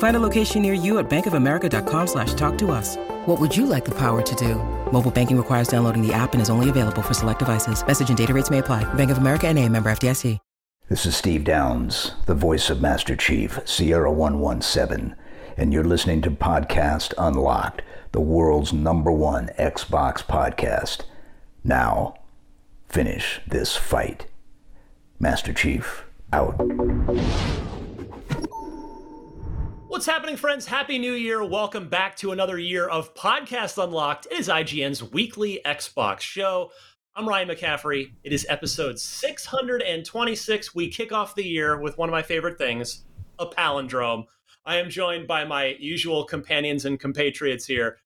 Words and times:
Find 0.00 0.16
a 0.16 0.20
location 0.20 0.62
near 0.62 0.72
you 0.72 0.98
at 0.98 1.10
bankofamerica.com 1.10 2.06
slash 2.06 2.32
talk 2.34 2.56
to 2.58 2.70
us. 2.70 2.96
What 3.26 3.38
would 3.38 3.54
you 3.54 3.66
like 3.66 3.84
the 3.84 3.94
power 3.94 4.22
to 4.22 4.34
do? 4.34 4.54
Mobile 4.92 5.10
banking 5.10 5.36
requires 5.36 5.68
downloading 5.68 6.06
the 6.06 6.12
app 6.12 6.32
and 6.32 6.40
is 6.40 6.48
only 6.48 6.70
available 6.70 7.02
for 7.02 7.14
select 7.14 7.38
devices. 7.38 7.86
Message 7.86 8.08
and 8.08 8.18
data 8.18 8.32
rates 8.34 8.50
may 8.50 8.58
apply. 8.58 8.82
Bank 8.94 9.10
of 9.10 9.18
America 9.18 9.46
and 9.46 9.58
a 9.58 9.68
member 9.68 9.90
FDIC. 9.90 10.38
This 10.88 11.06
is 11.06 11.14
Steve 11.14 11.44
Downes, 11.44 12.14
the 12.26 12.34
voice 12.34 12.68
of 12.70 12.80
Master 12.80 13.14
Chief, 13.14 13.60
Sierra 13.64 14.10
117, 14.10 15.14
and 15.56 15.72
you're 15.72 15.84
listening 15.84 16.20
to 16.22 16.32
Podcast 16.32 17.14
Unlocked, 17.16 17.82
the 18.10 18.20
world's 18.20 18.72
number 18.72 19.12
one 19.12 19.50
Xbox 19.56 20.24
podcast. 20.24 21.02
Now, 21.62 22.14
finish 22.88 23.40
this 23.46 23.76
fight. 23.76 24.26
Master 25.20 25.52
Chief, 25.52 26.06
out. 26.32 26.58
What's 29.90 30.06
happening, 30.06 30.36
friends? 30.36 30.66
Happy 30.66 31.00
New 31.00 31.14
Year. 31.14 31.42
Welcome 31.44 31.88
back 31.88 32.14
to 32.18 32.30
another 32.30 32.60
year 32.60 32.86
of 32.86 33.12
Podcast 33.16 33.82
Unlocked. 33.82 34.28
It 34.30 34.38
is 34.38 34.46
IGN's 34.46 35.02
weekly 35.02 35.60
Xbox 35.66 36.20
show. 36.20 36.70
I'm 37.16 37.28
Ryan 37.28 37.48
McCaffrey. 37.48 38.12
It 38.22 38.32
is 38.32 38.46
episode 38.48 39.00
626. 39.00 40.74
We 40.76 40.88
kick 40.90 41.10
off 41.10 41.34
the 41.34 41.44
year 41.44 41.76
with 41.76 41.98
one 41.98 42.08
of 42.08 42.12
my 42.12 42.22
favorite 42.22 42.56
things 42.56 43.02
a 43.40 43.46
palindrome. 43.46 44.26
I 44.64 44.76
am 44.76 44.90
joined 44.90 45.26
by 45.26 45.44
my 45.44 45.74
usual 45.80 46.22
companions 46.22 46.84
and 46.84 46.98
compatriots 47.00 47.66
here 47.66 47.98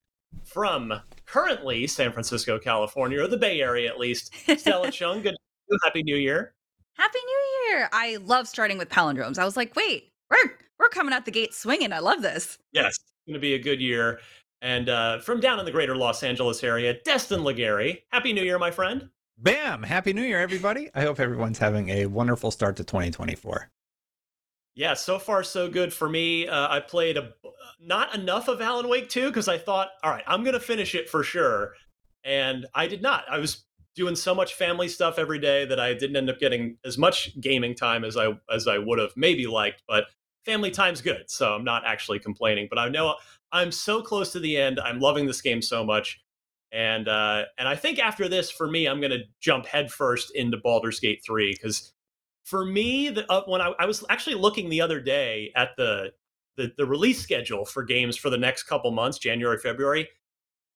from 0.42 0.90
currently 1.26 1.86
San 1.86 2.12
Francisco, 2.12 2.58
California, 2.58 3.22
or 3.22 3.28
the 3.28 3.36
Bay 3.36 3.60
Area 3.60 3.90
at 3.90 4.00
least. 4.00 4.32
Stella 4.58 4.90
Chung, 4.90 5.20
good 5.20 5.36
happy 5.84 6.02
New 6.02 6.16
Year. 6.16 6.54
Happy 6.94 7.18
New 7.26 7.68
Year! 7.68 7.90
I 7.92 8.16
love 8.22 8.48
starting 8.48 8.78
with 8.78 8.88
palindromes. 8.88 9.38
I 9.38 9.44
was 9.44 9.58
like, 9.58 9.76
wait, 9.76 10.12
we're 10.30 10.50
we're 10.84 10.88
coming 10.90 11.14
out 11.14 11.24
the 11.24 11.30
gate 11.30 11.54
swinging. 11.54 11.92
I 11.92 12.00
love 12.00 12.20
this. 12.20 12.58
Yes, 12.72 12.88
it's 12.88 13.26
going 13.26 13.34
to 13.34 13.40
be 13.40 13.54
a 13.54 13.58
good 13.58 13.80
year. 13.80 14.20
And 14.60 14.88
uh, 14.88 15.20
from 15.20 15.40
down 15.40 15.58
in 15.58 15.64
the 15.64 15.72
greater 15.72 15.96
Los 15.96 16.22
Angeles 16.22 16.62
area, 16.62 16.96
Destin 17.04 17.40
Legarie. 17.40 18.02
Happy 18.12 18.32
New 18.32 18.42
Year, 18.42 18.58
my 18.58 18.70
friend. 18.70 19.08
Bam! 19.38 19.82
Happy 19.82 20.12
New 20.12 20.22
Year, 20.22 20.40
everybody. 20.40 20.90
I 20.94 21.02
hope 21.02 21.18
everyone's 21.18 21.58
having 21.58 21.88
a 21.88 22.06
wonderful 22.06 22.50
start 22.50 22.76
to 22.76 22.84
2024. 22.84 23.70
Yeah, 24.76 24.94
so 24.94 25.18
far 25.18 25.42
so 25.42 25.68
good 25.68 25.92
for 25.92 26.08
me. 26.08 26.48
Uh, 26.48 26.68
I 26.68 26.80
played 26.80 27.16
a, 27.16 27.32
not 27.80 28.14
enough 28.14 28.48
of 28.48 28.60
Alan 28.60 28.88
Wake 28.88 29.08
2 29.08 29.28
because 29.28 29.48
I 29.48 29.56
thought, 29.56 29.88
all 30.02 30.10
right, 30.10 30.24
I'm 30.26 30.42
going 30.42 30.54
to 30.54 30.60
finish 30.60 30.94
it 30.94 31.08
for 31.08 31.22
sure. 31.22 31.72
And 32.24 32.66
I 32.74 32.86
did 32.86 33.00
not. 33.00 33.24
I 33.30 33.38
was 33.38 33.64
doing 33.96 34.16
so 34.16 34.34
much 34.34 34.54
family 34.54 34.88
stuff 34.88 35.18
every 35.18 35.38
day 35.38 35.64
that 35.64 35.80
I 35.80 35.94
didn't 35.94 36.16
end 36.16 36.28
up 36.28 36.40
getting 36.40 36.76
as 36.84 36.98
much 36.98 37.38
gaming 37.40 37.74
time 37.74 38.04
as 38.04 38.16
I 38.16 38.36
as 38.52 38.66
I 38.66 38.78
would 38.78 38.98
have 38.98 39.12
maybe 39.16 39.46
liked, 39.46 39.82
but 39.86 40.06
family 40.44 40.70
time's 40.70 41.00
good. 41.00 41.24
So 41.28 41.54
I'm 41.54 41.64
not 41.64 41.84
actually 41.86 42.18
complaining, 42.18 42.68
but 42.68 42.78
I 42.78 42.88
know 42.88 43.14
I'm 43.52 43.72
so 43.72 44.02
close 44.02 44.32
to 44.32 44.40
the 44.40 44.56
end. 44.56 44.80
I'm 44.80 45.00
loving 45.00 45.26
this 45.26 45.40
game 45.40 45.62
so 45.62 45.84
much. 45.84 46.20
And 46.72 47.06
uh, 47.06 47.44
and 47.56 47.68
I 47.68 47.76
think 47.76 48.00
after 48.00 48.28
this, 48.28 48.50
for 48.50 48.68
me, 48.68 48.86
I'm 48.86 49.00
going 49.00 49.12
to 49.12 49.22
jump 49.40 49.64
headfirst 49.64 50.34
into 50.34 50.56
Baldur's 50.56 50.98
Gate 50.98 51.22
3 51.24 51.52
because 51.52 51.92
for 52.44 52.64
me, 52.64 53.10
the, 53.10 53.30
uh, 53.30 53.42
when 53.46 53.60
I, 53.60 53.72
I, 53.78 53.86
was 53.86 54.04
actually 54.10 54.34
looking 54.34 54.68
the 54.68 54.80
other 54.80 55.00
day 55.00 55.52
at 55.56 55.70
the, 55.76 56.12
the 56.56 56.72
the 56.76 56.84
release 56.84 57.20
schedule 57.20 57.64
for 57.64 57.84
games 57.84 58.16
for 58.16 58.28
the 58.28 58.36
next 58.36 58.64
couple 58.64 58.90
months, 58.90 59.18
January, 59.18 59.58
February, 59.58 60.08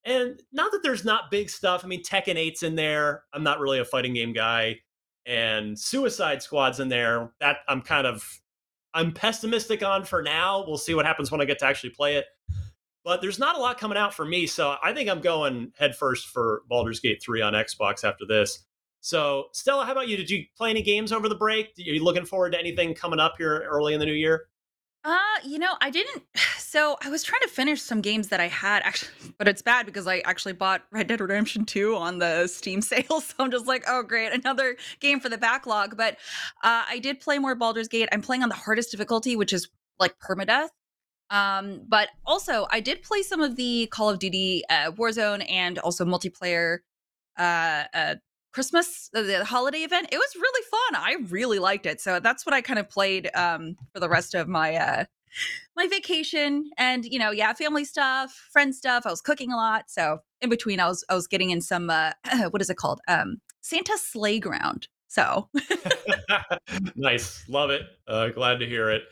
and 0.05 0.41
not 0.53 0.71
that 0.71 0.85
there's 0.85 1.05
not 1.05 1.33
big 1.33 1.51
stuff. 1.51 1.85
I 1.85 1.89
mean, 1.89 2.03
Tekken 2.03 2.37
8's 2.37 2.63
in 2.63 2.77
there. 2.77 3.25
I'm 3.33 3.43
not 3.43 3.59
really 3.59 3.81
a 3.81 3.85
fighting 3.85 4.15
game 4.15 4.33
guy, 4.33 4.77
and 5.27 5.79
Suicide 5.79 6.43
Squad's 6.43 6.79
in 6.79 6.89
there. 6.89 7.33
That 7.41 7.59
I'm 7.69 7.83
kind 7.83 8.07
of 8.07 8.25
I'm 8.99 9.13
pessimistic 9.13 9.85
on 9.85 10.05
for 10.05 10.25
now. 10.25 10.65
We'll 10.67 10.77
see 10.77 10.93
what 10.93 11.07
happens 11.07 11.31
when 11.31 11.41
I 11.41 11.45
get 11.45 11.61
to 11.61 11.67
actually 11.67 11.91
play 11.91 12.17
it. 12.17 12.27
But 13.05 13.23
there's 13.23 13.39
not 13.39 13.57
a 13.57 13.61
lot 13.61 13.79
coming 13.79 13.97
out 13.97 14.13
for 14.13 14.25
me, 14.25 14.49
so 14.49 14.75
I 14.83 14.93
think 14.93 15.09
I'm 15.09 15.21
going 15.21 15.73
headfirst 15.79 16.27
for 16.27 16.63
Baldur's 16.69 16.99
Gate 16.99 17.23
3 17.23 17.41
on 17.41 17.53
Xbox 17.53 18.03
after 18.03 18.27
this. 18.27 18.65
So, 19.01 19.45
Stella, 19.53 19.87
how 19.87 19.93
about 19.93 20.09
you? 20.09 20.17
Did 20.17 20.29
you 20.29 20.45
play 20.57 20.71
any 20.71 20.83
games 20.83 21.13
over 21.13 21.29
the 21.29 21.37
break? 21.37 21.67
Are 21.79 21.83
you 21.83 22.03
looking 22.03 22.25
forward 22.25 22.53
to 22.53 22.59
anything 22.59 22.93
coming 22.93 23.21
up 23.21 23.37
here 23.39 23.65
early 23.71 23.95
in 23.95 24.01
the 24.01 24.07
new 24.07 24.13
year? 24.13 24.47
Uh, 25.05 25.17
you 25.45 25.59
know, 25.59 25.75
I 25.81 25.91
didn't. 25.91 26.23
So 26.69 26.99
I 27.03 27.09
was 27.09 27.23
trying 27.23 27.41
to 27.41 27.49
finish 27.49 27.81
some 27.81 28.03
games 28.03 28.29
that 28.29 28.41
I 28.41 28.49
had 28.49 28.83
actually, 28.83 29.33
but 29.39 29.49
it's 29.49 29.63
bad 29.63 29.87
because 29.87 30.07
I 30.07 30.19
actually 30.19 30.53
bought 30.53 30.83
Red 30.93 31.07
Dead 31.07 31.19
Redemption 31.19 31.65
2 31.65 31.97
on 31.97 32.19
the 32.19 32.47
Steam 32.47 32.83
sale. 32.83 33.23
So 33.23 33.35
I'm 33.39 33.51
just 33.51 33.67
like, 33.67 33.85
oh, 33.89 34.03
great, 34.03 34.35
another 34.35 34.77
game 35.01 35.19
for 35.19 35.31
the 35.31 35.39
backlog. 35.39 35.97
But 35.97 36.19
uh, 36.63 36.85
I 36.87 36.99
did 36.99 37.21
play 37.21 37.39
more 37.39 37.55
Baldur's 37.55 37.89
Gate. 37.89 38.11
I'm 38.13 38.21
playing 38.21 38.43
on 38.43 38.51
the 38.51 38.55
hardest 38.55 38.91
difficulty, 38.91 39.35
which 39.35 39.55
is 39.55 39.71
like 39.99 40.19
permadeath. 40.19 40.69
Um, 41.31 41.85
but 41.89 42.11
also, 42.27 42.67
I 42.71 42.81
did 42.81 43.03
play 43.03 43.23
some 43.23 43.41
of 43.41 43.57
the 43.57 43.87
Call 43.87 44.11
of 44.11 44.19
Duty 44.19 44.63
uh, 44.69 44.93
Warzone 44.93 45.51
and 45.51 45.79
also 45.79 46.05
multiplayer 46.05 46.81
uh, 47.39 47.85
uh, 47.95 48.15
Christmas, 48.53 49.11
the 49.13 49.45
holiday 49.45 49.79
event. 49.79 50.09
It 50.11 50.17
was 50.17 50.35
really 50.37 50.65
fun. 50.71 51.03
I 51.03 51.17
really 51.29 51.59
liked 51.59 51.87
it. 51.87 52.01
So 52.01 52.21
that's 52.21 52.47
what 52.47 52.55
I 52.55 52.61
kind 52.61 52.79
of 52.79 52.89
played 52.89 53.31
um, 53.35 53.77
for 53.93 54.01
the 54.01 54.09
rest 54.09 54.35
of 54.35 54.49
my 54.49 54.75
uh, 54.77 55.05
my 55.77 55.87
vacation. 55.87 56.71
And 56.77 57.05
you 57.05 57.19
know, 57.19 57.31
yeah, 57.31 57.53
family 57.53 57.85
stuff, 57.85 58.33
friend 58.53 58.75
stuff. 58.75 59.05
I 59.07 59.11
was 59.11 59.21
cooking 59.21 59.53
a 59.53 59.57
lot. 59.57 59.85
So 59.89 60.21
in 60.41 60.51
between, 60.51 60.81
I 60.81 60.89
was 60.89 61.05
I 61.09 61.15
was 61.15 61.27
getting 61.27 61.51
in 61.51 61.61
some 61.61 61.91
uh, 61.91 62.13
what 62.51 62.63
is 62.63 62.71
it 62.71 62.77
called? 62.77 63.01
Um, 63.09 63.41
Santa 63.61 63.97
Slayground. 63.99 64.89
So 65.09 65.49
nice, 66.95 67.45
love 67.49 67.71
it. 67.71 67.83
Uh, 68.07 68.29
glad 68.29 68.61
to 68.61 68.67
hear 68.67 68.91
it. 68.91 69.03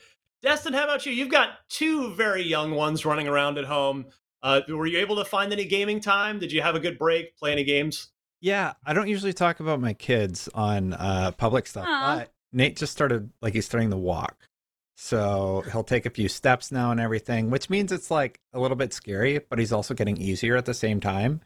Destin, 0.42 0.72
how 0.72 0.84
about 0.84 1.06
you? 1.06 1.12
You've 1.12 1.30
got 1.30 1.50
two 1.69 2.14
very 2.14 2.42
young 2.42 2.72
ones 2.72 3.04
running 3.04 3.26
around 3.26 3.58
at 3.58 3.64
home. 3.64 4.06
Uh, 4.42 4.60
were 4.69 4.86
you 4.86 4.98
able 4.98 5.16
to 5.16 5.25
find 5.25 5.52
any 5.52 5.64
gaming 5.64 5.99
time? 5.99 6.38
Did 6.38 6.52
you 6.52 6.62
have 6.62 6.75
a 6.75 6.81
good 6.81 6.99
break? 6.99 7.37
Play 7.37 7.52
any 7.52 7.64
games? 7.64 8.11
Yeah, 8.46 8.75
I 8.87 8.93
don't 8.93 9.08
usually 9.08 9.32
talk 9.32 9.58
about 9.58 9.81
my 9.81 9.93
kids 9.93 10.48
on 10.54 10.93
uh, 10.93 11.32
public 11.32 11.66
stuff, 11.66 11.84
Aww. 11.84 12.19
but 12.19 12.32
Nate 12.52 12.76
just 12.76 12.93
started 12.93 13.31
like 13.43 13.54
he's 13.54 13.66
starting 13.66 13.90
to 13.90 13.96
walk. 13.96 14.37
So 14.96 15.64
he'll 15.72 15.82
take 15.82 16.06
a 16.06 16.10
few 16.10 16.28
steps 16.28 16.70
now 16.70 16.93
and 16.93 17.00
everything, 17.00 17.50
which 17.50 17.69
means 17.69 17.90
it's 17.90 18.08
like 18.08 18.38
a 18.52 18.60
little 18.60 18.76
bit 18.76 18.93
scary, 18.93 19.40
but 19.40 19.58
he's 19.58 19.72
also 19.72 19.94
getting 19.94 20.16
easier 20.16 20.56
at 20.56 20.64
the 20.64 20.75
same 20.75 21.00
time. 21.00 21.40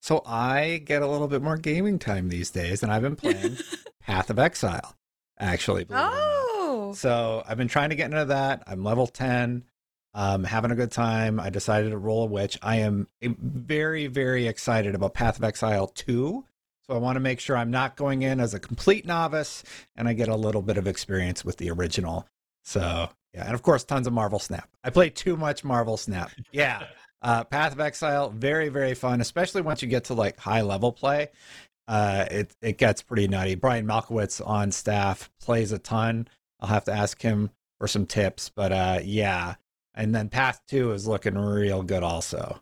So 0.00 0.22
I 0.24 0.80
get 0.82 1.02
a 1.02 1.06
little 1.06 1.28
bit 1.28 1.42
more 1.42 1.58
gaming 1.58 1.98
time 1.98 2.30
these 2.30 2.50
days, 2.50 2.82
and 2.82 2.90
I've 2.90 3.02
been 3.02 3.16
playing 3.16 3.58
Path 4.00 4.30
of 4.30 4.38
Exile, 4.38 4.96
actually. 5.38 5.84
Oh. 5.90 6.94
So 6.96 7.42
I've 7.46 7.58
been 7.58 7.68
trying 7.68 7.90
to 7.90 7.96
get 7.96 8.10
into 8.10 8.24
that. 8.24 8.62
I'm 8.66 8.82
level 8.82 9.06
10, 9.06 9.62
um, 10.16 10.44
having 10.44 10.70
a 10.70 10.74
good 10.74 10.90
time. 10.90 11.38
I 11.38 11.50
decided 11.50 11.90
to 11.90 11.98
roll 11.98 12.22
a 12.22 12.26
witch. 12.26 12.58
I 12.62 12.76
am 12.76 13.06
very, 13.20 14.06
very 14.06 14.48
excited 14.48 14.94
about 14.94 15.12
Path 15.12 15.36
of 15.36 15.44
Exile 15.44 15.88
2. 15.88 16.42
So 16.86 16.94
I 16.94 16.98
want 16.98 17.16
to 17.16 17.20
make 17.20 17.38
sure 17.38 17.56
I'm 17.56 17.70
not 17.70 17.96
going 17.96 18.22
in 18.22 18.40
as 18.40 18.54
a 18.54 18.60
complete 18.60 19.04
novice 19.04 19.62
and 19.94 20.08
I 20.08 20.14
get 20.14 20.28
a 20.28 20.36
little 20.36 20.62
bit 20.62 20.78
of 20.78 20.86
experience 20.86 21.44
with 21.44 21.58
the 21.58 21.70
original. 21.70 22.26
So 22.64 23.10
yeah, 23.34 23.44
and 23.44 23.54
of 23.54 23.62
course, 23.62 23.84
tons 23.84 24.06
of 24.06 24.14
Marvel 24.14 24.38
Snap. 24.38 24.68
I 24.82 24.88
play 24.88 25.10
too 25.10 25.36
much 25.36 25.62
Marvel 25.64 25.98
Snap. 25.98 26.30
Yeah. 26.50 26.86
Uh, 27.20 27.44
Path 27.44 27.72
of 27.72 27.80
Exile, 27.80 28.30
very 28.30 28.68
very 28.68 28.94
fun, 28.94 29.20
especially 29.20 29.62
once 29.62 29.82
you 29.82 29.88
get 29.88 30.04
to 30.04 30.14
like 30.14 30.38
high 30.38 30.62
level 30.62 30.92
play. 30.92 31.28
Uh, 31.88 32.24
it 32.30 32.56
it 32.62 32.78
gets 32.78 33.02
pretty 33.02 33.28
nutty. 33.28 33.54
Brian 33.54 33.86
Malkowitz 33.86 34.40
on 34.46 34.70
staff 34.72 35.30
plays 35.40 35.72
a 35.72 35.78
ton. 35.78 36.28
I'll 36.60 36.68
have 36.68 36.84
to 36.84 36.92
ask 36.92 37.20
him 37.20 37.50
for 37.78 37.88
some 37.88 38.06
tips, 38.06 38.48
but 38.48 38.72
uh, 38.72 39.00
yeah. 39.02 39.56
And 39.96 40.14
then 40.14 40.28
Path 40.28 40.60
Two 40.68 40.92
is 40.92 41.06
looking 41.06 41.36
real 41.36 41.82
good 41.82 42.02
also. 42.02 42.60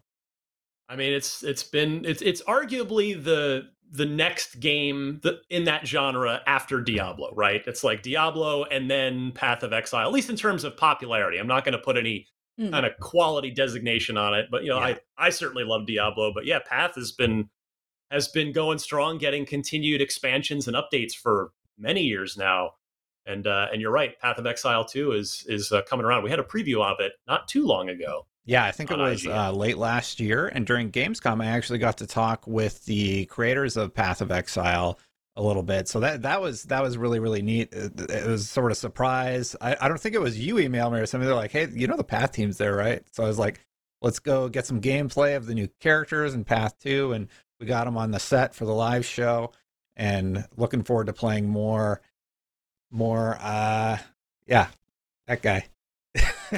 I 0.89 0.97
mean, 0.97 1.13
it's 1.13 1.43
it's 1.43 1.65
been 1.65 2.05
it's 2.05 2.23
it's 2.23 2.43
arguably 2.43 3.23
the 3.23 3.69
the 3.91 4.07
next 4.07 4.61
game 4.61 5.21
that, 5.23 5.37
in 5.51 5.65
that 5.65 5.87
genre 5.87 6.41
after 6.47 6.81
Diablo, 6.81 7.33
right? 7.35 7.63
It's 7.67 7.85
like 7.85 8.03
Diablo 8.03 8.65
and 8.65 8.91
then 8.91 9.33
Path 9.33 9.63
of 9.63 9.73
Exile, 9.73 10.07
at 10.07 10.13
least 10.13 10.31
in 10.31 10.37
terms 10.37 10.65
of 10.65 10.77
popularity. 10.77 11.39
I'm 11.39 11.47
not 11.47 11.65
going 11.65 11.75
to 11.75 11.79
put 11.79 11.97
any 11.97 12.27
mm. 12.61 12.71
kind 12.73 12.85
of 12.85 12.93
quality 13.01 13.51
designation 13.51 14.17
on 14.17 14.35
it, 14.35 14.47
but 14.51 14.65
you 14.65 14.71
know, 14.71 14.79
yeah. 14.79 14.97
I 15.19 15.27
I 15.27 15.31
certainly 15.31 15.65
love 15.65 15.87
Diablo, 15.87 16.33
but 16.35 16.45
yeah, 16.45 16.59
Path 16.65 16.95
has 16.97 17.13
been 17.13 17.51
has 18.11 18.29
been 18.29 18.53
going 18.53 18.79
strong, 18.79 19.19
getting 19.19 19.47
continued 19.47 20.01
expansions 20.01 20.69
and 20.69 20.77
updates 20.77 21.15
for 21.15 21.53
many 21.79 22.03
years 22.03 22.37
now. 22.37 22.73
And 23.26 23.47
uh, 23.47 23.69
and 23.73 23.81
you're 23.81 23.91
right, 23.91 24.19
Path 24.21 24.38
of 24.38 24.47
Exile 24.47 24.85
2 24.85 25.12
is 25.12 25.44
is 25.49 25.73
uh, 25.73 25.82
coming 25.82 26.05
around. 26.05 26.25
We 26.25 26.31
had 26.31 26.38
a 26.38 26.44
preview 26.44 26.85
of 26.85 27.00
it 27.00 27.12
not 27.26 27.49
too 27.49 27.67
long 27.67 27.88
ago. 27.88 28.26
Yeah, 28.47 28.65
I 28.65 28.73
think 28.73 28.91
it 28.91 28.99
was 28.99 29.26
uh, 29.26 29.53
late 29.53 29.79
last 29.79 30.21
year. 30.21 30.49
And 30.49 30.67
during 30.67 30.93
Gamescom, 30.93 31.43
I 31.43 31.47
actually 31.47 31.79
got 31.79 31.99
to 31.99 32.06
talk 32.06 32.47
with 32.47 32.85
the 32.85 33.25
creators 33.26 33.79
of 33.79 33.94
Path 33.94 34.21
of 34.21 34.31
Exile 34.31 34.99
a 35.37 35.43
little 35.43 35.62
bit. 35.62 35.88
So 35.88 36.00
that 36.00 36.23
that 36.23 36.43
was 36.43 36.65
that 36.65 36.82
was 36.82 36.99
really 36.99 37.21
really 37.21 37.43
neat. 37.43 37.73
It, 37.73 37.99
it 38.11 38.26
was 38.26 38.49
sort 38.49 38.71
of 38.71 38.76
surprise. 38.76 39.56
I, 39.61 39.76
I 39.81 39.88
don't 39.88 40.00
think 40.00 40.15
it 40.15 40.21
was 40.21 40.38
you 40.38 40.59
email 40.59 40.91
me 40.91 41.00
or 41.00 41.06
something. 41.06 41.26
They're 41.26 41.35
like, 41.35 41.53
hey, 41.53 41.69
you 41.73 41.87
know 41.87 41.97
the 41.97 42.05
Path 42.05 42.32
team's 42.32 42.59
there, 42.59 42.76
right? 42.76 43.03
So 43.12 43.25
I 43.25 43.26
was 43.26 43.38
like, 43.38 43.61
let's 44.03 44.19
go 44.19 44.49
get 44.49 44.67
some 44.67 44.81
gameplay 44.81 45.37
of 45.37 45.47
the 45.47 45.55
new 45.55 45.69
characters 45.81 46.35
in 46.35 46.44
Path 46.44 46.79
Two, 46.79 47.12
and 47.12 47.29
we 47.59 47.67
got 47.67 47.85
them 47.85 47.97
on 47.97 48.11
the 48.11 48.21
set 48.21 48.55
for 48.55 48.67
the 48.67 48.75
live 48.75 49.05
show. 49.05 49.53
And 49.97 50.47
looking 50.56 50.82
forward 50.82 51.06
to 51.06 51.12
playing 51.12 51.49
more, 51.49 52.03
more. 52.91 53.37
uh 53.41 53.99
Yeah, 54.47 54.69
that 55.27 55.43
guy 55.43 55.67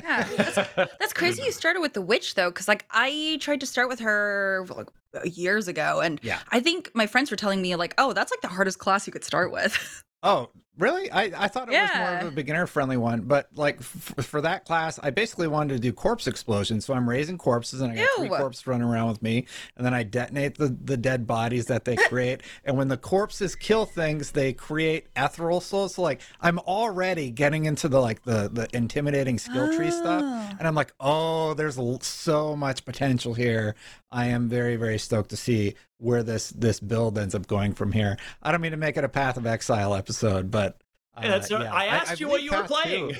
yeah, 0.02 0.28
that's, 0.36 0.54
that's, 0.98 1.12
crazy. 1.14 1.42
You 1.42 1.52
started 1.52 1.80
with 1.80 1.94
the 1.94 2.02
witch 2.02 2.34
though, 2.34 2.50
because 2.50 2.68
like 2.68 2.84
I 2.90 3.38
tried 3.40 3.60
to 3.60 3.66
start 3.66 3.88
with 3.88 4.00
her 4.00 4.66
like 4.68 4.88
years 5.24 5.68
ago, 5.68 6.00
and 6.00 6.20
yeah, 6.22 6.40
I 6.50 6.60
think 6.60 6.90
my 6.94 7.06
friends 7.06 7.30
were 7.30 7.36
telling 7.36 7.62
me 7.62 7.74
like, 7.76 7.94
oh, 7.98 8.12
that's 8.12 8.30
like 8.30 8.40
the 8.40 8.48
hardest 8.48 8.78
class 8.78 9.06
you 9.06 9.12
could 9.12 9.24
start 9.24 9.52
with. 9.52 10.02
Oh, 10.22 10.50
really? 10.78 11.10
I, 11.10 11.32
I 11.36 11.48
thought 11.48 11.68
it 11.68 11.72
yeah. 11.72 11.82
was 11.82 12.10
more 12.10 12.20
of 12.20 12.32
a 12.32 12.34
beginner 12.34 12.66
friendly 12.66 12.96
one, 12.96 13.22
but 13.22 13.48
like 13.54 13.78
f- 13.78 14.24
for 14.24 14.40
that 14.42 14.64
class, 14.64 14.98
I 15.02 15.10
basically 15.10 15.48
wanted 15.48 15.74
to 15.74 15.80
do 15.80 15.92
corpse 15.92 16.26
explosion. 16.26 16.80
So 16.80 16.94
I'm 16.94 17.08
raising 17.08 17.38
corpses 17.38 17.80
and 17.80 17.92
I 17.92 17.96
got 17.96 18.02
Ew. 18.02 18.14
three 18.18 18.28
corpses 18.28 18.66
running 18.66 18.86
around 18.86 19.08
with 19.08 19.22
me. 19.22 19.46
And 19.76 19.86
then 19.86 19.94
I 19.94 20.02
detonate 20.02 20.58
the, 20.58 20.68
the 20.68 20.96
dead 20.96 21.26
bodies 21.26 21.66
that 21.66 21.84
they 21.84 21.96
create. 22.08 22.42
and 22.64 22.76
when 22.76 22.88
the 22.88 22.96
corpses 22.96 23.54
kill 23.54 23.86
things, 23.86 24.32
they 24.32 24.52
create 24.52 25.06
ethereal 25.16 25.60
souls. 25.60 25.94
So 25.94 26.02
like 26.02 26.20
I'm 26.40 26.58
already 26.60 27.30
getting 27.30 27.66
into 27.66 27.88
the 27.88 28.00
like 28.00 28.22
the, 28.22 28.50
the 28.52 28.68
intimidating 28.74 29.38
skill 29.38 29.74
tree 29.74 29.88
oh. 29.88 29.90
stuff. 29.90 30.56
And 30.58 30.66
I'm 30.66 30.74
like, 30.74 30.92
oh, 31.00 31.54
there's 31.54 31.76
so 32.02 32.56
much 32.56 32.84
potential 32.84 33.34
here. 33.34 33.74
I 34.10 34.26
am 34.26 34.48
very, 34.48 34.76
very 34.76 34.98
stoked 34.98 35.30
to 35.30 35.36
see 35.36 35.74
where 35.98 36.22
this 36.22 36.50
this 36.50 36.80
build 36.80 37.18
ends 37.18 37.34
up 37.34 37.46
going 37.46 37.72
from 37.74 37.92
here. 37.92 38.16
I 38.42 38.52
don't 38.52 38.60
mean 38.60 38.72
to 38.72 38.76
make 38.76 38.96
it 38.96 39.04
a 39.04 39.08
Path 39.08 39.36
of 39.36 39.46
Exile 39.46 39.94
episode, 39.94 40.50
but 40.50 40.65
uh, 41.16 41.42
yeah, 41.50 41.72
I 41.72 41.86
asked 41.86 42.10
I, 42.10 42.12
I 42.12 42.16
you 42.18 42.28
what 42.28 42.42
you 42.42 42.50
were 42.50 42.64
playing. 42.64 43.16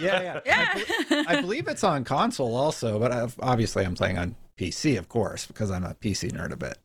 yeah, 0.00 0.40
yeah. 0.40 0.40
yeah. 0.44 0.82
I, 1.10 1.24
I, 1.28 1.40
believe 1.40 1.68
it's 1.68 1.84
on 1.84 2.04
console 2.04 2.56
also, 2.56 2.98
but 2.98 3.12
I've, 3.12 3.36
obviously 3.40 3.84
I'm 3.84 3.94
playing 3.94 4.18
on 4.18 4.34
PC, 4.58 4.98
of 4.98 5.08
course, 5.08 5.46
because 5.46 5.70
I'm 5.70 5.84
a 5.84 5.94
PC 5.94 6.32
nerd 6.32 6.52
a 6.52 6.56
bit. 6.56 6.78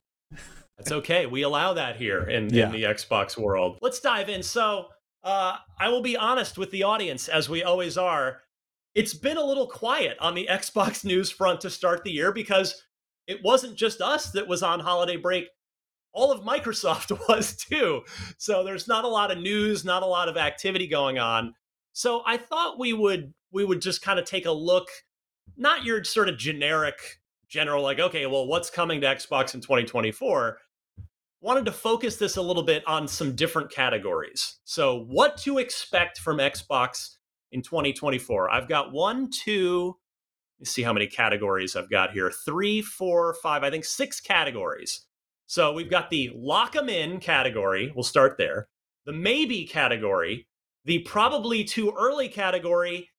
That's 0.77 0.91
okay. 0.91 1.25
We 1.25 1.43
allow 1.43 1.73
that 1.73 1.95
here 1.95 2.23
in, 2.23 2.49
yeah. 2.53 2.65
in 2.65 2.71
the 2.71 2.83
Xbox 2.83 3.37
world. 3.37 3.77
Let's 3.81 3.99
dive 3.99 4.29
in. 4.29 4.41
So, 4.43 4.87
uh, 5.23 5.57
I 5.79 5.89
will 5.89 6.01
be 6.01 6.17
honest 6.17 6.57
with 6.57 6.71
the 6.71 6.83
audience, 6.83 7.27
as 7.27 7.49
we 7.49 7.63
always 7.63 7.97
are. 7.97 8.41
It's 8.93 9.13
been 9.13 9.37
a 9.37 9.45
little 9.45 9.67
quiet 9.67 10.17
on 10.19 10.35
the 10.35 10.47
Xbox 10.51 11.05
news 11.05 11.29
front 11.29 11.61
to 11.61 11.69
start 11.69 12.03
the 12.03 12.11
year 12.11 12.31
because 12.31 12.83
it 13.27 13.43
wasn't 13.43 13.75
just 13.75 14.01
us 14.01 14.31
that 14.31 14.47
was 14.47 14.63
on 14.63 14.79
holiday 14.79 15.17
break. 15.17 15.47
All 16.13 16.31
of 16.31 16.41
Microsoft 16.41 17.17
was 17.29 17.55
too. 17.55 18.01
So 18.37 18.63
there's 18.63 18.87
not 18.87 19.05
a 19.05 19.09
lot 19.09 19.31
of 19.31 19.37
news, 19.37 19.85
not 19.85 20.03
a 20.03 20.07
lot 20.07 20.29
of 20.29 20.37
activity 20.37 20.87
going 20.87 21.19
on. 21.19 21.55
So 21.93 22.21
I 22.25 22.37
thought 22.37 22.79
we 22.79 22.93
would 22.93 23.33
we 23.51 23.65
would 23.65 23.81
just 23.81 24.01
kind 24.01 24.19
of 24.19 24.25
take 24.25 24.45
a 24.45 24.51
look, 24.51 24.87
not 25.57 25.83
your 25.83 26.03
sort 26.03 26.29
of 26.29 26.37
generic 26.37 27.19
general 27.49 27.83
like 27.83 27.99
okay, 27.99 28.25
well 28.25 28.47
what's 28.47 28.69
coming 28.69 29.01
to 29.01 29.07
Xbox 29.07 29.53
in 29.53 29.61
2024? 29.61 30.57
Wanted 31.41 31.65
to 31.65 31.71
focus 31.71 32.17
this 32.17 32.37
a 32.37 32.41
little 32.41 32.63
bit 32.63 32.87
on 32.87 33.07
some 33.07 33.35
different 33.35 33.71
categories. 33.71 34.59
So 34.63 35.05
what 35.05 35.37
to 35.37 35.57
expect 35.57 36.19
from 36.19 36.37
Xbox 36.37 37.17
in 37.51 37.61
2024. 37.61 38.49
I've 38.49 38.67
got 38.67 38.91
one, 38.91 39.29
two, 39.29 39.97
see 40.63 40.83
how 40.83 40.93
many 40.93 41.07
categories 41.07 41.75
I've 41.75 41.89
got 41.89 42.11
here. 42.11 42.31
Three, 42.31 42.81
four, 42.81 43.35
five, 43.41 43.63
I 43.63 43.69
think 43.69 43.85
six 43.85 44.19
categories. 44.19 45.05
So 45.51 45.73
we've 45.73 45.89
got 45.89 46.09
the 46.09 46.31
lock 46.33 46.71
them 46.71 46.87
in 46.87 47.19
category. 47.19 47.91
We'll 47.93 48.05
start 48.05 48.37
there. 48.37 48.69
The 49.05 49.11
maybe 49.11 49.65
category, 49.65 50.47
the 50.85 50.99
probably 50.99 51.65
too 51.65 51.91
early 51.99 52.29
category, 52.29 53.09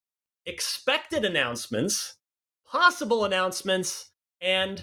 expected 0.46 1.26
announcements, 1.26 2.16
possible 2.66 3.26
announcements, 3.26 4.12
and 4.40 4.82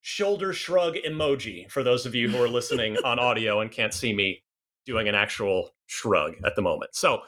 shoulder 0.00 0.52
shrug 0.52 0.94
emoji 0.94 1.68
for 1.68 1.82
those 1.82 2.06
of 2.06 2.14
you 2.14 2.28
who 2.28 2.40
are 2.40 2.48
listening 2.48 2.96
on 3.04 3.18
audio 3.18 3.58
and 3.62 3.72
can't 3.72 3.92
see 3.92 4.12
me 4.12 4.40
doing 4.86 5.08
an 5.08 5.16
actual 5.16 5.70
shrug 5.86 6.34
at 6.44 6.54
the 6.54 6.62
moment. 6.62 6.94
So 6.94 7.22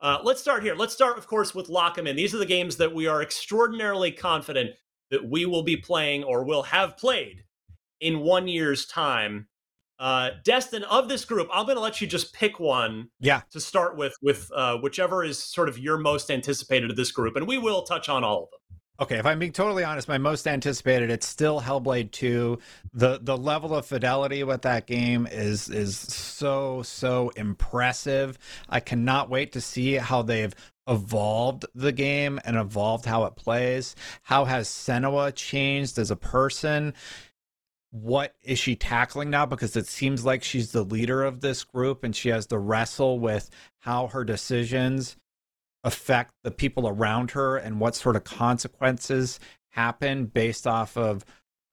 uh, 0.00 0.20
let's 0.22 0.40
start 0.40 0.62
here. 0.62 0.74
Let's 0.74 0.94
start, 0.94 1.18
of 1.18 1.26
course, 1.26 1.54
with 1.54 1.68
Lock 1.68 1.98
'em 1.98 2.06
In. 2.06 2.16
These 2.16 2.34
are 2.34 2.38
the 2.38 2.46
games 2.46 2.78
that 2.78 2.94
we 2.94 3.06
are 3.06 3.20
extraordinarily 3.20 4.10
confident 4.10 4.70
that 5.10 5.28
we 5.28 5.44
will 5.44 5.62
be 5.62 5.76
playing 5.76 6.24
or 6.24 6.44
will 6.44 6.62
have 6.62 6.96
played 6.96 7.42
in 8.00 8.20
one 8.20 8.48
year's 8.48 8.86
time. 8.86 9.48
Uh, 9.98 10.30
Destin, 10.44 10.82
of 10.84 11.08
this 11.08 11.24
group, 11.24 11.48
I'm 11.52 11.64
going 11.64 11.76
to 11.76 11.82
let 11.82 12.00
you 12.00 12.06
just 12.06 12.34
pick 12.34 12.60
one. 12.60 13.08
Yeah. 13.18 13.42
To 13.52 13.60
start 13.60 13.96
with, 13.96 14.14
with 14.20 14.50
uh, 14.54 14.76
whichever 14.78 15.24
is 15.24 15.38
sort 15.38 15.68
of 15.68 15.78
your 15.78 15.96
most 15.96 16.30
anticipated 16.30 16.90
of 16.90 16.96
this 16.96 17.10
group, 17.10 17.36
and 17.36 17.46
we 17.46 17.56
will 17.56 17.82
touch 17.82 18.08
on 18.08 18.22
all 18.22 18.44
of 18.44 18.50
them. 18.50 18.60
Okay, 18.98 19.18
if 19.18 19.26
I'm 19.26 19.38
being 19.38 19.52
totally 19.52 19.84
honest, 19.84 20.08
my 20.08 20.16
most 20.16 20.48
anticipated 20.48 21.10
it's 21.10 21.26
still 21.26 21.60
Hellblade 21.60 22.12
2. 22.12 22.58
The 22.94 23.18
the 23.22 23.36
level 23.36 23.74
of 23.74 23.84
fidelity 23.84 24.42
with 24.42 24.62
that 24.62 24.86
game 24.86 25.26
is 25.30 25.68
is 25.68 25.98
so 25.98 26.82
so 26.82 27.28
impressive. 27.36 28.38
I 28.70 28.80
cannot 28.80 29.28
wait 29.28 29.52
to 29.52 29.60
see 29.60 29.94
how 29.94 30.22
they've 30.22 30.54
evolved 30.88 31.66
the 31.74 31.92
game 31.92 32.40
and 32.46 32.56
evolved 32.56 33.04
how 33.04 33.26
it 33.26 33.36
plays. 33.36 33.96
How 34.22 34.46
has 34.46 34.66
Senua 34.66 35.34
changed 35.34 35.98
as 35.98 36.10
a 36.10 36.16
person? 36.16 36.94
What 37.90 38.34
is 38.42 38.58
she 38.58 38.76
tackling 38.76 39.30
now? 39.30 39.46
Because 39.46 39.76
it 39.76 39.86
seems 39.86 40.24
like 40.24 40.42
she's 40.42 40.72
the 40.72 40.84
leader 40.84 41.22
of 41.24 41.40
this 41.40 41.64
group 41.64 42.04
and 42.04 42.14
she 42.14 42.28
has 42.30 42.46
to 42.48 42.58
wrestle 42.58 43.18
with 43.18 43.50
how 43.80 44.08
her 44.08 44.24
decisions 44.24 45.16
affect 45.84 46.34
the 46.42 46.50
people 46.50 46.88
around 46.88 47.30
her 47.30 47.56
and 47.56 47.78
what 47.80 47.94
sort 47.94 48.16
of 48.16 48.24
consequences 48.24 49.38
happen 49.70 50.26
based 50.26 50.66
off 50.66 50.96
of 50.96 51.24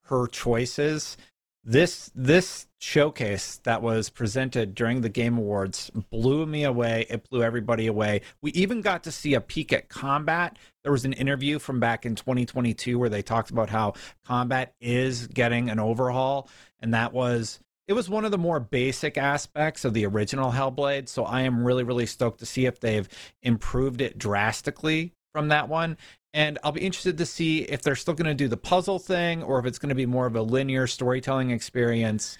her 0.06 0.28
choices. 0.28 1.18
This 1.64 2.12
this 2.14 2.68
showcase 2.80 3.60
that 3.64 3.82
was 3.82 4.10
presented 4.10 4.76
during 4.76 5.02
the 5.02 5.10
Game 5.10 5.38
Awards 5.38 5.90
blew 6.12 6.46
me 6.46 6.64
away. 6.64 7.06
It 7.10 7.30
blew 7.30 7.42
everybody 7.42 7.88
away. 7.88 8.22
We 8.42 8.52
even 8.52 8.82
got 8.82 9.04
to 9.04 9.12
see 9.12 9.34
a 9.34 9.42
peek 9.42 9.72
at 9.72 9.88
combat. 9.88 10.58
There 10.84 10.92
was 10.92 11.06
an 11.06 11.14
interview 11.14 11.60
from 11.60 11.80
back 11.80 12.06
in 12.06 12.16
2022 12.16 13.00
where 13.00 13.10
they 13.10 13.22
talked 13.22 13.52
about 13.52 13.70
how 13.70 13.94
combat 14.26 14.74
is 14.82 15.28
getting 15.28 15.70
an 15.70 15.80
overhaul, 15.80 16.50
and 16.80 16.94
that 16.94 17.14
was 17.14 17.60
it 17.88 17.94
was 17.94 18.10
one 18.10 18.24
of 18.24 18.32
the 18.32 18.38
more 18.38 18.60
basic 18.60 19.18
aspects 19.18 19.84
of 19.84 19.94
the 19.94 20.06
original 20.06 20.52
Hellblade. 20.52 21.10
So 21.10 21.26
I 21.26 21.42
am 21.42 21.66
really, 21.66 21.84
really 21.84 22.06
stoked 22.06 22.40
to 22.40 22.46
see 22.46 22.66
if 22.66 22.80
they've 22.80 23.08
improved 23.42 24.00
it 24.00 24.18
drastically 24.18 25.14
from 25.34 25.50
that 25.50 25.68
one. 25.68 25.98
And 26.34 26.58
I'll 26.64 26.72
be 26.72 26.82
interested 26.82 27.18
to 27.18 27.26
see 27.26 27.60
if 27.60 27.82
they're 27.82 27.96
still 27.96 28.14
going 28.14 28.26
to 28.28 28.34
do 28.34 28.48
the 28.48 28.58
puzzle 28.58 29.00
thing 29.00 29.44
or 29.44 29.60
if 29.60 29.66
it's 29.66 29.80
going 29.80 29.90
to 29.90 29.96
be 29.96 30.06
more 30.06 30.26
of 30.26 30.36
a 30.36 30.42
linear 30.42 30.88
storytelling 30.88 31.52
experience. 31.52 32.38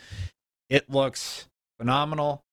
It 0.70 0.90
looks 0.90 1.48
phenomenal. 1.78 2.44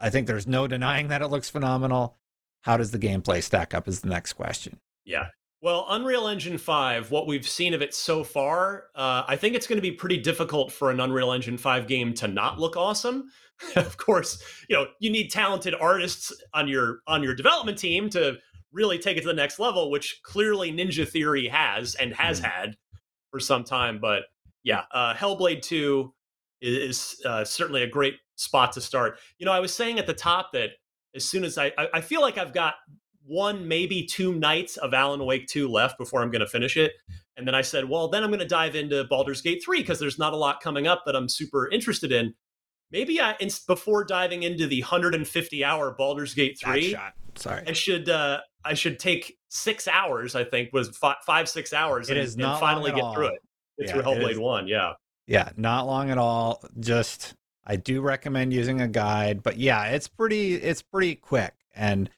I 0.00 0.10
think 0.10 0.26
there's 0.26 0.46
no 0.46 0.66
denying 0.66 1.08
that 1.08 1.22
it 1.22 1.28
looks 1.28 1.48
phenomenal. 1.48 2.16
How 2.62 2.76
does 2.76 2.90
the 2.90 2.98
gameplay 2.98 3.42
stack 3.42 3.72
up 3.74 3.88
is 3.88 4.00
the 4.00 4.08
next 4.08 4.34
question. 4.34 4.78
Yeah. 5.08 5.28
Well, 5.60 5.86
Unreal 5.88 6.28
Engine 6.28 6.58
5, 6.58 7.10
what 7.10 7.26
we've 7.26 7.48
seen 7.48 7.74
of 7.74 7.82
it 7.82 7.92
so 7.92 8.22
far, 8.22 8.84
uh, 8.94 9.24
I 9.26 9.34
think 9.34 9.56
it's 9.56 9.66
going 9.66 9.78
to 9.78 9.82
be 9.82 9.90
pretty 9.90 10.18
difficult 10.18 10.70
for 10.70 10.90
an 10.90 11.00
Unreal 11.00 11.32
Engine 11.32 11.58
5 11.58 11.88
game 11.88 12.14
to 12.14 12.28
not 12.28 12.60
look 12.60 12.76
awesome. 12.76 13.30
of 13.76 13.96
course, 13.96 14.40
you 14.68 14.76
know, 14.76 14.86
you 15.00 15.10
need 15.10 15.32
talented 15.32 15.74
artists 15.74 16.32
on 16.54 16.68
your 16.68 17.00
on 17.08 17.24
your 17.24 17.34
development 17.34 17.76
team 17.76 18.08
to 18.10 18.36
really 18.70 18.98
take 18.98 19.16
it 19.16 19.22
to 19.22 19.26
the 19.26 19.32
next 19.32 19.58
level, 19.58 19.90
which 19.90 20.20
clearly 20.22 20.70
Ninja 20.70 21.08
Theory 21.08 21.48
has 21.48 21.96
and 21.96 22.14
has 22.14 22.40
mm. 22.40 22.44
had. 22.44 22.76
for 23.30 23.40
some 23.40 23.64
time. 23.64 23.98
But 24.00 24.22
yeah, 24.62 24.82
uh, 24.92 25.14
Hellblade 25.14 25.62
Two 25.62 26.14
is, 26.60 27.20
uh, 27.24 27.44
certainly 27.44 27.82
a 27.82 27.88
great 27.88 28.14
spot 28.36 28.72
to 28.72 28.80
start. 28.80 29.18
You 29.38 29.46
know, 29.46 29.52
I 29.52 29.60
was 29.60 29.74
saying 29.74 29.98
at 29.98 30.06
the 30.06 30.14
top 30.14 30.52
that 30.52 30.70
as 31.14 31.24
soon 31.24 31.44
as 31.44 31.58
I, 31.58 31.72
I, 31.76 31.88
I 31.94 32.00
feel 32.00 32.20
like 32.20 32.38
I've 32.38 32.52
got 32.52 32.74
one, 33.28 33.68
maybe 33.68 34.04
two 34.04 34.34
nights 34.34 34.76
of 34.78 34.94
Alan 34.94 35.24
Wake 35.24 35.46
2 35.46 35.68
left 35.68 35.98
before 35.98 36.22
I'm 36.22 36.30
going 36.30 36.40
to 36.40 36.46
finish 36.46 36.76
it. 36.76 36.92
And 37.36 37.46
then 37.46 37.54
I 37.54 37.60
said, 37.60 37.88
well, 37.88 38.08
then 38.08 38.24
I'm 38.24 38.30
going 38.30 38.40
to 38.40 38.46
dive 38.46 38.74
into 38.74 39.04
Baldur's 39.04 39.42
Gate 39.42 39.62
3 39.64 39.80
because 39.80 40.00
there's 40.00 40.18
not 40.18 40.32
a 40.32 40.36
lot 40.36 40.60
coming 40.60 40.86
up 40.88 41.02
that 41.06 41.14
I'm 41.14 41.28
super 41.28 41.70
interested 41.70 42.10
in. 42.10 42.34
Maybe 42.90 43.20
I, 43.20 43.36
before 43.66 44.02
diving 44.04 44.42
into 44.42 44.66
the 44.66 44.80
150 44.80 45.64
hour 45.64 45.94
Baldur's 45.96 46.34
Gate 46.34 46.58
3, 46.58 46.96
sorry, 47.36 47.62
I 47.66 47.72
should 47.72 48.08
uh, 48.08 48.40
I 48.64 48.74
should 48.74 48.98
take 48.98 49.36
six 49.48 49.86
hours. 49.86 50.34
I 50.34 50.44
think 50.44 50.72
was 50.72 50.96
five, 50.96 51.16
five 51.26 51.48
six 51.48 51.72
hours. 51.74 52.08
It 52.08 52.16
and, 52.16 52.26
is 52.26 52.36
not 52.36 52.52
and 52.52 52.60
finally 52.60 52.90
get 52.92 53.02
all. 53.02 53.14
through 53.14 53.26
it. 53.26 53.42
Get 53.78 53.88
Yeah, 53.90 53.98
it 53.98 54.04
Hellblade 54.04 54.32
is- 54.32 54.38
One. 54.38 54.66
Yeah. 54.66 54.94
Yeah, 55.26 55.50
not 55.58 55.86
long 55.86 56.10
at 56.10 56.16
all. 56.16 56.64
Just 56.80 57.34
I 57.66 57.76
do 57.76 58.00
recommend 58.00 58.54
using 58.54 58.80
a 58.80 58.88
guide, 58.88 59.42
but 59.42 59.58
yeah, 59.58 59.84
it's 59.88 60.08
pretty 60.08 60.54
it's 60.54 60.80
pretty 60.80 61.14
quick 61.14 61.52
and 61.76 62.08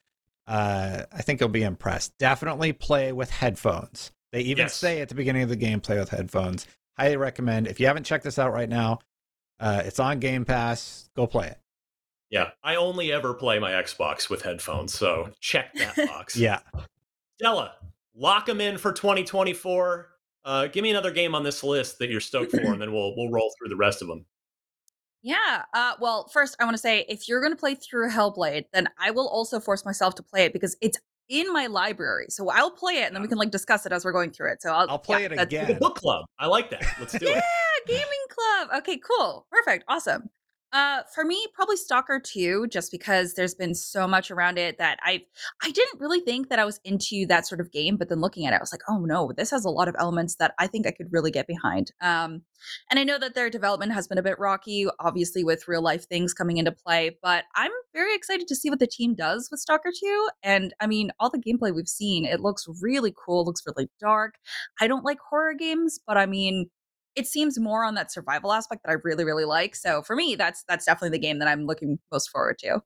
uh 0.51 1.05
I 1.11 1.21
think 1.21 1.39
you'll 1.39 1.49
be 1.49 1.63
impressed. 1.63 2.17
Definitely 2.17 2.73
play 2.73 3.11
with 3.11 3.29
headphones. 3.31 4.11
They 4.31 4.41
even 4.41 4.63
Yes. 4.63 4.75
say 4.75 5.01
at 5.01 5.09
the 5.09 5.15
beginning 5.15 5.43
of 5.43 5.49
the 5.49 5.55
game 5.55 5.79
play 5.81 5.97
with 5.99 6.09
headphones. 6.09 6.67
Highly 6.97 7.17
recommend. 7.17 7.67
If 7.67 7.79
you 7.79 7.87
haven't 7.87 8.03
checked 8.03 8.23
this 8.23 8.37
out 8.39 8.53
right 8.53 8.69
now, 8.69 8.99
uh 9.59 9.81
it's 9.85 9.99
on 9.99 10.19
Game 10.19 10.45
Pass. 10.45 11.09
Go 11.15 11.27
play 11.27 11.47
it. 11.47 11.57
Yeah. 12.29 12.51
I 12.63 12.75
only 12.75 13.11
ever 13.11 13.33
play 13.33 13.59
my 13.59 13.71
Xbox 13.71 14.29
with 14.29 14.41
headphones, 14.43 14.93
so 14.93 15.31
check 15.39 15.73
that 15.75 15.95
box. 16.07 16.35
Yeah. 16.37 16.59
Stella, 17.39 17.73
lock 18.15 18.45
them 18.45 18.61
in 18.61 18.77
for 18.77 18.91
2024. 18.93 20.07
Uh, 20.43 20.67
give 20.67 20.81
me 20.83 20.89
another 20.89 21.11
game 21.11 21.35
on 21.35 21.43
this 21.43 21.63
list 21.63 21.99
that 21.99 22.09
you're 22.09 22.19
stoked 22.19 22.51
for, 22.51 22.71
and 22.73 22.81
then 22.81 22.91
we'll 22.91 23.15
we'll 23.15 23.29
roll 23.29 23.53
through 23.57 23.69
the 23.69 23.75
rest 23.75 24.01
of 24.01 24.07
them. 24.07 24.25
Yeah. 25.21 25.63
Uh, 25.73 25.93
well, 25.99 26.27
first, 26.27 26.55
I 26.59 26.63
want 26.63 26.75
to 26.75 26.81
say 26.81 27.05
if 27.07 27.27
you're 27.27 27.41
going 27.41 27.53
to 27.53 27.59
play 27.59 27.75
through 27.75 28.09
Hellblade, 28.09 28.65
then 28.73 28.89
I 28.99 29.11
will 29.11 29.27
also 29.27 29.59
force 29.59 29.85
myself 29.85 30.15
to 30.15 30.23
play 30.23 30.45
it 30.45 30.53
because 30.53 30.75
it's 30.81 30.97
in 31.29 31.51
my 31.53 31.67
library. 31.67 32.25
So 32.29 32.49
I'll 32.49 32.71
play 32.71 32.95
it 32.95 33.05
and 33.05 33.15
then 33.15 33.21
we 33.21 33.27
can 33.27 33.37
like 33.37 33.51
discuss 33.51 33.85
it 33.85 33.91
as 33.91 34.03
we're 34.03 34.11
going 34.11 34.31
through 34.31 34.51
it. 34.51 34.61
So 34.61 34.71
I'll, 34.71 34.89
I'll 34.89 34.99
play 34.99 35.21
yeah, 35.21 35.25
it 35.27 35.39
again. 35.39 35.77
Book 35.79 35.95
club. 35.95 36.25
I 36.39 36.47
like 36.47 36.69
that. 36.71 36.83
Let's 36.99 37.13
do 37.17 37.25
Yeah, 37.25 37.37
it. 37.37 37.43
Yeah, 37.87 37.95
gaming 37.95 38.25
club. 38.29 38.79
Okay, 38.79 38.97
cool. 38.97 39.47
Perfect. 39.51 39.85
Awesome. 39.87 40.29
Uh 40.73 41.01
for 41.13 41.25
me, 41.25 41.45
probably 41.53 41.75
Stalker 41.75 42.19
2, 42.19 42.67
just 42.67 42.91
because 42.91 43.33
there's 43.33 43.53
been 43.53 43.75
so 43.75 44.07
much 44.07 44.31
around 44.31 44.57
it 44.57 44.77
that 44.77 44.97
I've 45.05 45.21
I 45.61 45.71
didn't 45.71 45.99
really 45.99 46.21
think 46.21 46.47
that 46.49 46.59
I 46.59 46.65
was 46.65 46.79
into 46.85 47.25
that 47.27 47.45
sort 47.45 47.59
of 47.59 47.71
game, 47.71 47.97
but 47.97 48.07
then 48.07 48.21
looking 48.21 48.45
at 48.45 48.53
it, 48.53 48.57
I 48.57 48.59
was 48.59 48.71
like, 48.71 48.83
oh 48.87 48.99
no, 48.99 49.33
this 49.35 49.51
has 49.51 49.65
a 49.65 49.69
lot 49.69 49.89
of 49.89 49.95
elements 49.99 50.35
that 50.35 50.53
I 50.59 50.67
think 50.67 50.87
I 50.87 50.91
could 50.91 51.11
really 51.11 51.31
get 51.31 51.45
behind. 51.45 51.91
Um 52.01 52.43
and 52.89 52.99
I 52.99 53.03
know 53.03 53.19
that 53.19 53.35
their 53.35 53.49
development 53.49 53.91
has 53.93 54.07
been 54.07 54.17
a 54.17 54.23
bit 54.23 54.39
rocky, 54.39 54.87
obviously 54.99 55.43
with 55.43 55.67
real 55.67 55.81
life 55.81 56.07
things 56.07 56.33
coming 56.33 56.57
into 56.57 56.71
play, 56.71 57.17
but 57.21 57.43
I'm 57.55 57.71
very 57.93 58.15
excited 58.15 58.47
to 58.47 58.55
see 58.55 58.69
what 58.69 58.79
the 58.79 58.87
team 58.87 59.13
does 59.15 59.49
with 59.51 59.59
Stalker 59.59 59.91
2. 59.97 60.29
And 60.43 60.73
I 60.79 60.87
mean, 60.87 61.11
all 61.19 61.29
the 61.29 61.39
gameplay 61.39 61.73
we've 61.75 61.87
seen, 61.87 62.23
it 62.25 62.39
looks 62.39 62.65
really 62.81 63.13
cool, 63.25 63.43
looks 63.45 63.63
really 63.65 63.89
dark. 63.99 64.35
I 64.79 64.87
don't 64.87 65.03
like 65.05 65.17
horror 65.29 65.53
games, 65.53 65.99
but 66.05 66.17
I 66.17 66.25
mean, 66.25 66.69
it 67.15 67.27
seems 67.27 67.59
more 67.59 67.83
on 67.83 67.95
that 67.95 68.11
survival 68.11 68.53
aspect 68.53 68.83
that 68.83 68.91
I 68.91 68.95
really, 69.03 69.23
really 69.25 69.45
like. 69.45 69.75
So 69.75 70.01
for 70.01 70.15
me, 70.15 70.35
that's 70.35 70.63
that's 70.67 70.85
definitely 70.85 71.17
the 71.17 71.21
game 71.21 71.39
that 71.39 71.47
I'm 71.47 71.65
looking 71.65 71.99
most 72.11 72.29
forward 72.29 72.57
to. 72.59 72.81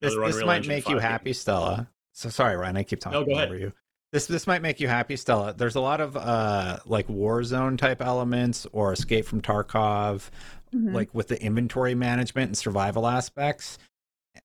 This, 0.00 0.14
this 0.14 0.42
might 0.44 0.56
Engine 0.58 0.68
make 0.68 0.84
you 0.88 0.96
5 0.96 1.02
game. 1.02 1.10
happy, 1.10 1.32
Stella. 1.32 1.88
So 2.12 2.28
sorry, 2.28 2.56
Ryan. 2.56 2.76
I 2.76 2.82
keep 2.82 3.00
talking 3.00 3.20
No, 3.20 3.24
go 3.26 3.32
ahead. 3.32 3.48
over 3.48 3.58
you. 3.58 3.72
This 4.12 4.26
this 4.26 4.46
might 4.46 4.62
make 4.62 4.80
you 4.80 4.88
happy, 4.88 5.16
Stella. 5.16 5.52
There's 5.52 5.74
a 5.74 5.80
lot 5.80 6.00
of 6.00 6.16
uh 6.16 6.78
like 6.86 7.06
Warzone 7.08 7.76
type 7.78 8.00
elements 8.00 8.66
or 8.72 8.92
Escape 8.92 9.26
from 9.26 9.42
Tarkov, 9.42 10.30
Mhm. 10.74 10.92
like 10.94 11.12
with 11.14 11.28
the 11.28 11.40
inventory 11.42 11.94
management 11.94 12.48
and 12.50 12.56
survival 12.58 13.06
aspects. 13.06 13.78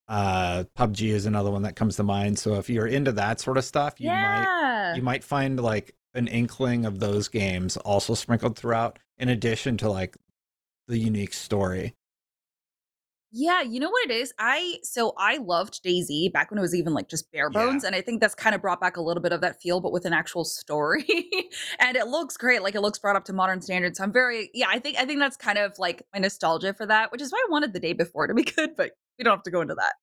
Uh 0.08 0.64
PUBG 0.78 1.10
is 1.12 1.26
another 1.26 1.52
one 1.52 1.62
that 1.64 1.76
comes 1.76 1.96
to 1.98 2.04
mind. 2.04 2.40
So 2.40 2.56
if 2.56 2.70
you're 2.70 2.88
into 2.88 3.12
that 3.14 3.40
sort 3.40 3.58
of 3.58 3.64
stuff, 3.66 4.00
you 4.00 4.08
might 4.10 4.16
yeah. 4.48 4.96
you 4.96 5.02
might 5.02 5.24
find 5.24 5.60
like 5.60 5.94
an 6.14 6.28
inkling 6.28 6.86
of 6.86 7.00
those 7.00 7.28
games 7.28 7.78
also 7.78 8.14
sprinkled 8.14 8.58
throughout, 8.58 9.00
in 9.18 9.30
addition 9.30 9.78
to 9.78 9.90
like 9.90 10.18
the 10.88 10.98
unique 10.98 11.34
story. 11.34 11.96
Yeah, 13.34 13.62
you 13.62 13.80
know 13.80 13.90
what 13.90 14.10
it 14.10 14.12
is? 14.12 14.34
I 14.38 14.80
so 14.84 15.14
I 15.18 15.38
loved 15.38 15.82
DayZ 15.86 16.34
back 16.34 16.52
when 16.52 16.58
it 16.58 16.62
was 16.62 16.76
even 16.76 16.94
like 16.94 17.08
just 17.08 17.32
bare 17.32 17.50
bones, 17.50 17.86
and 17.86 17.96
I 17.96 18.02
think 18.02 18.20
that's 18.20 18.36
kind 18.36 18.54
of 18.54 18.62
brought 18.62 18.82
back 18.82 18.98
a 18.98 19.02
little 19.02 19.24
bit 19.24 19.32
of 19.32 19.40
that 19.40 19.62
feel, 19.62 19.80
but 19.80 19.94
with 19.94 20.04
an 20.04 20.12
actual 20.12 20.44
story. 20.44 21.06
and 21.80 21.96
it 21.96 22.08
looks 22.08 22.36
great, 22.36 22.62
like 22.62 22.76
it 22.76 22.82
looks 22.82 23.00
brought 23.00 23.16
up 23.16 23.24
to 23.26 23.34
modern 23.34 23.62
standards. 23.62 24.00
So 24.00 24.04
I'm 24.04 24.12
very 24.12 24.50
yeah, 24.54 24.68
I 24.70 24.80
think 24.80 24.98
I 24.98 25.06
think 25.06 25.20
that's 25.20 25.38
kind 25.38 25.58
of 25.58 25.80
like 25.80 26.04
my 26.14 26.20
nostalgia 26.20 26.74
for 26.74 26.86
that, 26.88 27.14
which 27.14 27.22
is 27.22 27.32
why 27.32 27.38
I 27.38 27.50
wanted 27.50 27.72
the 27.72 27.80
day 27.80 27.94
before 27.94 28.28
to 28.28 28.34
be 28.34 28.44
good, 28.56 28.76
but 28.76 28.92
we 29.18 29.24
don't 29.24 29.38
have 29.38 29.44
to 29.44 29.52
go 29.52 29.62
into 29.62 29.76
that. 29.76 29.94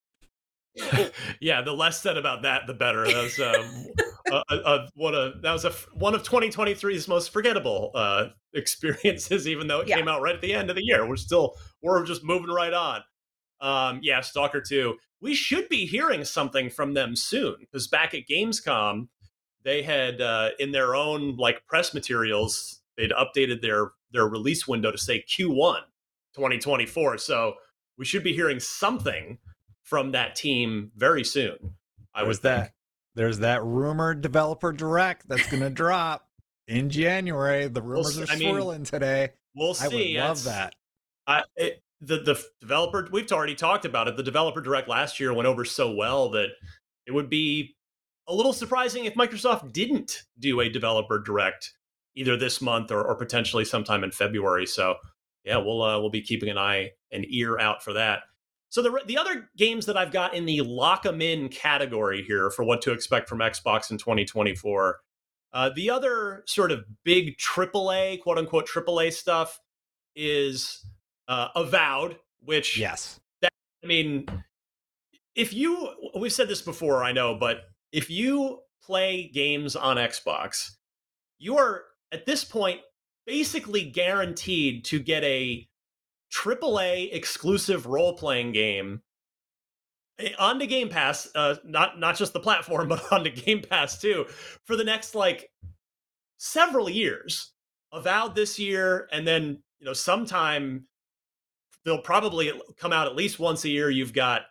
yeah, 1.41 1.63
the 1.63 1.73
less 1.73 2.01
said 2.01 2.17
about 2.17 2.43
that, 2.43 2.67
the 2.67 2.75
better. 2.75 3.05
That 3.05 3.23
was 3.23 3.39
um, 3.41 3.87
a, 4.31 4.43
a, 4.51 4.57
a, 4.57 4.89
one 4.95 5.15
of 5.15 5.43
that 5.43 5.53
was 5.53 5.65
a 5.65 5.73
one 5.93 6.15
of 6.15 6.23
2023's 6.23 7.09
most 7.09 7.33
forgettable 7.33 7.91
uh, 7.95 8.27
experiences. 8.55 9.49
Even 9.49 9.67
though 9.67 9.81
it 9.81 9.89
Yeah. 9.89 9.97
came 9.97 10.09
out 10.09 10.23
right 10.23 10.35
at 10.35 10.41
the 10.41 10.55
end 10.55 10.71
of 10.71 10.77
the 10.77 10.85
year, 10.85 11.09
we're 11.09 11.17
still 11.17 11.55
we're 11.83 12.05
just 12.05 12.25
moving 12.25 12.51
right 12.51 12.73
on. 12.73 13.03
Um, 13.61 14.01
yeah, 14.03 14.21
Stalker 14.21 14.61
2. 14.61 14.97
We 15.21 15.35
should 15.35 15.69
be 15.69 15.85
hearing 15.85 16.25
something 16.25 16.71
from 16.71 16.95
them 16.95 17.17
soon 17.17 17.57
because 17.61 17.89
back 17.89 18.15
at 18.15 18.29
Gamescom, 18.31 19.09
they 19.65 19.83
had 19.83 20.21
uh, 20.21 20.51
in 20.61 20.71
their 20.71 20.95
own 20.95 21.37
like 21.37 21.67
press 21.67 21.93
materials, 21.93 22.83
they'd 22.97 23.11
updated 23.11 23.63
their 23.63 23.91
their 24.13 24.29
release 24.29 24.69
window 24.69 24.91
to 24.93 24.99
say 24.99 25.25
Q1 25.29 25.81
2024. 26.35 27.19
So 27.19 27.55
we 27.97 28.05
should 28.05 28.23
be 28.23 28.33
hearing 28.33 28.61
something 28.61 29.39
from 29.89 30.13
that 30.13 30.37
team 30.37 30.91
very 30.97 31.25
soon. 31.25 31.75
I 32.15 32.21
There's 32.23 32.27
would 32.39 32.43
think. 32.43 32.43
that. 32.43 32.73
There's 33.15 33.39
that 33.41 33.65
rumored 33.65 34.21
developer 34.21 34.73
direct 34.73 35.29
that's 35.29 35.49
going 35.51 35.63
to 35.65 35.71
drop 35.71 36.27
in 36.69 36.91
January. 36.91 37.67
The 37.69 37.83
rumors 37.83 38.19
s- 38.19 38.29
are 38.29 38.33
I 38.33 38.37
mean, 38.37 38.51
swirling 38.51 38.85
today. 38.85 39.31
We'll 39.55 39.71
I 39.71 39.89
see. 39.89 40.15
would 40.17 40.23
love 40.23 40.39
It's- 40.39 40.45
that. 40.45 40.75
I, 41.27 41.43
it, 41.57 41.83
the 42.01 42.19
the 42.21 42.43
developer 42.61 43.09
we've 43.11 43.31
already 43.33 43.55
talked 43.57 43.85
about 43.85 44.09
it. 44.09 44.17
The 44.17 44.23
developer 44.23 44.61
direct 44.61 44.89
last 44.89 45.19
year 45.19 45.35
went 45.35 45.49
over 45.49 45.65
so 45.65 45.93
well 45.95 46.31
that 46.31 46.49
it 47.07 47.13
would 47.13 47.29
be 47.29 47.75
a 48.29 48.35
little 48.35 48.53
surprising 48.53 49.05
if 49.07 49.15
Microsoft 49.15 49.73
didn't 49.73 50.23
do 50.39 50.61
a 50.61 50.69
developer 50.69 51.19
direct 51.19 51.73
either 52.15 52.37
this 52.37 52.61
month 52.63 52.91
or, 52.93 53.03
or 53.03 53.15
potentially 53.17 53.65
sometime 53.65 54.05
in 54.05 54.11
February. 54.13 54.65
So 54.67 54.95
yeah, 55.45 55.57
we'll 55.57 55.83
uh, 55.83 55.99
we'll 55.99 56.11
be 56.11 56.23
keeping 56.23 56.49
an 56.49 56.57
eye 56.59 56.91
and 57.11 57.27
ear 57.29 57.59
out 57.59 57.83
for 57.83 57.95
that. 57.95 58.21
So 58.71 58.83
the 58.83 59.01
the 59.07 59.17
other 59.17 59.51
games 59.57 59.87
that 59.87 59.97
I've 59.97 60.13
got 60.13 60.35
in 60.35 60.45
the 60.45 60.61
lock 60.63 61.07
'em 61.07 61.23
in 61.23 61.49
category 61.49 62.23
here 62.23 62.51
for 62.51 62.65
what 62.65 62.83
to 62.83 62.93
expect 62.93 63.29
from 63.29 63.39
Xbox 63.39 63.91
in 63.91 63.99
2024. 63.99 65.01
Uh, 65.53 65.71
the 65.75 65.89
other 65.89 66.43
sort 66.47 66.71
of 66.71 66.85
big 67.05 67.39
AAA, 67.39 68.21
quote 68.21 68.37
unquote 68.39 68.67
AAA 68.69 69.11
stuff 69.13 69.59
is 70.15 70.85
uh, 71.29 71.49
Avowed, 71.57 72.19
which 72.45 72.77
Yes. 72.79 73.19
that, 73.41 73.53
I 73.83 73.87
mean, 73.87 74.27
if 75.35 75.55
you, 75.55 76.11
we've 76.19 76.33
said 76.33 76.49
this 76.49 76.61
before, 76.63 77.03
I 77.05 77.13
know, 77.13 77.35
but 77.35 77.71
if 77.93 78.11
you 78.11 78.61
play 78.83 79.29
games 79.33 79.77
on 79.77 79.97
Xbox, 79.97 80.73
you 81.39 81.57
are 81.57 81.85
at 82.13 82.27
this 82.27 82.45
point 82.45 82.81
basically 83.27 83.85
guaranteed 83.85 84.85
to 84.87 84.99
get 84.99 85.23
a 85.25 85.69
AAA 86.33 87.13
exclusive 87.13 87.87
role 87.87 88.15
playing 88.15 88.53
game 88.53 89.03
on 90.21 90.33
onto 90.39 90.67
Game 90.67 90.89
Pass, 90.89 91.29
uh, 91.35 91.57
not 91.65 91.99
not 91.99 92.17
just 92.17 92.33
the 92.33 92.41
platform, 92.41 92.89
but 92.89 93.13
onto 93.13 93.31
Game 93.31 93.63
Pass 93.63 94.01
too, 94.01 94.27
for 94.65 94.77
the 94.77 94.85
next 94.85 95.15
like 95.15 95.51
several 96.39 96.89
years. 96.89 97.53
Avowed 97.91 98.35
this 98.35 98.59
year, 98.59 99.09
and 99.13 99.27
then 99.27 99.63
you 99.79 99.87
know 99.87 99.95
sometime 99.95 100.87
they'll 101.85 102.03
probably 102.03 102.53
come 102.77 102.93
out 102.93 103.07
at 103.07 103.17
least 103.17 103.39
once 103.39 103.65
a 103.65 103.71
year. 103.71 103.89
You've 103.89 104.13
got, 104.13 104.43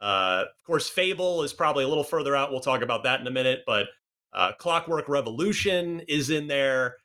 uh, 0.00 0.44
of 0.46 0.64
course, 0.64 0.88
Fable 0.88 1.42
is 1.42 1.52
probably 1.52 1.82
a 1.82 1.88
little 1.88 2.04
further 2.04 2.36
out. 2.36 2.52
We'll 2.52 2.60
talk 2.60 2.82
about 2.82 3.02
that 3.02 3.20
in 3.20 3.26
a 3.26 3.32
minute, 3.32 3.64
but 3.66 3.86
uh, 4.32 4.52
Clockwork 4.52 5.08
Revolution 5.08 6.02
is 6.06 6.30
in 6.30 6.46
there, 6.46 6.98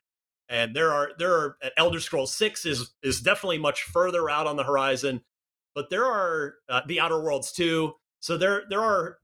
and 0.50 0.74
there 0.74 0.92
are 0.92 1.12
there 1.16 1.32
are 1.32 1.56
Elder 1.76 2.00
Scrolls 2.00 2.34
Six 2.34 2.66
is 2.66 2.90
is 3.02 3.20
definitely 3.20 3.58
much 3.58 3.84
further 3.84 4.28
out 4.28 4.48
on 4.48 4.56
the 4.56 4.64
horizon, 4.64 5.22
but 5.74 5.90
there 5.90 6.04
are 6.04 6.56
uh, 6.68 6.80
the 6.86 7.00
Outer 7.00 7.22
Worlds 7.22 7.52
too. 7.52 7.94
So 8.18 8.36
there 8.36 8.64
there 8.68 8.82
are 8.82 9.18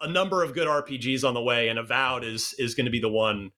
a 0.00 0.08
number 0.08 0.42
of 0.42 0.52
good 0.52 0.66
RPGs 0.66 1.26
on 1.26 1.34
the 1.34 1.42
way, 1.42 1.68
and 1.68 1.78
Avowed 1.78 2.24
is 2.24 2.52
is 2.58 2.74
going 2.74 2.84
to 2.86 2.90
be 2.90 3.00
the 3.00 3.08
one 3.08 3.52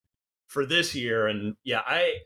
for 0.46 0.66
this 0.66 0.94
year. 0.94 1.26
And 1.26 1.56
yeah, 1.64 1.80
I 1.86 2.18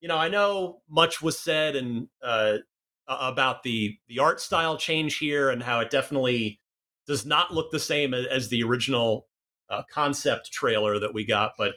you 0.00 0.08
know 0.08 0.16
I 0.16 0.28
know 0.28 0.80
much 0.88 1.20
was 1.20 1.38
said 1.38 1.76
and 1.76 2.08
uh, 2.22 2.58
about 3.06 3.62
the 3.62 3.98
the 4.08 4.20
art 4.20 4.40
style 4.40 4.78
change 4.78 5.18
here 5.18 5.50
and 5.50 5.62
how 5.62 5.80
it 5.80 5.90
definitely 5.90 6.60
does 7.06 7.26
not 7.26 7.52
look 7.52 7.70
the 7.72 7.78
same 7.78 8.14
as 8.14 8.48
the 8.48 8.62
original 8.62 9.26
uh, 9.68 9.82
concept 9.92 10.50
trailer 10.50 10.98
that 10.98 11.12
we 11.12 11.26
got, 11.26 11.52
but 11.58 11.74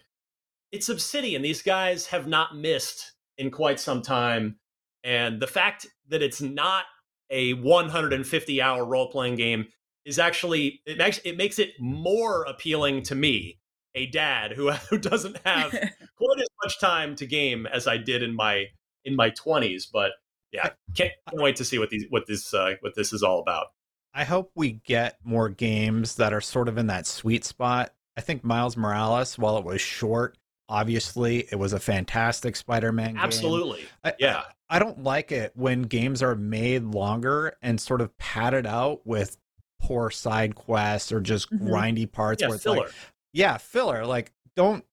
it's 0.74 0.90
Obsidian. 0.90 1.44
These 1.44 1.62
guys 1.62 2.08
have 2.08 2.28
not 2.28 2.58
missed 2.58 3.14
in 3.38 3.52
quite 3.52 3.80
some 3.80 4.02
time. 4.02 4.58
And 5.04 5.40
the 5.40 5.48
fact 5.48 5.86
that 6.10 6.24
it's 6.24 6.42
not 6.42 6.86
a 7.30 7.54
150 7.54 8.62
hour 8.62 8.84
role 8.84 9.10
playing 9.10 9.36
game 9.36 9.68
is 10.04 10.20
actually 10.20 10.82
it 10.86 10.98
makes 10.98 11.20
it 11.24 11.38
makes 11.38 11.60
it 11.60 11.70
more 11.80 12.44
appealing 12.44 13.04
to 13.04 13.16
me, 13.16 13.60
a 13.94 14.08
dad 14.08 14.54
who 14.54 14.72
who 14.90 14.98
doesn't 14.98 15.38
have 15.46 15.72
quite 16.18 16.40
as 16.40 16.48
much 16.64 16.80
time 16.80 17.16
to 17.16 17.28
game 17.28 17.68
as 17.68 17.88
I 17.88 17.98
did 17.98 18.24
in 18.24 18.36
my 18.36 18.66
in 19.06 19.16
my 19.16 19.30
20s. 19.30 19.84
But 19.94 20.12
yeah, 20.52 20.72
can't, 20.96 21.12
can't 21.30 21.42
wait 21.42 21.56
to 21.58 21.66
see 21.66 21.78
what 21.78 21.92
these 21.92 22.06
what 22.10 22.26
this 22.28 22.52
uh, 22.52 22.74
what 22.82 22.96
this 22.96 23.14
is 23.14 23.22
all 23.22 23.40
about. 23.40 23.68
I 24.16 24.24
hope 24.24 24.52
we 24.56 24.72
get 24.72 25.20
more 25.24 25.50
games 25.50 26.16
that 26.16 26.34
are 26.34 26.42
sort 26.42 26.68
of 26.68 26.80
in 26.80 26.88
that 26.88 27.06
sweet 27.06 27.46
spot. 27.46 27.94
I 28.18 28.22
think 28.22 28.44
Miles 28.44 28.78
Morales, 28.78 29.40
while 29.40 29.58
it 29.58 29.66
was 29.66 29.82
short, 29.82 30.38
obviously 30.70 31.48
it 31.52 31.56
was 31.60 31.74
a 31.74 31.80
fantastic 31.80 32.56
Spider-Man 32.56 33.14
game. 33.14 33.18
Absolutely. 33.18 33.86
I, 34.04 34.14
yeah. 34.20 34.44
I, 34.70 34.78
I 34.78 34.80
don't 34.80 35.04
like 35.04 35.32
it 35.32 35.52
when 35.56 35.84
games 35.84 36.24
are 36.24 36.36
made 36.36 36.84
longer 36.84 37.56
and 37.62 37.80
sort 37.80 38.02
of 38.02 38.18
padded 38.18 38.66
out 38.66 39.06
with 39.06 39.38
poor 39.82 40.10
side 40.10 40.56
quests 40.56 41.12
or 41.12 41.20
just 41.20 41.52
Mhm. 41.52 41.68
grindy 41.70 42.12
parts 42.12 42.42
Yeah, 42.42 42.48
where 42.48 42.56
it's 42.56 42.64
filler. 42.64 42.78
like 42.78 42.92
yeah, 43.34 43.58
filler. 43.58 44.06
Like 44.06 44.32
don't 44.56 44.84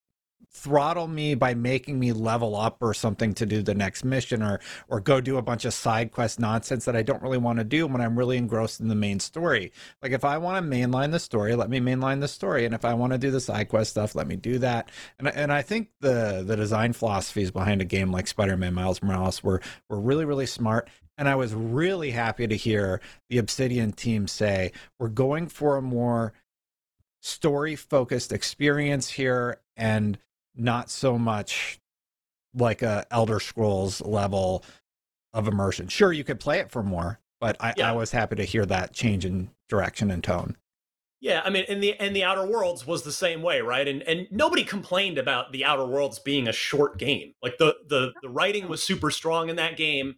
throttle 0.53 1.07
me 1.07 1.35
by 1.35 1.55
making 1.55 1.99
me 1.99 2.13
level 2.13 2.57
up 2.57 2.79
or 2.81 2.93
something 2.93 3.33
to 3.33 3.47
do 3.47 3.63
the 3.63 3.75
next 3.75 4.05
mission 4.05 4.43
or 4.43 4.61
or 4.89 5.01
go 5.01 5.21
do 5.21 5.37
a 5.37 5.43
bunch 5.43 5.65
of 5.65 5.73
side 5.73 6.11
quest 6.11 6.41
nonsense 6.41 6.85
that 6.85 6.97
I 6.97 7.03
don't 7.03 7.23
really 7.23 7.39
want 7.39 7.59
to 7.59 7.65
do 7.65 7.87
when 7.87 8.01
I'm 8.01 8.19
really 8.19 8.37
engrossed 8.37 8.81
in 8.81 8.89
the 8.89 8.97
main 8.97 9.21
story. 9.21 9.73
Like 10.03 10.13
if 10.13 10.25
I 10.25 10.39
want 10.39 10.63
to 10.65 10.71
mainline 10.71 11.13
the 11.13 11.21
story, 11.21 11.55
let 11.55 11.71
me 11.71 11.79
mainline 11.79 12.21
the 12.21 12.29
story, 12.29 12.65
and 12.65 12.75
if 12.75 12.85
I 12.85 12.95
want 12.95 13.13
to 13.13 13.19
do 13.19 13.31
the 13.31 13.41
side 13.41 13.69
quest 13.69 13.91
stuff, 13.91 14.15
let 14.15 14.27
me 14.27 14.37
do 14.37 14.59
that. 14.59 14.91
And 15.19 15.29
and 15.29 15.53
I 15.53 15.63
think 15.63 15.91
the 16.01 16.43
the 16.45 16.57
design 16.57 16.93
philosophies 16.93 17.51
behind 17.51 17.81
a 17.81 17.87
game 17.87 18.11
like 18.11 18.27
Spider-Man 18.27 18.75
Miles 18.75 19.03
Morales 19.03 19.45
were 19.45 19.63
were 19.89 20.01
really 20.01 20.25
really 20.25 20.47
smart. 20.47 20.89
And 21.17 21.29
I 21.29 21.35
was 21.35 21.55
really 21.55 22.11
happy 22.11 22.47
to 22.47 22.57
hear 22.57 23.01
the 23.29 23.39
Obsidian 23.39 23.93
team 23.93 24.27
say 24.27 24.73
we're 24.99 25.09
going 25.09 25.49
for 25.49 25.77
a 25.77 25.83
more 25.83 26.33
story 27.21 27.77
focused 27.77 28.33
experience 28.33 29.11
here 29.11 29.61
and 29.77 30.19
not 30.55 30.91
so 30.91 31.19
much 31.19 31.79
like 32.55 32.83
a 32.83 33.07
Elder 33.11 33.41
Scrolls 33.41 34.01
level 34.01 34.65
of 35.33 35.47
immersion. 35.47 35.89
Sure, 35.89 36.13
you 36.13 36.25
could 36.25 36.41
play 36.41 36.59
it 36.59 36.71
for 36.71 36.83
more, 36.83 37.21
but 37.41 37.57
I, 37.61 37.75
Yeah. 37.77 37.91
I 37.91 37.93
was 37.93 38.11
happy 38.13 38.37
to 38.37 38.45
hear 38.45 38.67
that 38.67 38.93
change 38.93 39.25
in 39.25 39.51
direction 39.69 40.11
and 40.11 40.23
tone. 40.25 40.57
Yeah, 41.23 41.43
I 41.45 41.51
mean, 41.51 41.65
in 41.69 41.81
the 41.81 41.95
and 42.01 42.17
the 42.17 42.25
Outer 42.25 42.47
Worlds 42.47 42.87
was 42.87 43.03
the 43.03 43.13
same 43.13 43.43
way, 43.43 43.61
right? 43.61 43.87
And 43.87 44.03
and 44.05 44.27
nobody 44.31 44.65
complained 44.65 45.19
about 45.19 45.53
the 45.53 45.67
Outer 45.67 45.85
Worlds 45.85 46.19
being 46.19 46.49
a 46.49 46.53
short 46.53 46.99
game. 46.99 47.35
Like 47.43 47.59
the 47.59 47.77
the 47.87 48.13
the 48.23 48.31
writing 48.31 48.69
was 48.69 48.83
super 48.83 49.11
strong 49.11 49.51
in 49.51 49.57
that 49.57 49.77
game. 49.77 50.17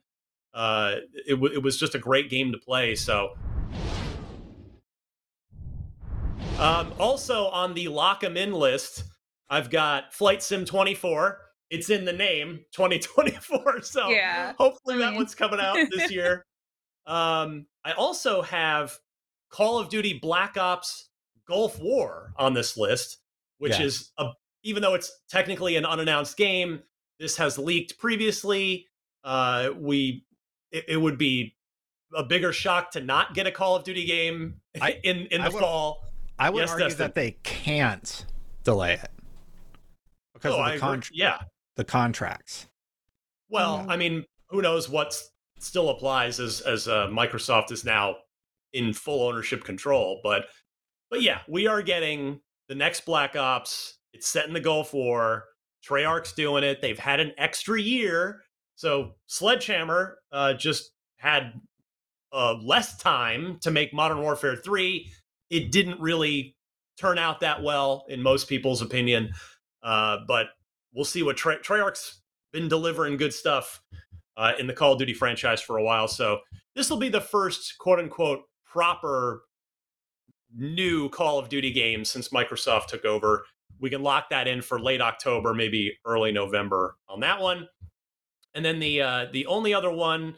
Uh, 0.55 0.97
it 1.27 1.33
w- 1.35 1.53
it 1.53 1.63
was 1.63 1.77
just 1.77 1.95
a 1.97 1.99
great 1.99 2.31
game 2.31 2.53
to 2.53 2.59
play. 2.59 2.95
So, 2.95 3.35
um, 6.59 6.93
also 6.99 7.47
on 7.49 7.75
the 7.75 7.89
lock 7.89 8.23
'em 8.23 8.37
in 8.37 8.53
list, 8.53 9.05
I've 9.53 9.69
got 9.71 10.15
Flight 10.15 10.43
Sim 10.43 10.65
24. 10.65 11.39
It's 11.71 11.91
in 11.91 12.05
the 12.07 12.13
name 12.13 12.65
2024. 12.73 13.81
So 13.83 14.09
Yeah. 14.09 14.55
hopefully 14.59 14.97
I 14.97 14.99
that 15.11 15.15
one's 15.15 15.35
coming 15.35 15.61
out 15.61 15.77
this 15.91 16.11
year. 16.11 16.47
Um, 17.07 17.67
I 17.85 17.93
also 17.93 18.41
have 18.43 18.99
Call 19.51 19.79
of 19.79 19.89
Duty 19.91 20.19
Black 20.21 20.57
Ops 20.57 21.11
Gulf 21.47 21.79
War 21.79 22.33
on 22.37 22.55
this 22.55 22.77
list, 22.79 23.19
which 23.59 23.79
Yeah. 23.79 23.85
is 23.87 24.11
a 24.19 24.31
even 24.65 24.81
though 24.81 24.95
it's 24.95 25.11
technically 25.29 25.77
an 25.77 25.85
unannounced 25.85 26.37
game, 26.37 26.83
this 27.19 27.37
has 27.37 27.59
leaked 27.59 27.99
previously. 27.99 28.87
Uh, 29.25 29.71
we 29.77 30.25
it, 30.71 30.85
it 30.89 30.97
would 30.97 31.19
be 31.19 31.55
a 32.15 32.23
bigger 32.23 32.53
shock 32.53 32.91
to 32.93 33.01
not 33.01 33.35
get 33.35 33.47
a 33.47 33.51
Call 33.53 33.77
of 33.77 33.85
Duty 33.85 34.07
game 34.07 34.61
I- 34.81 34.99
in 35.05 35.27
in 35.27 35.41
I 35.43 35.49
the 35.49 35.55
would- 35.55 35.61
fall. 35.61 36.05
I 36.39 36.49
would 36.49 36.61
Yes, 36.61 36.71
argue 36.71 36.87
Dustin. 36.87 36.99
that 36.99 37.15
they 37.15 37.33
can't 37.43 38.25
delay 38.65 38.95
it 38.95 39.11
because 40.43 40.57
Oh, 40.57 40.61
of 40.61 40.67
the, 40.67 40.71
agree. 40.73 40.81
con- 40.81 41.03
yeah. 41.13 41.39
the 41.77 41.85
contracts. 41.85 42.67
Well. 43.49 43.87
I 43.89 43.97
mean, 43.97 44.25
who 44.49 44.63
knows 44.63 44.89
what 44.89 45.15
still 45.59 45.91
applies 45.91 46.41
as 46.41 46.61
as 46.63 46.89
uh, 46.89 47.07
Microsoft 47.09 47.71
is 47.71 47.85
now 47.85 48.17
in 48.73 48.93
full 48.93 49.27
ownership 49.29 49.63
control, 49.65 50.21
but 50.23 50.47
but 51.11 51.23
yeah, 51.23 51.41
we 51.49 51.67
are 51.67 51.83
getting 51.83 52.41
the 52.69 52.75
next 52.75 53.05
Black 53.05 53.37
Ops. 53.37 53.99
It's 54.15 54.27
set 54.29 54.47
in 54.47 54.55
the 54.55 54.61
Gulf 54.61 54.93
War. 54.95 55.45
Treyarch's 55.87 56.33
doing 56.33 56.65
it. 56.65 56.81
They've 56.81 56.99
had 56.99 57.21
an 57.21 57.33
extra 57.39 57.81
year, 57.81 58.43
so 58.77 59.13
Sledgehammer 59.27 60.19
uh, 60.33 60.55
just 60.55 60.91
had 61.19 61.53
uh, 62.33 62.55
less 62.63 62.97
time 62.97 63.59
to 63.63 63.71
make 63.71 63.93
Modern 63.93 64.21
Warfare 64.21 64.57
Three. 64.57 65.11
It 65.51 65.71
didn't 65.71 66.01
really 66.01 66.57
turn 66.99 67.19
out 67.19 67.41
that 67.41 67.63
well, 67.63 68.05
in 68.09 68.23
most 68.23 68.49
people's 68.49 68.81
opinion. 68.81 69.33
Uh, 69.83 70.19
but 70.27 70.49
we'll 70.95 71.05
see 71.05 71.23
what 71.23 71.37
Trey- 71.37 71.59
Treyarch's 71.59 72.21
been 72.53 72.69
delivering 72.69 73.17
good 73.17 73.33
stuff 73.33 73.83
uh, 74.37 74.53
in 74.59 74.67
the 74.67 74.73
Call 74.73 74.93
of 74.93 74.99
Duty 74.99 75.15
franchise 75.15 75.61
for 75.61 75.79
a 75.79 75.83
while. 75.83 76.09
So 76.09 76.41
this 76.75 76.91
will 76.91 76.99
be 76.99 77.09
the 77.09 77.21
first 77.21 77.79
quote 77.79 77.99
unquote 77.99 78.43
proper 78.65 79.43
new 80.55 81.09
Call 81.09 81.39
of 81.39 81.49
Duty 81.49 81.73
game 81.73 82.05
since 82.05 82.29
Microsoft 82.29 82.87
took 82.87 83.05
over. 83.05 83.45
We 83.81 83.91
can 83.91 84.03
lock 84.03 84.31
that 84.31 84.47
in 84.47 84.63
for 84.63 84.81
late 84.81 85.01
October, 85.01 85.55
maybe 85.55 85.99
early 86.05 86.31
November 86.31 86.97
on 87.09 87.21
that 87.21 87.41
one. 87.41 87.69
And 88.55 88.65
then 88.65 88.79
the 88.79 89.01
uh, 89.01 89.27
the 89.33 89.47
only 89.47 89.75
other 89.75 89.91
one 89.91 90.35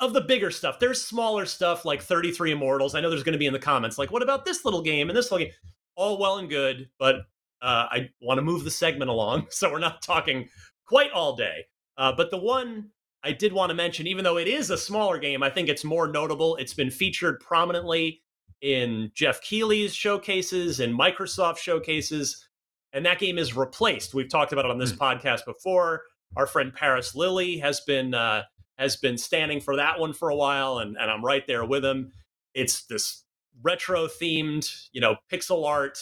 of 0.00 0.12
the 0.12 0.20
bigger 0.20 0.50
stuff, 0.50 0.78
there's 0.78 1.04
smaller 1.04 1.44
stuff 1.44 1.84
like 1.84 2.00
33 2.00 2.52
Immortals. 2.52 2.94
I 2.94 3.00
know 3.00 3.10
there's 3.10 3.24
going 3.24 3.32
to 3.32 3.38
be 3.38 3.46
in 3.46 3.52
the 3.52 3.58
comments 3.58 3.98
like, 3.98 4.12
what 4.12 4.22
about 4.22 4.44
this 4.44 4.64
little 4.64 4.82
game 4.82 5.10
and 5.10 5.16
this 5.16 5.30
little 5.32 5.46
game? 5.46 5.54
All 5.96 6.18
well 6.18 6.38
and 6.38 6.48
good, 6.48 6.88
but 7.00 7.22
uh, 7.62 7.86
I 7.90 8.10
want 8.20 8.38
to 8.38 8.42
move 8.42 8.64
the 8.64 8.70
segment 8.70 9.10
along, 9.10 9.46
so 9.50 9.70
we're 9.70 9.78
not 9.78 10.02
talking 10.02 10.48
quite 10.86 11.10
all 11.12 11.36
day. 11.36 11.66
Uh, 11.96 12.12
but 12.16 12.30
the 12.30 12.38
one 12.38 12.90
I 13.24 13.32
did 13.32 13.52
want 13.52 13.70
to 13.70 13.74
mention, 13.74 14.06
even 14.06 14.24
though 14.24 14.38
it 14.38 14.48
is 14.48 14.70
a 14.70 14.78
smaller 14.78 15.18
game, 15.18 15.42
I 15.42 15.50
think 15.50 15.68
it's 15.68 15.84
more 15.84 16.08
notable. 16.08 16.56
It's 16.56 16.74
been 16.74 16.90
featured 16.90 17.40
prominently 17.40 18.22
in 18.60 19.10
Geoff 19.14 19.40
Keighley's 19.40 19.94
showcases 19.94 20.80
and 20.80 20.98
Microsoft 20.98 21.58
showcases, 21.58 22.46
and 22.92 23.04
that 23.06 23.18
game 23.18 23.38
is 23.38 23.56
replaced. 23.56 24.14
We've 24.14 24.30
talked 24.30 24.52
about 24.52 24.64
it 24.64 24.70
on 24.70 24.78
this 24.78 24.92
podcast 24.92 25.44
before. 25.44 26.02
Our 26.36 26.46
friend 26.46 26.72
Paris 26.72 27.14
Lilly 27.14 27.58
has 27.58 27.80
been 27.80 28.14
uh, 28.14 28.42
has 28.78 28.96
been 28.96 29.18
standing 29.18 29.60
for 29.60 29.76
that 29.76 29.98
one 29.98 30.12
for 30.12 30.28
a 30.28 30.36
while, 30.36 30.78
and, 30.78 30.96
and 30.96 31.10
I'm 31.10 31.24
right 31.24 31.46
there 31.46 31.64
with 31.64 31.84
him. 31.84 32.12
It's 32.54 32.84
this 32.86 33.24
retro 33.62 34.06
themed, 34.06 34.88
you 34.92 35.00
know, 35.00 35.16
pixel 35.32 35.66
art, 35.66 35.98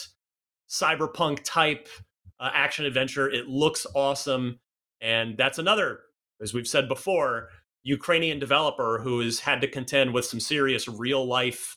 cyberpunk 0.68 1.40
type 1.44 1.88
uh, 2.40 2.50
action 2.52 2.84
adventure. 2.84 3.30
It 3.30 3.48
looks 3.48 3.86
awesome. 3.94 4.60
And 5.00 5.36
that's 5.36 5.58
another, 5.58 6.00
as 6.40 6.54
we've 6.54 6.68
said 6.68 6.88
before, 6.88 7.48
Ukrainian 7.82 8.38
developer 8.38 9.00
who 9.02 9.20
has 9.20 9.40
had 9.40 9.60
to 9.60 9.68
contend 9.68 10.12
with 10.12 10.24
some 10.24 10.40
serious 10.40 10.88
real 10.88 11.24
life 11.24 11.76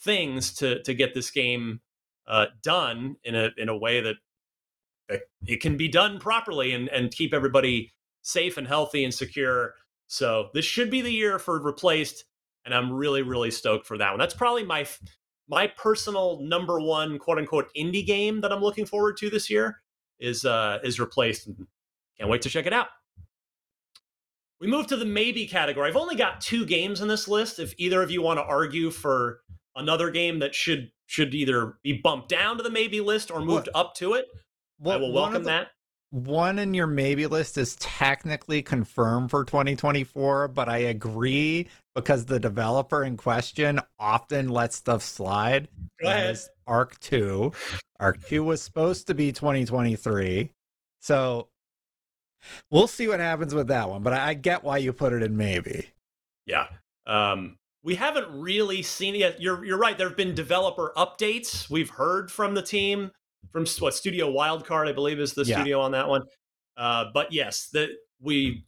things 0.00 0.52
to 0.54 0.82
to 0.82 0.92
get 0.94 1.14
this 1.14 1.30
game 1.30 1.80
uh, 2.26 2.46
done 2.62 3.16
in 3.24 3.34
a 3.34 3.50
in 3.56 3.68
a 3.68 3.76
way 3.76 4.00
that, 4.00 4.16
that 5.08 5.20
it 5.46 5.60
can 5.60 5.76
be 5.76 5.88
done 5.88 6.18
properly 6.18 6.72
and 6.72 6.88
and 6.88 7.12
keep 7.12 7.32
everybody 7.32 7.92
safe 8.22 8.56
and 8.56 8.66
healthy 8.66 9.04
and 9.04 9.14
secure. 9.14 9.74
So 10.08 10.48
this 10.54 10.64
should 10.64 10.90
be 10.90 11.00
the 11.02 11.12
year 11.12 11.38
for 11.38 11.60
replaced, 11.60 12.24
and 12.64 12.74
I'm 12.74 12.92
really 12.92 13.22
really 13.22 13.50
stoked 13.50 13.86
for 13.86 13.96
that 13.98 14.10
one. 14.10 14.18
That's 14.18 14.34
probably 14.34 14.64
my 14.64 14.86
my 15.48 15.66
personal 15.66 16.40
number 16.42 16.80
one 16.80 17.18
quote 17.18 17.38
unquote 17.38 17.68
indie 17.76 18.06
game 18.06 18.40
that 18.40 18.52
I'm 18.52 18.62
looking 18.62 18.86
forward 18.86 19.16
to 19.18 19.30
this 19.30 19.50
year 19.50 19.82
is 20.18 20.44
uh 20.44 20.78
is 20.82 20.98
replaced. 21.00 21.48
Can't 22.18 22.30
wait 22.30 22.42
to 22.42 22.48
check 22.48 22.66
it 22.66 22.72
out. 22.72 22.88
We 24.60 24.68
move 24.68 24.86
to 24.86 24.96
the 24.96 25.04
maybe 25.04 25.46
category. 25.46 25.88
I've 25.88 25.96
only 25.96 26.16
got 26.16 26.40
two 26.40 26.64
games 26.64 27.00
in 27.00 27.08
this 27.08 27.28
list. 27.28 27.58
If 27.58 27.74
either 27.76 28.02
of 28.02 28.10
you 28.10 28.22
want 28.22 28.38
to 28.38 28.44
argue 28.44 28.90
for 28.90 29.40
another 29.76 30.10
game 30.10 30.38
that 30.38 30.54
should 30.54 30.90
should 31.06 31.34
either 31.34 31.74
be 31.82 32.00
bumped 32.02 32.28
down 32.28 32.56
to 32.56 32.62
the 32.62 32.70
maybe 32.70 33.00
list 33.00 33.30
or 33.30 33.40
moved 33.40 33.68
up 33.74 33.94
to 33.96 34.14
it, 34.14 34.26
I 34.86 34.96
will 34.96 35.12
welcome 35.12 35.42
the- 35.42 35.50
that. 35.50 35.68
One 36.14 36.60
in 36.60 36.74
your 36.74 36.86
maybe 36.86 37.26
list 37.26 37.58
is 37.58 37.74
technically 37.74 38.62
confirmed 38.62 39.32
for 39.32 39.44
2024, 39.44 40.46
but 40.46 40.68
I 40.68 40.76
agree 40.76 41.66
because 41.96 42.26
the 42.26 42.38
developer 42.38 43.02
in 43.02 43.16
question 43.16 43.80
often 43.98 44.48
lets 44.48 44.76
stuff 44.76 45.02
slide. 45.02 45.66
Go 46.00 46.08
ahead. 46.08 46.38
Ark 46.68 47.00
2. 47.00 47.50
Ark 47.98 48.20
2 48.28 48.44
was 48.44 48.62
supposed 48.62 49.08
to 49.08 49.14
be 49.14 49.32
2023. 49.32 50.50
So 51.00 51.48
we'll 52.70 52.86
see 52.86 53.08
what 53.08 53.18
happens 53.18 53.52
with 53.52 53.66
that 53.66 53.90
one, 53.90 54.04
but 54.04 54.12
I 54.12 54.34
get 54.34 54.62
why 54.62 54.78
you 54.78 54.92
put 54.92 55.12
it 55.12 55.24
in 55.24 55.36
maybe. 55.36 55.88
Yeah. 56.46 56.68
Um, 57.08 57.56
we 57.82 57.96
haven't 57.96 58.28
really 58.30 58.82
seen 58.82 59.16
it 59.16 59.18
yet. 59.18 59.42
You're 59.42 59.64
you're 59.64 59.78
right. 59.78 59.98
There 59.98 60.06
have 60.06 60.16
been 60.16 60.36
developer 60.36 60.92
updates. 60.96 61.68
We've 61.68 61.90
heard 61.90 62.30
from 62.30 62.54
the 62.54 62.62
team 62.62 63.10
from 63.52 63.66
what 63.80 63.94
Studio 63.94 64.32
Wildcard, 64.32 64.88
I 64.88 64.92
believe, 64.92 65.18
is 65.20 65.32
the 65.34 65.44
Yeah. 65.44 65.56
studio 65.56 65.80
on 65.80 65.92
that 65.92 66.08
one. 66.08 66.22
Uh, 66.76 67.06
but 67.12 67.32
yes, 67.32 67.68
the 67.72 67.96
we 68.20 68.64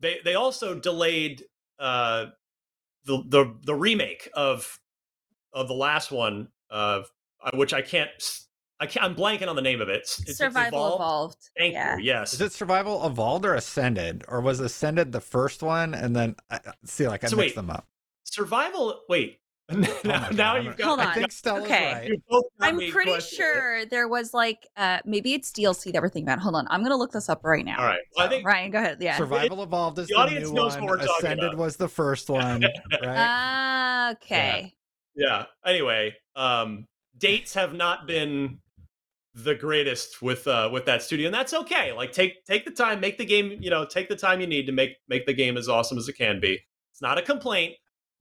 they 0.00 0.18
they 0.24 0.34
also 0.34 0.74
delayed 0.78 1.44
uh, 1.78 2.26
the 3.04 3.22
the 3.26 3.56
the 3.64 3.74
remake 3.74 4.28
of 4.34 4.78
of 5.52 5.68
the 5.68 5.74
last 5.74 6.10
one, 6.10 6.48
uh, 6.70 7.02
which 7.54 7.72
I 7.72 7.82
can't. 7.82 8.10
I 8.80 8.86
can't, 8.86 9.04
I'm 9.06 9.16
blanking 9.16 9.48
on 9.48 9.56
the 9.56 9.62
name 9.62 9.80
of 9.80 9.88
it. 9.88 10.02
It's, 10.02 10.36
Survival 10.38 10.78
evolved. 10.78 10.94
evolved. 11.00 11.50
Thank 11.58 11.72
yeah. 11.72 11.96
you. 11.96 12.04
Yes. 12.04 12.32
Is 12.34 12.40
it 12.40 12.52
Survival 12.52 13.04
Evolved 13.04 13.44
or 13.44 13.54
Ascended, 13.54 14.24
or 14.28 14.40
was 14.40 14.60
Ascended 14.60 15.10
the 15.10 15.20
first 15.20 15.64
one 15.64 15.94
and 15.94 16.14
then 16.14 16.36
I, 16.48 16.60
see 16.84 17.08
like 17.08 17.24
I 17.24 17.26
So 17.26 17.34
mixed 17.34 17.56
wait, 17.56 17.60
them 17.60 17.70
up? 17.70 17.88
Survival. 18.22 19.00
Wait. 19.08 19.40
now, 20.04 20.28
now 20.30 20.56
you've 20.56 20.76
got. 20.78 20.86
Hold 20.86 21.00
I 21.00 21.06
on. 21.08 21.14
think 21.14 21.30
Stella's 21.32 21.64
Okay. 21.64 21.92
right. 21.92 22.08
you 22.08 22.22
both 22.28 22.44
got 22.58 22.68
I'm 22.68 22.76
pretty 22.76 23.10
questioning. 23.10 23.52
sure 23.52 23.86
there 23.86 24.08
was 24.08 24.32
like 24.32 24.66
uh 24.78 24.98
maybe 25.04 25.34
it's 25.34 25.52
DLC 25.52 25.92
that 25.92 26.00
we're 26.00 26.08
thinking 26.08 26.26
about. 26.28 26.38
Hold 26.40 26.54
on, 26.54 26.66
I'm 26.70 26.82
gonna 26.82 26.96
look 26.96 27.12
this 27.12 27.28
up 27.28 27.44
right 27.44 27.64
now. 27.64 27.78
All 27.78 27.84
right. 27.84 28.00
Well, 28.16 28.26
I 28.26 28.28
think 28.30 28.46
Ryan, 28.46 28.70
go 28.70 28.78
ahead. 28.78 28.98
Yeah. 29.00 29.16
Survival 29.18 29.62
Evolved 29.62 29.98
is 29.98 30.06
the 30.08 30.14
the, 30.14 30.20
audience 30.20 30.48
new 30.48 30.54
knows 30.54 30.74
one. 30.74 30.84
what 30.84 30.90
we're 30.90 30.96
talking 31.06 31.14
Ascended 31.18 31.44
about. 31.48 31.58
was 31.58 31.76
the 31.76 31.88
first 31.88 32.30
one, 32.30 32.62
right? 32.62 32.70
Ah, 33.04 34.10
okay. 34.12 34.72
Yeah. 35.14 35.44
Anyway, 35.66 36.14
um, 36.34 36.86
dates 37.18 37.52
have 37.54 37.74
not 37.74 38.06
been 38.06 38.60
the 39.34 39.54
greatest 39.54 40.22
with 40.22 40.48
uh 40.48 40.70
with 40.72 40.86
that 40.86 41.02
studio, 41.02 41.26
and 41.26 41.34
that's 41.34 41.52
okay. 41.52 41.92
Like 41.92 42.12
take 42.12 42.42
take 42.46 42.64
the 42.64 42.70
time, 42.70 43.00
make 43.00 43.18
the 43.18 43.26
game, 43.26 43.56
you 43.60 43.68
know, 43.68 43.84
take 43.84 44.08
the 44.08 44.16
time 44.16 44.40
you 44.40 44.46
need 44.46 44.64
to 44.66 44.72
make 44.72 44.96
make 45.08 45.26
the 45.26 45.34
game 45.34 45.56
as 45.58 45.68
awesome 45.68 45.98
as 45.98 46.08
it 46.08 46.14
can 46.14 46.40
be. 46.40 46.58
It's 46.92 47.02
not 47.02 47.18
a 47.18 47.22
complaint, 47.22 47.74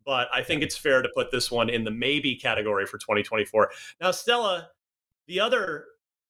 but 0.07 0.29
I 0.33 0.41
think 0.41 0.63
it's 0.63 0.77
fair 0.77 1.01
to 1.01 1.09
put 1.13 1.29
this 1.31 1.51
one 1.51 1.69
in 1.69 1.83
the 1.83 1.91
maybe 1.91 2.35
category 2.37 2.85
for 2.87 2.97
2024. 2.97 3.69
Now, 4.01 4.11
Stella, 4.11 4.69
the 5.27 5.41
other 5.41 5.83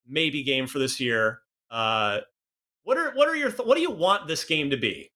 maybe 0.07 0.41
game 0.43 0.65
for 0.67 0.79
this 0.79 0.99
year, 0.99 1.41
uh 1.69 2.19
what 2.83 2.97
are 2.97 3.11
what 3.13 3.27
are 3.29 3.35
your 3.35 3.51
th- 3.51 3.65
what 3.67 3.75
do 3.75 3.81
you 3.81 3.91
want 3.91 4.27
this 4.27 4.43
game 4.45 4.71
to 4.71 4.77
be? 4.77 5.11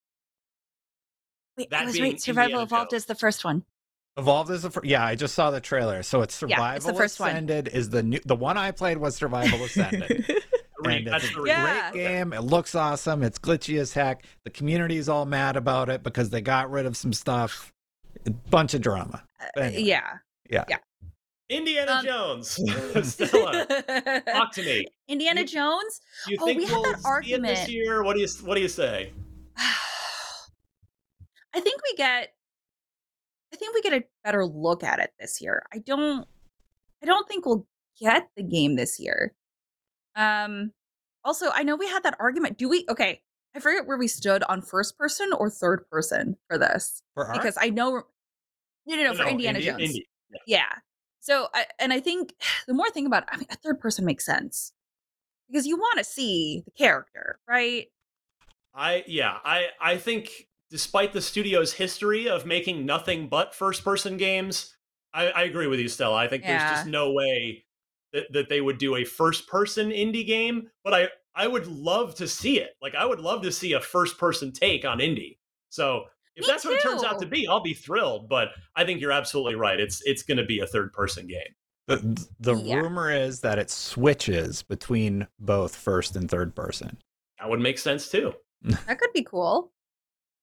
Wait, 1.58 1.70
That 1.72 1.82
I 1.82 1.86
was 1.86 1.94
being 1.94 2.12
right. 2.12 2.22
Survival 2.22 2.44
Indiana 2.60 2.64
Evolved 2.66 2.92
Jones. 2.92 3.02
is 3.04 3.06
the 3.08 3.16
first 3.16 3.44
one. 3.44 3.64
Evolved 4.18 4.52
is 4.52 4.62
the 4.62 4.70
first. 4.70 4.86
Yeah, 4.86 5.06
I 5.06 5.16
just 5.16 5.34
saw 5.34 5.50
the 5.52 5.62
trailer. 5.62 6.04
So 6.04 6.22
it's 6.22 6.40
Yeah, 6.42 6.56
Survival 6.58 6.76
it's 6.78 6.86
the 6.86 6.94
first 6.94 7.20
one. 7.20 7.30
Ascended 7.32 7.68
is 7.70 7.90
the 7.90 8.04
new. 8.04 8.20
The 8.26 8.36
one 8.36 8.58
I 8.58 8.72
played 8.72 8.98
was 8.98 9.16
Survival 9.16 9.64
Ascended. 9.64 10.26
Re- 10.84 10.98
and 10.98 11.08
that's 11.08 11.24
it's 11.24 11.32
a 11.32 11.36
the 11.36 11.42
great 11.42 11.50
Yeah. 11.52 11.92
game. 11.94 12.34
It 12.34 12.42
looks 12.42 12.76
awesome. 12.76 13.24
It's 13.24 13.40
glitchy 13.40 13.80
as 13.80 13.94
heck. 13.94 14.26
The 14.44 14.50
community 14.50 14.98
is 14.98 15.08
all 15.08 15.26
mad 15.26 15.56
about 15.56 15.90
it 15.90 16.04
because 16.04 16.30
they 16.32 16.42
got 16.42 16.70
rid 16.72 16.86
of 16.86 16.98
some 16.98 17.14
stuff. 17.14 17.71
A 18.26 18.32
bunch 18.50 18.74
of 18.74 18.82
drama. 18.82 19.24
Uh, 19.40 19.62
Anyway. 19.62 19.84
yeah. 20.50 20.66
Indiana 21.50 21.92
Um, 21.92 22.06
Jones. 22.06 22.48
Stella, 23.04 23.66
talk 24.26 24.54
to 24.54 24.64
me. 24.64 24.86
Indiana 25.10 25.42
You- 25.42 25.48
Jones. 25.48 26.00
Do 26.26 26.32
you 26.34 26.38
Oh, 26.42 26.46
think 26.46 26.60
we 26.60 26.66
had 26.66 26.74
we'll 26.76 26.84
that 26.84 27.02
argument 27.04 27.52
it 27.52 27.56
this 27.58 27.70
year? 27.70 28.04
What 28.04 28.14
do 28.16 28.22
you 28.22 28.28
What 28.46 28.56
do 28.56 28.62
you 28.62 28.70
say? 28.70 29.12
I 31.54 31.60
think 31.60 31.82
we 31.84 31.96
get 31.98 32.34
I 33.54 33.58
think 33.58 33.74
we 33.76 33.82
get 33.82 33.94
a 33.94 34.04
better 34.24 34.46
look 34.46 34.84
at 34.84 35.00
it 35.00 35.12
this 35.20 35.42
year. 35.42 35.64
I 35.74 35.80
don't 35.80 36.26
I 37.04 37.06
don't 37.06 37.28
think 37.28 37.46
we'll 37.46 37.68
get 38.00 38.30
the 38.38 38.44
game 38.44 38.76
this 38.76 39.00
year. 39.00 39.34
Um 40.16 40.72
also 41.26 41.50
I 41.54 41.64
know 41.64 41.76
we 41.76 41.88
had 41.88 42.04
that 42.04 42.16
argument. 42.20 42.58
Do 42.58 42.70
we 42.70 42.86
okay, 42.90 43.22
I 43.56 43.60
forget 43.60 43.86
where 43.86 43.98
we 43.98 44.08
stood 44.08 44.44
on 44.44 44.62
first 44.62 44.98
person 44.98 45.32
or 45.38 45.50
third 45.50 45.90
person 45.90 46.38
for 46.48 46.58
this. 46.58 47.02
For? 47.14 47.30
Because 47.34 47.58
I 47.60 47.70
know 47.70 48.04
no 48.86 48.96
no 48.96 49.04
no, 49.04 49.14
for 49.16 49.26
Indiana 49.26 49.60
Indi- 49.60 49.70
Jones. 49.70 49.82
Indy. 49.82 50.08
Yeah. 50.48 50.72
So, 51.20 51.50
I, 51.54 51.66
and 51.80 51.94
I 51.94 52.00
think 52.00 52.34
the 52.68 52.74
more 52.74 52.88
I 52.88 52.92
think 52.92 53.08
about 53.08 53.24
it, 53.24 53.30
I 53.32 53.38
mean, 53.38 53.48
a 53.50 53.56
third 53.56 53.80
person 53.80 54.06
makes 54.06 54.26
sense 54.26 54.74
because 55.48 55.66
you 55.66 55.78
want 55.78 55.98
to 55.98 56.04
see 56.04 56.64
the 56.66 56.72
character, 56.72 57.40
right? 57.48 57.88
I 58.74 59.04
yeah, 59.08 59.38
I 59.44 59.66
I 59.82 59.98
think 59.98 60.30
despite 60.70 61.12
the 61.12 61.22
studio's 61.22 61.74
history 61.74 62.30
of 62.30 62.46
making 62.46 62.86
nothing 62.86 63.28
but 63.28 63.54
first 63.54 63.84
person 63.84 64.16
games, 64.16 64.76
I, 65.14 65.28
I 65.28 65.42
agree 65.44 65.68
with 65.68 65.80
you, 65.80 65.90
Stella. 65.90 66.16
I 66.16 66.28
think 66.28 66.44
there's 66.44 66.64
just 66.64 66.88
no 66.88 67.12
way 67.12 67.66
that, 68.14 68.32
that 68.32 68.50
they 68.50 68.62
would 68.62 68.78
do 68.78 68.96
a 68.96 69.04
first 69.04 69.48
person 69.48 69.90
indie 69.90 70.26
game, 70.26 70.70
but 70.86 70.94
I 70.94 71.10
I 71.36 71.48
would 71.48 71.68
love 71.68 72.16
to 72.16 72.28
see 72.28 72.60
it. 72.60 72.72
Like 72.82 72.96
I 72.96 73.06
would 73.06 73.20
love 73.20 73.42
to 73.44 73.52
see 73.52 73.74
a 73.74 73.80
first 73.80 74.18
person 74.18 74.52
take 74.52 74.86
on 74.86 75.00
indie. 75.00 75.38
So 75.70 76.06
if 76.36 76.46
Me 76.46 76.52
that's 76.52 76.66
what 76.66 76.74
it 76.76 76.82
turns 76.82 77.04
out 77.04 77.20
to 77.20 77.26
be, 77.26 77.48
I'll 77.48 77.62
be 77.62 77.74
thrilled. 77.74 78.28
But 78.30 78.50
I 78.76 78.84
think 78.86 79.02
you're 79.02 79.12
absolutely 79.12 79.56
right. 79.56 79.80
It's 79.80 80.02
it's 80.06 80.24
going 80.24 80.38
to 80.38 80.46
be 80.46 80.60
a 80.60 80.68
third 80.68 80.92
person 80.94 81.28
game. 81.28 81.40
the 81.88 82.26
the 82.40 82.56
Yeah. 82.56 82.76
rumor 82.76 83.12
is 83.12 83.42
that 83.42 83.60
it 83.60 83.70
switches 83.70 84.62
between 84.64 85.28
both 85.40 85.76
first 85.76 86.16
and 86.16 86.30
third 86.30 86.56
person. 86.56 86.98
That 87.40 87.50
would 87.50 87.60
make 87.60 87.78
sense 87.80 88.10
too. 88.10 88.34
That 88.64 89.00
could 89.00 89.12
be 89.14 89.24
cool. 89.24 89.72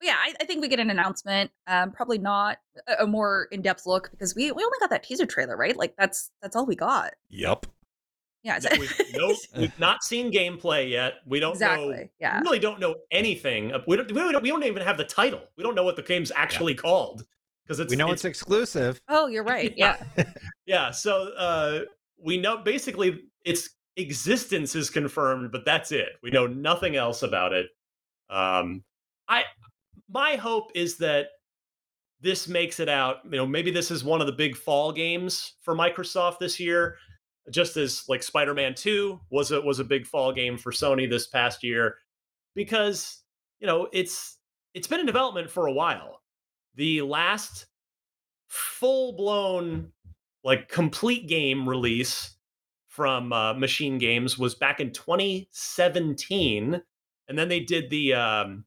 But 0.01 0.07
yeah, 0.07 0.17
I, 0.19 0.33
I 0.41 0.45
think 0.45 0.61
we 0.63 0.69
get 0.69 0.79
an 0.81 0.91
announcement. 0.91 1.51
Um, 1.67 1.91
probably 1.93 2.19
not 2.19 2.59
a, 2.87 3.05
a 3.05 3.07
more 3.07 3.49
in 3.51 3.63
depth 3.63 3.85
look 3.87 4.11
because 4.11 4.35
we 4.35 4.51
we 4.53 4.63
only 4.63 4.79
got 4.81 4.91
that 4.91 5.03
teaser 5.05 5.27
trailer, 5.27 5.57
right? 5.57 5.77
Like 5.77 5.95
that's 5.97 6.31
that's 6.43 6.55
all 6.57 6.67
we 6.67 6.77
got. 6.77 7.15
Yep. 7.31 7.67
Yeah, 8.43 8.59
No, 8.63 8.79
we've, 8.79 9.01
no, 9.15 9.37
we've 9.57 9.79
not 9.79 10.03
seen 10.03 10.33
gameplay 10.33 10.91
yet. 10.91 11.15
We 11.27 11.41
don't 11.41 11.59
know. 11.59 12.07
Yeah, 12.21 12.39
We 12.39 12.45
really 12.45 12.59
don't 12.59 12.81
know 12.81 12.95
anything. 13.11 13.73
We 13.87 13.97
don't, 13.97 14.11
we 14.11 14.33
don't. 14.33 14.43
We 14.43 14.49
don't 14.49 14.65
even 14.65 14.83
have 14.83 14.97
the 14.97 15.05
title. 15.05 15.43
We 15.57 15.65
don't 15.65 15.75
know 15.75 15.85
what 15.85 15.97
the 15.97 16.03
game's 16.03 16.33
actually 16.35 16.75
called 16.75 17.25
because 17.65 17.81
it's. 17.81 17.91
we 17.91 17.97
know 17.97 18.11
it's, 18.11 18.25
exclusive. 18.25 19.01
Oh, 19.09 19.27
you're 19.27 19.45
right. 19.45 19.75
Yeah. 19.77 20.03
Yeah. 20.17 20.25
yeah. 20.67 20.91
So 20.91 21.33
uh, 21.37 21.81
we 22.23 22.39
know 22.39 22.59
basically 22.59 23.25
its 23.45 23.71
existence 23.97 24.75
is 24.75 24.89
confirmed, 24.89 25.51
but 25.53 25.65
that's 25.65 25.93
it. 25.93 26.11
We 26.23 26.31
know 26.31 26.47
nothing 26.47 26.97
else 26.97 27.23
about 27.23 27.53
it. 27.53 27.67
Um, 28.31 28.85
I 29.29 29.45
my 30.09 30.37
hope 30.37 30.71
is 30.75 30.97
that 30.99 31.27
this 32.21 32.49
makes 32.49 32.81
it 32.81 32.89
out. 32.89 33.19
You 33.25 33.39
know, 33.39 33.47
maybe 33.47 33.71
this 33.71 33.91
is 33.91 34.05
one 34.05 34.21
of 34.21 34.27
the 34.27 34.33
big 34.33 34.57
fall 34.57 34.93
games 34.93 35.55
for 35.63 35.75
Microsoft 35.75 36.39
this 36.39 36.59
year. 36.59 36.97
Just 37.51 37.77
as 37.77 38.05
like 38.09 38.23
Spider-Man 38.23 38.75
2 38.75 39.21
was 39.31 39.51
a 39.51 39.61
was 39.61 39.79
a 39.79 39.85
big 39.85 40.07
fall 40.07 40.33
game 40.33 40.57
for 40.59 40.73
Sony 40.73 41.09
this 41.09 41.27
past 41.27 41.63
year, 41.63 41.97
because 42.55 43.23
you 43.61 43.67
know 43.67 43.89
it's 43.93 44.39
it's 44.75 44.87
been 44.87 45.01
in 45.01 45.07
development 45.07 45.51
for 45.51 45.67
a 45.67 45.73
while. 45.73 46.21
The 46.75 47.03
last 47.03 47.67
full-blown 48.49 49.93
like 50.45 50.69
complete 50.69 51.29
game 51.29 51.69
release 51.69 52.37
from 52.87 53.33
uh, 53.33 53.55
Machine 53.55 53.99
Games 53.99 54.39
was 54.39 54.55
back 54.55 54.81
in 54.81 54.93
2017, 54.93 56.83
and 57.29 57.39
then 57.39 57.49
they 57.49 57.61
did 57.61 57.91
the 57.91 58.15
um, 58.15 58.65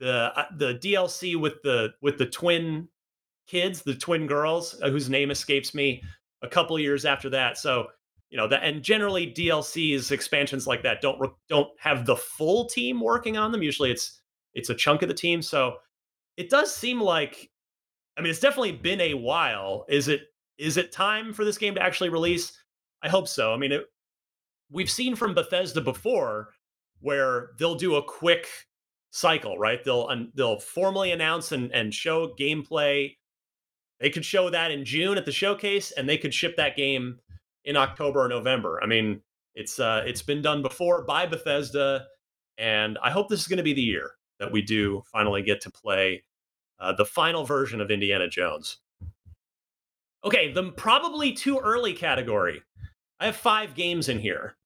the 0.00 0.32
uh, 0.36 0.46
the 0.56 0.74
DLC 0.74 1.38
with 1.38 1.62
the 1.62 1.94
with 2.02 2.18
the 2.18 2.26
twin 2.26 2.88
kids, 3.46 3.82
the 3.82 3.94
twin 3.94 4.26
girls, 4.26 4.80
uh, 4.82 4.90
whose 4.90 5.08
name 5.08 5.30
escapes 5.30 5.74
me, 5.74 6.02
a 6.42 6.48
couple 6.48 6.78
years 6.78 7.04
after 7.04 7.30
that. 7.30 7.58
So 7.58 7.86
you 8.30 8.36
know 8.36 8.48
that, 8.48 8.64
and 8.64 8.82
generally 8.82 9.32
DLCs, 9.32 10.10
expansions 10.10 10.66
like 10.66 10.82
that, 10.82 11.00
don't 11.00 11.30
don't 11.48 11.68
have 11.78 12.06
the 12.06 12.16
full 12.16 12.66
team 12.66 13.00
working 13.00 13.36
on 13.36 13.52
them. 13.52 13.62
Usually, 13.62 13.90
it's 13.90 14.20
it's 14.54 14.70
a 14.70 14.74
chunk 14.74 15.02
of 15.02 15.08
the 15.08 15.14
team. 15.14 15.42
So 15.42 15.76
it 16.36 16.50
does 16.50 16.74
seem 16.74 17.00
like, 17.00 17.50
I 18.18 18.22
mean, 18.22 18.30
it's 18.30 18.40
definitely 18.40 18.72
been 18.72 19.00
a 19.00 19.14
while. 19.14 19.84
Is 19.88 20.08
it 20.08 20.22
is 20.58 20.76
it 20.76 20.92
time 20.92 21.32
for 21.32 21.44
this 21.44 21.58
game 21.58 21.74
to 21.74 21.82
actually 21.82 22.08
release? 22.08 22.52
I 23.02 23.08
hope 23.08 23.28
so. 23.28 23.52
I 23.52 23.58
mean, 23.58 23.72
it, 23.72 23.84
we've 24.70 24.90
seen 24.90 25.14
from 25.14 25.34
Bethesda 25.34 25.80
before 25.80 26.48
where 27.00 27.50
they'll 27.58 27.74
do 27.74 27.96
a 27.96 28.02
quick 28.02 28.48
cycle, 29.10 29.58
right? 29.58 29.84
They'll 29.84 30.06
un, 30.10 30.32
they'll 30.34 30.58
formally 30.58 31.12
announce 31.12 31.52
and 31.52 31.72
and 31.72 31.92
show 31.92 32.34
gameplay. 32.38 33.16
They 34.00 34.10
could 34.10 34.24
show 34.24 34.50
that 34.50 34.70
in 34.70 34.84
June 34.84 35.16
at 35.16 35.24
the 35.24 35.32
showcase, 35.32 35.92
and 35.92 36.08
they 36.08 36.18
could 36.18 36.34
ship 36.34 36.56
that 36.56 36.76
game 36.76 37.18
in 37.64 37.76
October 37.76 38.24
or 38.24 38.28
November. 38.28 38.78
I 38.82 38.86
mean, 38.86 39.22
it's 39.54 39.80
uh, 39.80 40.02
it's 40.06 40.22
been 40.22 40.42
done 40.42 40.62
before 40.62 41.04
by 41.04 41.26
Bethesda, 41.26 42.06
and 42.58 42.98
I 43.02 43.10
hope 43.10 43.28
this 43.28 43.40
is 43.40 43.48
going 43.48 43.56
to 43.58 43.62
be 43.62 43.72
the 43.72 43.80
year 43.80 44.12
that 44.38 44.52
we 44.52 44.62
do 44.62 45.02
finally 45.10 45.42
get 45.42 45.62
to 45.62 45.70
play 45.70 46.24
uh, 46.78 46.92
the 46.92 47.06
final 47.06 47.44
version 47.44 47.80
of 47.80 47.90
Indiana 47.90 48.28
Jones. 48.28 48.78
Okay, 50.24 50.52
the 50.52 50.72
probably 50.72 51.32
too 51.32 51.58
early 51.58 51.94
category. 51.94 52.62
I 53.18 53.26
have 53.26 53.36
five 53.36 53.74
games 53.74 54.08
in 54.08 54.18
here. 54.18 54.56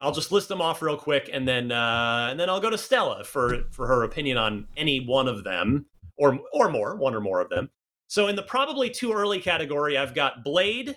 I'll 0.00 0.12
just 0.12 0.32
list 0.32 0.48
them 0.48 0.62
off 0.62 0.80
real 0.80 0.96
quick, 0.96 1.28
and 1.30 1.46
then 1.46 1.70
uh, 1.72 2.28
and 2.30 2.40
then 2.40 2.48
I'll 2.48 2.60
go 2.60 2.70
to 2.70 2.78
Stella 2.78 3.22
for 3.22 3.64
for 3.70 3.86
her 3.86 4.02
opinion 4.02 4.38
on 4.38 4.66
any 4.76 5.04
one 5.04 5.28
of 5.28 5.44
them, 5.44 5.86
or 6.16 6.38
or 6.54 6.70
more, 6.70 6.96
one 6.96 7.14
or 7.14 7.20
more 7.20 7.40
of 7.40 7.50
them. 7.50 7.68
So 8.10 8.26
in 8.26 8.34
the 8.34 8.42
probably 8.42 8.90
too 8.90 9.12
early 9.12 9.38
category, 9.38 9.96
I've 9.96 10.16
got 10.16 10.42
Blade, 10.42 10.96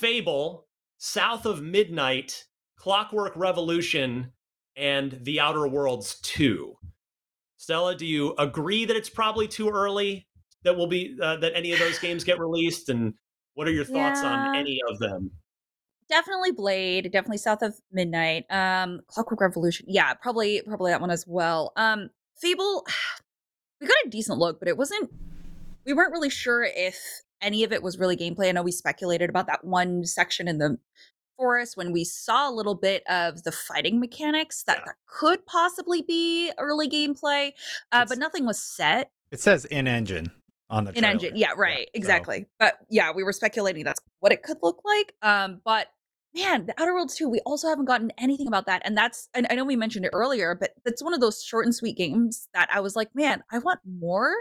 Fable, 0.00 0.66
South 0.98 1.46
of 1.46 1.62
Midnight, 1.62 2.42
Clockwork 2.76 3.36
Revolution, 3.36 4.32
and 4.76 5.16
The 5.22 5.38
Outer 5.38 5.68
Worlds 5.68 6.18
2. 6.22 6.74
Stella, 7.56 7.94
do 7.94 8.04
you 8.04 8.34
agree 8.36 8.84
that 8.84 8.96
it's 8.96 9.08
probably 9.08 9.46
too 9.46 9.70
early 9.70 10.26
that 10.64 10.76
will 10.76 10.88
be 10.88 11.16
uh, 11.22 11.36
that 11.36 11.52
any 11.54 11.70
of 11.70 11.78
those 11.78 12.00
games 12.00 12.24
get 12.24 12.40
released 12.40 12.88
and 12.88 13.14
what 13.54 13.68
are 13.68 13.72
your 13.72 13.84
thoughts 13.84 14.24
on 14.24 14.56
any 14.56 14.80
of 14.90 14.98
them? 14.98 15.30
definitely 16.08 16.50
Blade, 16.50 17.04
definitely 17.12 17.38
South 17.38 17.62
of 17.62 17.76
Midnight. 17.92 18.44
Um, 18.50 19.02
Clockwork 19.06 19.40
Revolution, 19.40 19.86
yeah, 19.88 20.14
probably 20.14 20.62
probably 20.66 20.90
that 20.90 21.00
one 21.00 21.12
as 21.12 21.24
well. 21.28 21.72
Um, 21.76 22.10
Fable, 22.36 22.84
we 23.80 23.86
got 23.86 23.96
a 24.04 24.10
decent 24.10 24.40
look, 24.40 24.58
but 24.58 24.66
it 24.66 24.76
wasn't. 24.76 25.12
We 25.86 25.92
weren't 25.92 26.12
really 26.12 26.30
sure 26.30 26.64
if 26.64 26.98
any 27.40 27.64
of 27.64 27.72
it 27.72 27.82
was 27.82 27.98
really 27.98 28.16
gameplay. 28.16 28.48
I 28.48 28.52
know 28.52 28.62
we 28.62 28.72
speculated 28.72 29.28
about 29.30 29.46
that 29.48 29.64
one 29.64 30.04
section 30.04 30.48
in 30.48 30.58
the 30.58 30.78
forest 31.36 31.76
when 31.76 31.92
we 31.92 32.04
saw 32.04 32.48
a 32.48 32.52
little 32.52 32.74
bit 32.76 33.02
of 33.08 33.42
the 33.42 33.52
fighting 33.52 33.98
mechanics 34.00 34.62
that, 34.64 34.78
Yeah. 34.78 34.84
that 34.86 34.94
could 35.06 35.44
possibly 35.46 36.00
be 36.02 36.52
early 36.58 36.88
gameplay, 36.88 37.52
uh, 37.92 38.06
but 38.08 38.18
nothing 38.18 38.46
was 38.46 38.60
set 38.62 39.10
It 39.32 39.40
says 39.40 39.64
in 39.64 39.88
engine 39.88 40.30
on 40.70 40.84
the 40.84 40.92
in 40.96 41.04
engine 41.04 41.36
yeah 41.36 41.50
right 41.56 41.86
so- 41.88 41.90
exactly 41.92 42.46
but 42.58 42.78
yeah 42.88 43.10
we 43.14 43.22
were 43.22 43.32
speculating 43.34 43.84
that's 43.84 44.00
what 44.20 44.32
it 44.32 44.42
could 44.42 44.56
look 44.62 44.80
like 44.84 45.12
um 45.20 45.60
but 45.62 45.88
man 46.34 46.64
the 46.66 46.80
outer 46.80 46.94
worlds 46.94 47.14
2 47.16 47.28
we 47.28 47.38
also 47.40 47.68
haven't 47.68 47.84
gotten 47.84 48.10
anything 48.16 48.46
about 48.48 48.64
that 48.64 48.80
and 48.84 48.96
that's 48.96 49.28
and 49.34 49.46
i 49.50 49.54
know 49.54 49.64
we 49.64 49.76
mentioned 49.76 50.06
it 50.06 50.10
earlier 50.14 50.54
but 50.58 50.70
that's 50.82 51.02
one 51.04 51.12
of 51.12 51.20
those 51.20 51.42
short 51.44 51.66
and 51.66 51.74
sweet 51.74 51.98
games 51.98 52.48
that 52.54 52.66
i 52.72 52.80
was 52.80 52.96
like 52.96 53.14
man 53.14 53.42
i 53.52 53.58
want 53.58 53.78
more 53.84 54.32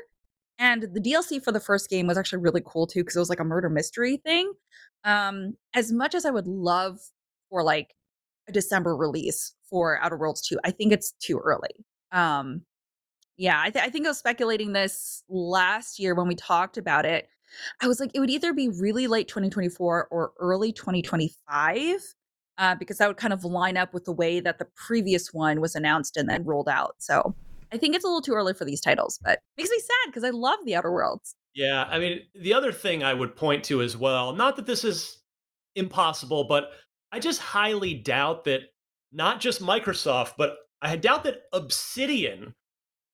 and 0.60 0.84
the 0.94 1.00
dlc 1.00 1.44
for 1.44 1.52
the 1.52 1.60
first 1.60 1.90
game 1.90 2.08
was 2.08 2.18
actually 2.18 2.42
really 2.42 2.62
cool 2.66 2.88
too 2.88 3.02
because 3.02 3.16
it 3.16 3.20
was 3.20 3.30
like 3.30 3.40
a 3.40 3.46
murder 3.46 3.70
mystery 3.70 4.18
thing 4.18 4.52
um 5.04 5.56
as 5.74 5.92
much 5.92 6.16
as 6.16 6.26
i 6.26 6.32
would 6.32 6.48
love 6.48 7.00
for 7.50 7.64
like 7.64 7.96
a 8.48 8.52
december 8.52 8.96
release 8.96 9.54
for 9.70 10.00
outer 10.02 10.18
worlds 10.18 10.42
2 10.48 10.60
i 10.64 10.72
think 10.72 10.92
it's 10.92 11.14
too 11.20 11.40
early 11.40 11.86
um 12.12 12.62
yeah, 13.38 13.62
I, 13.62 13.70
th- 13.70 13.84
I 13.84 13.90
think 13.90 14.06
I 14.06 14.10
was 14.10 14.20
speculating 14.20 14.74
this 14.74 15.24
last 15.28 16.00
year 16.00 16.14
when 16.14 16.28
we 16.28 16.36
talked 16.36 16.78
about 16.78 17.06
it. 17.06 17.28
I 17.82 17.88
was 17.88 18.00
like, 18.00 18.12
it 18.14 18.20
would 18.20 18.30
either 18.30 18.54
be 18.54 18.70
really 18.70 19.08
late 19.08 19.28
2024 19.28 20.08
or 20.12 20.32
early 20.40 20.72
2025, 20.72 22.02
uh, 22.58 22.76
because 22.76 22.98
that 22.98 23.08
would 23.08 23.18
kind 23.18 23.34
of 23.34 23.44
line 23.44 23.78
up 23.78 23.94
with 23.94 24.06
the 24.06 24.12
way 24.12 24.40
that 24.40 24.60
the 24.60 24.68
previous 24.76 25.34
one 25.34 25.62
was 25.62 25.76
announced 25.76 26.18
and 26.18 26.30
then 26.30 26.44
rolled 26.44 26.70
out. 26.70 26.96
So 27.00 27.36
I 27.74 27.78
think 27.78 27.96
it's 27.96 28.06
a 28.06 28.08
little 28.08 28.22
too 28.22 28.34
early 28.34 28.54
for 28.54 28.66
these 28.66 28.80
titles, 28.80 29.20
but 29.24 29.40
makes 29.58 29.70
me 29.72 29.80
sad 29.80 30.12
because 30.12 30.24
I 30.24 30.30
love 30.30 30.60
the 30.64 30.76
Outer 30.76 30.92
Worlds. 30.92 31.36
Yeah, 31.56 31.88
I 31.90 32.00
mean, 32.00 32.22
the 32.36 32.54
other 32.54 32.72
thing 32.72 33.04
I 33.04 33.14
would 33.14 33.36
point 33.36 33.64
to 33.66 33.82
as 33.82 33.98
well, 33.98 34.34
not 34.34 34.56
that 34.56 34.66
this 34.66 34.84
is 34.84 35.18
impossible, 35.76 36.46
but 36.46 36.72
I 37.12 37.20
just 37.20 37.40
highly 37.40 37.94
doubt 37.96 38.44
that 38.46 38.62
not 39.12 39.40
just 39.40 39.62
Microsoft, 39.62 40.34
but 40.38 40.56
I 40.82 40.96
doubt 40.96 41.24
that 41.26 41.44
Obsidian 41.52 42.54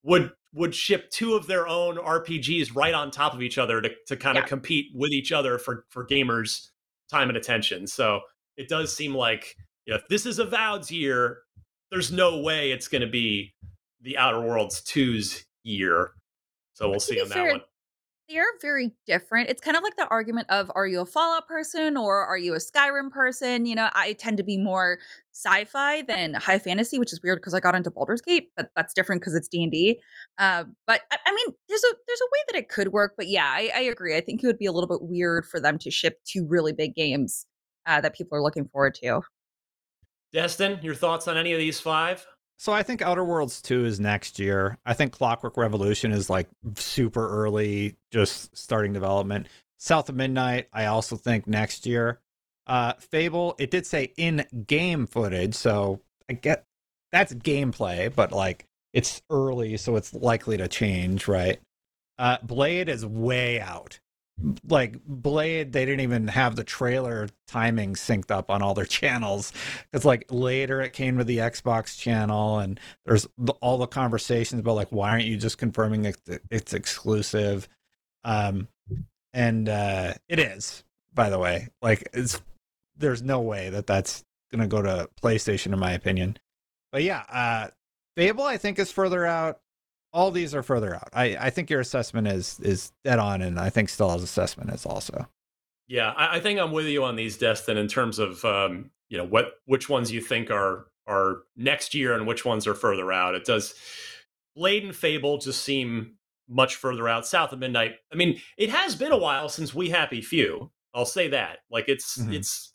would 0.03 0.31
would 0.53 0.73
ship 0.73 1.09
two 1.11 1.35
of 1.35 1.45
their 1.45 1.67
own 1.67 1.97
RPGs 1.97 2.75
right 2.75 2.93
on 2.93 3.11
top 3.11 3.35
of 3.35 3.41
each 3.41 3.59
other 3.59 3.81
to, 3.81 3.91
to 4.07 4.17
kind 4.17 4.37
of 4.37 4.45
Yeah. 4.45 4.47
compete 4.47 4.87
with 4.95 5.11
each 5.11 5.31
other 5.31 5.57
for 5.59 5.85
for 5.89 6.05
gamers' 6.07 6.69
time 7.09 7.29
and 7.29 7.37
attention. 7.37 7.85
So 7.87 8.21
it 8.57 8.67
does 8.67 8.95
seem 8.95 9.13
like 9.13 9.55
you 9.85 9.93
know, 9.93 9.99
if 9.99 10.07
this 10.07 10.25
is 10.25 10.39
a 10.39 10.43
Avowed's 10.43 10.91
year, 10.91 11.39
there's 11.91 12.11
no 12.11 12.39
way 12.39 12.71
it's 12.71 12.87
going 12.87 13.01
to 13.01 13.07
be 13.07 13.53
the 14.01 14.17
Outer 14.17 14.41
Worlds 14.41 14.81
2's 14.81 15.45
year. 15.63 16.11
So 16.73 16.89
we'll 16.89 16.99
see 16.99 17.21
on 17.21 17.27
that 17.29 17.35
fair, 17.35 17.51
one. 17.51 17.61
They 18.29 18.37
are 18.37 18.45
very 18.61 18.91
different. 19.07 19.49
It's 19.49 19.59
kind 19.59 19.75
of 19.75 19.83
like 19.83 19.95
the 19.97 20.07
argument 20.07 20.49
of 20.49 20.71
are 20.75 20.85
you 20.87 21.01
a 21.01 21.05
Fallout 21.05 21.47
person 21.47 21.97
or 21.97 22.25
are 22.25 22.37
you 22.37 22.53
a 22.53 22.57
Skyrim 22.57 23.09
person? 23.09 23.65
You 23.65 23.75
know, 23.75 23.89
I 23.93 24.13
tend 24.13 24.37
to 24.37 24.43
be 24.43 24.55
more 24.55 24.99
sci-fi 25.33 26.03
than 26.03 26.35
high 26.35 26.59
fantasy, 26.59 26.99
which 26.99 27.11
is 27.11 27.21
weird 27.23 27.39
because 27.39 27.53
I 27.53 27.59
got 27.59 27.75
into 27.75 27.89
Baldur's 27.89 28.21
Gate, 28.21 28.51
but 28.55 28.69
that's 28.75 28.93
different 28.93 29.21
because 29.21 29.35
it's 29.35 29.47
D 29.47 29.63
and 29.63 29.71
D. 29.71 29.99
Uh, 30.37 30.65
but 30.85 31.01
I, 31.11 31.17
I 31.25 31.33
mean, 31.33 31.55
there's 31.67 31.83
a 31.83 31.93
there's 32.07 32.21
a 32.21 32.29
way 32.31 32.39
that 32.47 32.55
it 32.59 32.69
could 32.69 32.89
work. 32.89 33.15
But 33.17 33.27
yeah, 33.27 33.47
I, 33.47 33.71
I 33.75 33.81
agree. 33.81 34.15
I 34.15 34.21
think 34.21 34.43
it 34.43 34.47
would 34.47 34.59
be 34.59 34.67
a 34.67 34.71
little 34.71 34.87
bit 34.87 35.01
weird 35.01 35.45
for 35.45 35.59
them 35.59 35.79
to 35.79 35.89
ship 35.89 36.19
two 36.23 36.45
really 36.47 36.71
big 36.71 36.93
games 36.93 37.47
uh, 37.87 37.99
that 38.01 38.15
people 38.15 38.37
are 38.37 38.43
looking 38.43 38.67
forward 38.67 38.93
to. 39.01 39.21
Destin, 40.31 40.79
your 40.83 40.93
thoughts 40.93 41.27
on 41.27 41.35
any 41.35 41.51
of 41.53 41.57
these 41.57 41.79
five? 41.79 42.25
So 42.59 42.73
I 42.73 42.83
think 42.83 43.01
Outer 43.01 43.23
Worlds 43.23 43.61
2 43.61 43.85
is 43.85 44.01
next 44.01 44.37
year. 44.37 44.77
I 44.85 44.93
think 44.93 45.13
Clockwork 45.13 45.55
Revolution 45.55 46.11
is 46.11 46.29
like 46.29 46.49
super 46.75 47.25
early, 47.25 47.95
just 48.11 48.55
starting 48.55 48.91
development. 48.91 49.47
South 49.77 50.09
of 50.09 50.15
Midnight, 50.15 50.67
I 50.73 50.87
also 50.87 51.15
think 51.15 51.47
next 51.47 51.85
year. 51.85 52.19
Uh 52.67 52.93
Fable, 52.99 53.55
it 53.59 53.71
did 53.71 53.87
say 53.87 54.11
in 54.17 54.45
game 54.67 55.07
footage, 55.07 55.55
so 55.55 56.01
I 56.29 56.33
get 56.33 56.65
that's 57.13 57.33
gameplay, 57.33 58.13
but 58.13 58.33
like 58.33 58.65
it's 58.91 59.21
early, 59.29 59.77
so 59.77 59.95
it's 59.95 60.13
likely 60.13 60.57
to 60.57 60.67
change, 60.67 61.29
right? 61.29 61.59
Uh 62.17 62.39
Blade 62.43 62.89
is 62.89 63.05
way 63.05 63.61
out. 63.61 64.01
Like 64.67 65.03
Blade, 65.05 65.73
they 65.73 65.85
didn't 65.85 66.01
even 66.01 66.27
have 66.27 66.55
the 66.55 66.63
trailer 66.63 67.29
timing 67.47 67.95
synced 67.95 68.31
up 68.31 68.49
on 68.49 68.61
all 68.61 68.73
their 68.73 68.85
channels. 68.99 69.51
It's 69.93 70.05
like 70.05 70.25
later 70.29 70.81
it 70.81 70.93
came 70.93 71.17
to 71.17 71.23
the 71.23 71.37
Xbox 71.37 71.97
channel, 71.97 72.59
and 72.59 72.79
there's 73.05 73.27
the, 73.37 73.53
all 73.61 73.77
the 73.77 73.87
conversations 73.87 74.59
about 74.59 74.75
like 74.75 74.89
why 74.89 75.09
aren't 75.09 75.25
you 75.25 75.37
just 75.37 75.57
confirming 75.57 76.05
it, 76.05 76.17
it's 76.49 76.73
exclusive? 76.73 77.67
Um, 78.23 78.67
and 79.33 79.69
uh, 79.69 80.13
it 80.27 80.39
is, 80.39 80.83
by 81.13 81.29
the 81.29 81.39
way. 81.39 81.69
Like 81.81 82.07
it's 82.13 82.41
there's 82.97 83.21
no 83.21 83.41
way 83.41 83.69
that 83.69 83.87
that's 83.87 84.23
gonna 84.51 84.67
go 84.67 84.81
to 84.81 85.09
PlayStation, 85.21 85.73
in 85.73 85.79
my 85.79 85.91
opinion. 85.91 86.37
But 86.91 87.03
yeah, 87.03 87.23
uh, 87.29 87.67
Fable 88.15 88.43
I 88.43 88.57
think 88.57 88.79
is 88.79 88.91
further 88.91 89.25
out. 89.25 89.59
All 90.11 90.31
these 90.31 90.55
are 90.55 90.63
further 90.63 90.95
out. 90.95 91.09
I, 91.13 91.37
I 91.39 91.49
think 91.49 91.69
your 91.69 91.79
assessment 91.79 92.27
is 92.27 92.59
is 92.61 92.91
dead 93.03 93.19
on, 93.19 93.41
and 93.41 93.59
I 93.59 93.69
think 93.69 93.89
Stella's 93.89 94.23
assessment 94.23 94.71
is 94.71 94.85
also. 94.85 95.27
Yeah, 95.87 96.11
I, 96.11 96.37
I 96.37 96.39
think 96.39 96.59
I'm 96.59 96.71
with 96.71 96.85
you 96.87 97.03
on 97.03 97.15
these, 97.15 97.37
Destin, 97.37 97.77
in 97.77 97.87
terms 97.87 98.19
of 98.19 98.43
um, 98.45 98.91
you 99.09 99.17
know 99.17 99.25
what 99.25 99.53
which 99.65 99.87
ones 99.89 100.11
you 100.11 100.21
think 100.21 100.49
are 100.49 100.87
are 101.07 101.43
next 101.55 101.93
year 101.93 102.13
and 102.13 102.25
which 102.27 102.45
ones 102.45 102.65
are 102.67 102.75
further 102.75 103.11
out. 103.11 103.35
It 103.35 103.45
does. 103.45 103.75
Blade 104.55 104.83
and 104.83 104.95
Fable 104.95 105.37
just 105.37 105.63
seem 105.63 106.15
much 106.47 106.75
further 106.75 107.07
out. 107.07 107.25
South 107.27 107.53
of 107.53 107.59
Midnight. 107.59 107.95
I 108.11 108.15
mean, 108.15 108.41
it 108.57 108.69
has 108.71 108.95
been 108.95 109.11
a 109.11 109.17
while 109.17 109.47
since 109.47 109.73
We 109.75 109.89
Happy 109.89 110.21
Few. 110.21 110.71
I'll 110.93 111.05
say 111.05 111.27
that. 111.29 111.59
Like 111.69 111.87
it's 111.87 112.17
Mhm. 112.17 112.33
it's 112.33 112.73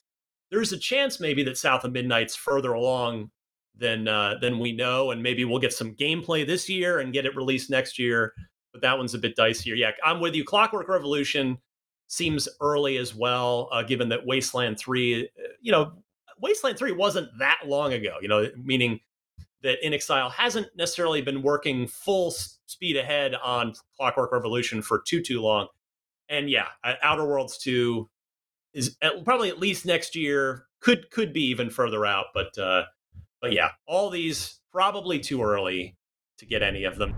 there's 0.52 0.72
a 0.72 0.78
chance 0.78 1.18
maybe 1.18 1.42
that 1.44 1.58
South 1.58 1.84
of 1.84 1.92
Midnight's 1.92 2.36
further 2.36 2.72
along 2.72 3.32
than 3.76 4.08
uh, 4.08 4.36
than 4.40 4.58
we 4.58 4.72
know, 4.72 5.10
and 5.10 5.22
maybe 5.22 5.44
we'll 5.44 5.58
get 5.58 5.72
some 5.72 5.94
gameplay 5.94 6.46
this 6.46 6.68
year 6.68 7.00
and 7.00 7.12
get 7.12 7.26
it 7.26 7.36
released 7.36 7.70
next 7.70 7.98
year. 7.98 8.32
But 8.72 8.82
that 8.82 8.98
one's 8.98 9.14
a 9.14 9.18
bit 9.18 9.36
dicier. 9.36 9.76
Yeah, 9.76 9.92
I'm 10.04 10.20
with 10.20 10.34
you. 10.34 10.44
Clockwork 10.44 10.88
Revolution 10.88 11.58
seems 12.08 12.48
early 12.60 12.96
as 12.96 13.14
well, 13.14 13.68
uh, 13.72 13.82
given 13.82 14.08
that 14.10 14.26
Wasteland 14.26 14.78
3, 14.78 15.24
uh, 15.24 15.26
you 15.60 15.72
know, 15.72 15.92
Wasteland 16.40 16.78
3 16.78 16.92
wasn't 16.92 17.28
that 17.38 17.60
long 17.66 17.92
ago, 17.92 18.16
you 18.20 18.28
know, 18.28 18.48
meaning 18.62 19.00
that 19.62 19.82
inXile 19.82 20.30
hasn't 20.30 20.66
necessarily 20.76 21.22
been 21.22 21.42
working 21.42 21.86
full 21.86 22.30
speed 22.66 22.96
ahead 22.96 23.34
on 23.36 23.72
Clockwork 23.96 24.32
Revolution 24.32 24.82
for 24.82 25.02
too, 25.06 25.22
too 25.22 25.40
long. 25.40 25.68
And 26.28 26.50
yeah, 26.50 26.68
uh, 26.82 26.94
Outer 27.02 27.24
Worlds 27.24 27.58
2 27.58 28.08
is 28.74 28.96
at, 29.00 29.24
probably 29.24 29.48
at 29.48 29.58
least 29.58 29.86
next 29.86 30.14
year, 30.14 30.66
could 30.80 31.10
could 31.10 31.32
be 31.32 31.44
even 31.44 31.70
further 31.70 32.04
out, 32.04 32.26
but 32.34 32.56
uh, 32.58 32.84
but 33.44 33.52
yeah, 33.52 33.72
all 33.86 34.08
these 34.08 34.58
probably 34.72 35.18
too 35.18 35.42
early 35.42 35.94
to 36.38 36.46
get 36.46 36.62
any 36.62 36.84
of 36.84 36.96
them. 36.96 37.14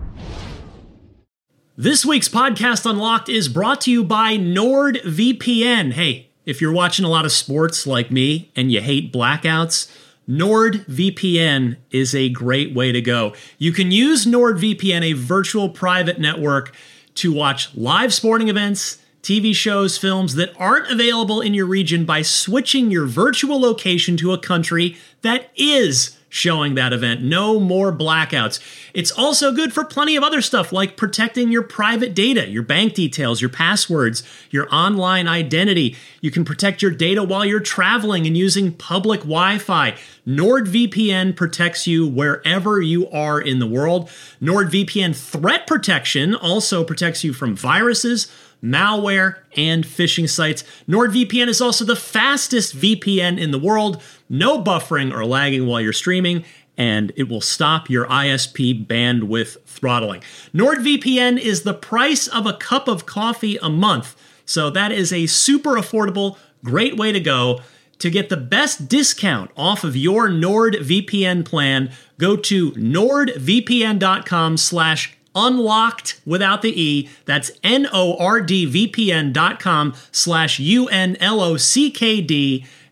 This 1.77 2.05
week's 2.05 2.27
podcast 2.27 2.85
Unlocked 2.85 3.29
is 3.29 3.47
brought 3.47 3.79
to 3.81 3.91
you 3.91 4.03
by 4.03 4.37
NordVPN. 4.37 5.93
Hey, 5.93 6.31
if 6.45 6.59
you're 6.59 6.73
watching 6.73 7.05
a 7.05 7.09
lot 7.09 7.23
of 7.23 7.31
sports 7.31 7.87
like 7.87 8.11
me 8.11 8.51
and 8.57 8.73
you 8.73 8.81
hate 8.81 9.13
blackouts, 9.13 9.89
NordVPN 10.27 11.77
is 11.91 12.13
a 12.13 12.27
great 12.27 12.75
way 12.75 12.91
to 12.91 12.99
go. 12.99 13.33
You 13.57 13.71
can 13.71 13.91
use 13.91 14.25
NordVPN, 14.25 15.03
a 15.03 15.13
virtual 15.13 15.69
private 15.69 16.19
network, 16.19 16.75
to 17.15 17.31
watch 17.31 17.73
live 17.73 18.13
sporting 18.13 18.49
events, 18.49 18.97
TV 19.21 19.55
shows, 19.55 19.97
films 19.97 20.35
that 20.35 20.53
aren't 20.59 20.91
available 20.91 21.39
in 21.39 21.53
your 21.53 21.65
region 21.65 22.03
by 22.03 22.21
switching 22.21 22.91
your 22.91 23.05
virtual 23.05 23.61
location 23.61 24.17
to 24.17 24.33
a 24.33 24.37
country 24.37 24.97
that 25.21 25.51
is 25.55 26.16
showing 26.29 26.75
that 26.75 26.93
event. 26.93 27.21
No 27.21 27.59
more 27.59 27.91
blackouts. 27.91 28.59
It's 28.93 29.11
also 29.11 29.51
good 29.51 29.73
for 29.73 29.83
plenty 29.83 30.15
of 30.15 30.23
other 30.23 30.41
stuff 30.41 30.71
like 30.71 30.97
protecting 30.97 31.51
your 31.51 31.63
private 31.63 32.13
data, 32.13 32.47
your 32.49 32.63
bank 32.63 32.93
details, 32.93 33.41
your 33.41 33.49
passwords, 33.49 34.23
your 34.49 34.67
online 34.73 35.27
identity. 35.27 35.95
You 36.21 36.31
can 36.31 36.43
protect 36.43 36.81
your 36.81 36.91
data 36.91 37.23
while 37.23 37.45
you're 37.45 37.59
traveling 37.59 38.27
and 38.27 38.37
using 38.37 38.73
public 38.73 39.21
Wi 39.21 39.57
Fi. 39.57 39.95
NordVPN 40.27 41.35
protects 41.35 41.87
you 41.87 42.05
wherever 42.07 42.81
you 42.81 43.09
are 43.09 43.39
in 43.39 43.59
the 43.59 43.67
world. 43.67 44.09
NordVPN 44.41 45.15
threat 45.15 45.65
protection 45.65 46.35
also 46.35 46.83
protects 46.83 47.23
you 47.23 47.33
from 47.33 47.55
viruses 47.55 48.29
malware, 48.63 49.37
and 49.55 49.83
phishing 49.85 50.29
sites. 50.29 50.63
NordVPN 50.87 51.47
is 51.47 51.61
also 51.61 51.85
the 51.85 51.95
fastest 51.95 52.75
VPN 52.75 53.39
in 53.39 53.51
the 53.51 53.59
world. 53.59 54.01
No 54.29 54.61
buffering 54.61 55.13
or 55.13 55.25
lagging 55.25 55.67
while 55.67 55.81
you're 55.81 55.93
streaming, 55.93 56.43
and 56.77 57.11
it 57.15 57.29
will 57.29 57.41
stop 57.41 57.89
your 57.89 58.07
ISP 58.07 58.85
bandwidth 58.85 59.57
throttling. 59.65 60.21
NordVPN 60.53 61.39
is 61.39 61.63
the 61.63 61.73
price 61.73 62.27
of 62.27 62.45
a 62.45 62.53
cup 62.53 62.87
of 62.87 63.05
coffee 63.05 63.57
a 63.61 63.69
month. 63.69 64.15
So 64.45 64.69
that 64.69 64.91
is 64.91 65.11
a 65.11 65.27
super 65.27 65.71
affordable, 65.71 66.37
great 66.63 66.97
way 66.97 67.11
to 67.11 67.19
go 67.19 67.61
To 67.99 68.09
get 68.09 68.29
the 68.29 68.37
best 68.37 68.87
discount 68.87 69.51
off 69.57 69.83
of 69.83 69.95
your 69.97 70.29
NordVPN 70.29 71.45
plan, 71.45 71.91
go 72.17 72.35
to 72.35 72.71
nordvpn.com 72.73 74.57
slash 74.57 75.17
unlocked 75.33 76.19
without 76.25 76.61
the 76.61 76.81
E. 76.81 77.09
That's 77.25 77.51
N-O-R-D-V-P-N 77.63 79.33
dot 79.33 79.59
com 79.59 79.93
slash 80.11 80.59
U-N-L-O-C-K-D. 80.59 80.95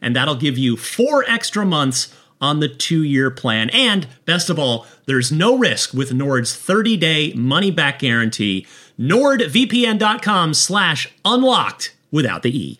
And 0.02 0.15
that'll 0.15 0.36
give 0.36 0.58
you 0.58 0.78
four 0.78 1.24
extra 1.28 1.65
months 1.65 2.13
on 2.39 2.60
the 2.60 2.70
two-year 2.70 3.32
plan. 3.32 3.70
And 3.72 4.08
best 4.26 4.50
of 4.50 4.60
all, 4.60 4.86
there's 5.06 5.32
no 5.32 5.58
risk 5.58 5.94
with 5.94 6.13
Nord's 6.13 6.54
30-day 6.54 7.34
money-back 7.34 8.00
guarantee. 8.00 8.68
NordVPN.com 9.00 10.54
slash 10.54 11.12
unlocked 11.24 11.96
without 12.12 12.44
the 12.44 12.56
E. 12.58 12.80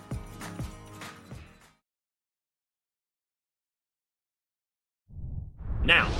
Now, 5.83 6.11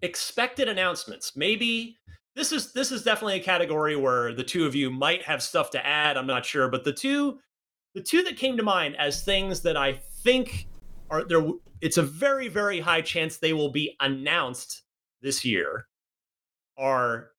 expected 0.00 0.68
announcements. 0.68 1.36
Maybe 1.36 1.98
this 2.34 2.50
is 2.50 2.72
this 2.72 2.90
is 2.90 3.02
definitely 3.02 3.36
a 3.36 3.44
category 3.44 3.94
where 3.94 4.32
the 4.32 4.42
two 4.42 4.64
of 4.64 4.74
you 4.74 4.90
might 4.90 5.22
have 5.22 5.42
stuff 5.42 5.70
to 5.70 5.86
add. 5.86 6.16
I'm 6.16 6.26
not 6.26 6.46
sure, 6.46 6.68
but 6.68 6.84
the 6.84 6.92
two 6.92 7.38
the 7.94 8.02
two 8.02 8.22
that 8.22 8.36
came 8.36 8.56
to 8.56 8.62
mind 8.62 8.96
as 8.98 9.22
things 9.22 9.60
that 9.62 9.76
I 9.76 10.00
think 10.22 10.66
are 11.10 11.24
there 11.24 11.46
it's 11.80 11.98
a 11.98 12.02
very 12.02 12.48
very 12.48 12.80
high 12.80 13.02
chance 13.02 13.36
they 13.36 13.52
will 13.52 13.70
be 13.70 13.96
announced 14.00 14.82
this 15.20 15.44
year 15.44 15.86
are 16.78 17.30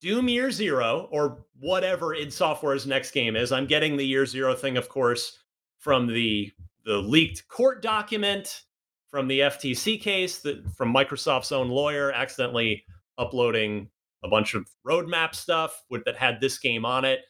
Doom 0.00 0.28
Year 0.28 0.50
Zero 0.50 1.08
or 1.12 1.44
whatever 1.58 2.14
id 2.14 2.32
Software's 2.32 2.86
next 2.86 3.12
game 3.12 3.36
is. 3.36 3.52
I'm 3.52 3.66
getting 3.66 3.96
the 3.96 4.06
Year 4.06 4.26
Zero 4.26 4.54
thing 4.54 4.76
of 4.76 4.88
course 4.88 5.38
from 5.78 6.06
the 6.06 6.50
the 6.84 6.96
leaked 6.96 7.46
court 7.48 7.80
document 7.80 8.64
from 9.10 9.28
the 9.28 9.40
FTC 9.40 10.00
case 10.00 10.38
that 10.38 10.64
from 10.76 10.94
Microsoft's 10.94 11.52
own 11.52 11.68
lawyer 11.68 12.12
accidentally 12.12 12.84
uploading 13.18 13.88
a 14.22 14.28
bunch 14.28 14.54
of 14.54 14.68
roadmap 14.86 15.34
stuff 15.34 15.82
with, 15.90 16.04
that 16.04 16.16
had 16.16 16.40
this 16.40 16.58
game 16.58 16.84
on 16.84 17.04
it. 17.04 17.20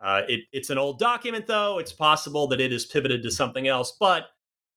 Uh, 0.00 0.22
it. 0.28 0.40
It's 0.52 0.70
an 0.70 0.78
old 0.78 0.98
document, 0.98 1.46
though. 1.46 1.78
It's 1.78 1.92
possible 1.92 2.46
that 2.48 2.60
it 2.60 2.72
is 2.72 2.84
pivoted 2.84 3.22
to 3.22 3.30
something 3.30 3.66
else, 3.66 3.96
but 3.98 4.24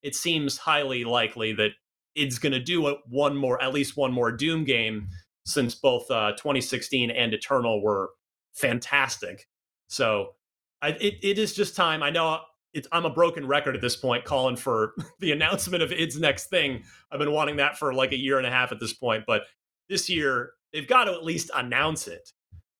it 0.01 0.15
seems 0.15 0.57
highly 0.57 1.03
likely 1.03 1.53
that 1.53 1.71
it's 2.15 2.39
going 2.39 2.53
to 2.53 2.59
do 2.59 2.87
a, 2.87 2.95
one 3.09 3.35
more, 3.35 3.61
at 3.61 3.73
least 3.73 3.97
one 3.97 4.13
more 4.13 4.31
Doom 4.31 4.63
game, 4.63 5.09
since 5.45 5.75
both 5.75 6.09
uh, 6.09 6.31
2016 6.31 7.11
and 7.11 7.33
Eternal 7.33 7.83
were 7.83 8.11
fantastic. 8.53 9.47
So 9.87 10.35
I, 10.81 10.89
it, 10.89 11.15
it 11.21 11.37
is 11.37 11.53
just 11.53 11.75
time. 11.75 12.01
I 12.01 12.09
know 12.09 12.39
it's 12.73 12.87
I'm 12.91 13.05
a 13.05 13.09
broken 13.09 13.47
record 13.47 13.75
at 13.75 13.81
this 13.81 13.95
point, 13.95 14.23
calling 14.25 14.55
for 14.55 14.93
the 15.19 15.31
announcement 15.31 15.81
of 15.83 15.91
id's 15.91 16.19
next 16.19 16.45
thing. 16.49 16.83
I've 17.11 17.19
been 17.19 17.31
wanting 17.31 17.57
that 17.57 17.77
for 17.77 17.93
like 17.93 18.11
a 18.11 18.17
year 18.17 18.37
and 18.37 18.45
a 18.47 18.51
half 18.51 18.71
at 18.71 18.79
this 18.79 18.93
point, 18.93 19.23
but 19.27 19.43
this 19.89 20.09
year 20.09 20.51
they've 20.73 20.87
got 20.87 21.05
to 21.05 21.11
at 21.13 21.23
least 21.23 21.49
announce 21.55 22.07
it 22.07 22.31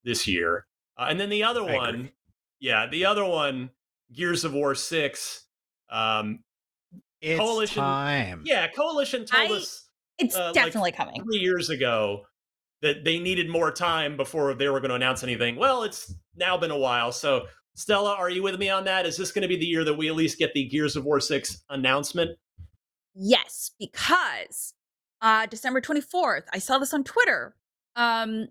this 0.03 0.27
year. 0.27 0.65
Uh, 0.97 1.07
and 1.09 1.19
then 1.19 1.29
the 1.29 1.43
other 1.43 1.61
I 1.63 1.75
one, 1.75 1.95
agree. 1.95 2.11
yeah, 2.59 2.85
the 2.87 3.05
other 3.05 3.25
one, 3.25 3.69
Gears 4.13 4.43
of 4.45 4.53
War 4.53 4.75
Six. 4.75 5.45
Um, 5.89 6.43
It's 7.21 7.39
Coalition- 7.39 7.81
time. 7.83 8.43
yeah, 8.45 8.67
Coalition 8.67 9.25
told 9.25 9.51
I- 9.51 9.55
us 9.55 9.89
It's 10.19 10.35
Uh, 10.35 10.45
like 10.47 10.53
definitely 10.53 10.91
coming. 10.91 11.23
three 11.23 11.39
years 11.39 11.69
ago 11.69 12.25
that 12.81 13.03
they 13.03 13.19
needed 13.19 13.49
more 13.49 13.71
time 13.71 14.15
before 14.17 14.53
they 14.53 14.69
were 14.69 14.79
going 14.79 14.89
to 14.89 14.95
announce 14.95 15.23
anything. 15.23 15.55
Well, 15.55 15.83
it's 15.83 16.13
now 16.35 16.57
been 16.57 16.71
a 16.71 16.77
while. 16.77 17.11
So, 17.11 17.47
Stella, 17.75 18.13
are 18.15 18.29
you 18.29 18.43
with 18.43 18.59
me 18.59 18.69
on 18.69 18.83
that? 18.85 19.05
Is 19.05 19.15
this 19.17 19.31
going 19.31 19.43
to 19.43 19.47
be 19.47 19.55
the 19.57 19.65
year 19.65 19.83
that 19.85 19.93
we 19.93 20.09
at 20.09 20.15
least 20.15 20.37
get 20.37 20.53
the 20.53 20.65
Gears 20.65 20.95
of 20.95 21.05
War 21.05 21.19
6 21.19 21.63
announcement? 21.69 22.31
Yes, 23.15 23.71
because 23.79 24.73
uh 25.21 25.45
December 25.47 25.81
24th, 25.81 26.43
I 26.53 26.59
saw 26.59 26.77
this 26.77 26.93
on 26.93 27.03
Twitter. 27.03 27.55
Um 27.95 28.47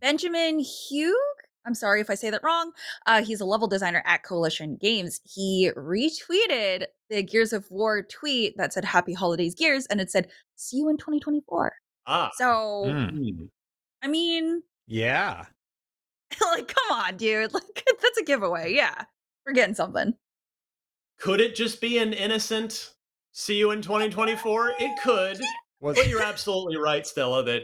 Benjamin 0.00 0.58
Hugh, 0.60 1.20
I'm 1.64 1.74
sorry 1.74 2.00
if 2.00 2.10
I 2.10 2.14
say 2.14 2.30
that 2.30 2.44
wrong. 2.44 2.72
Uh 3.06 3.22
he's 3.24 3.40
a 3.40 3.44
level 3.44 3.66
designer 3.66 4.02
at 4.06 4.22
Coalition 4.22 4.76
Games. 4.80 5.20
He 5.24 5.70
retweeted 5.76 6.86
the 7.08 7.22
Gears 7.22 7.52
of 7.52 7.68
War 7.70 8.02
tweet 8.02 8.56
that 8.58 8.72
said 8.72 8.84
happy 8.84 9.12
holidays 9.12 9.54
Gears 9.54 9.86
and 9.86 10.00
it 10.00 10.10
said 10.10 10.28
see 10.56 10.76
you 10.78 10.88
in 10.88 10.96
2024. 10.96 11.72
Ah. 12.06 12.30
So, 12.36 12.84
Mm. 12.86 13.48
I 14.02 14.08
mean, 14.08 14.62
yeah. 14.86 15.46
like 16.52 16.68
come 16.68 16.98
on, 16.98 17.16
dude. 17.16 17.50
Like 17.54 17.84
that's 18.02 18.18
a 18.18 18.24
giveaway. 18.24 18.74
Yeah. 18.74 19.04
We're 19.46 19.52
getting 19.52 19.74
something. 19.74 20.14
Could 21.18 21.40
it 21.40 21.54
just 21.54 21.80
be 21.80 21.98
an 21.98 22.12
innocent 22.12 22.92
see 23.32 23.56
you 23.56 23.70
in 23.70 23.82
2024? 23.82 24.72
It 24.78 25.02
could. 25.02 25.40
Was, 25.80 25.96
But 25.96 26.08
you're 26.08 26.22
absolutely 26.22 26.76
right, 26.76 27.06
Stella, 27.06 27.42
that 27.44 27.62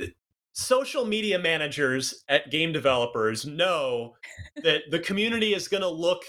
uh, 0.00 0.06
social 0.52 1.04
media 1.04 1.38
managers 1.38 2.24
at 2.28 2.50
game 2.50 2.72
developers 2.72 3.46
know 3.46 4.14
that 4.62 4.82
the 4.90 4.98
community 4.98 5.54
is 5.54 5.68
going 5.68 5.82
to 5.82 5.88
look 5.88 6.22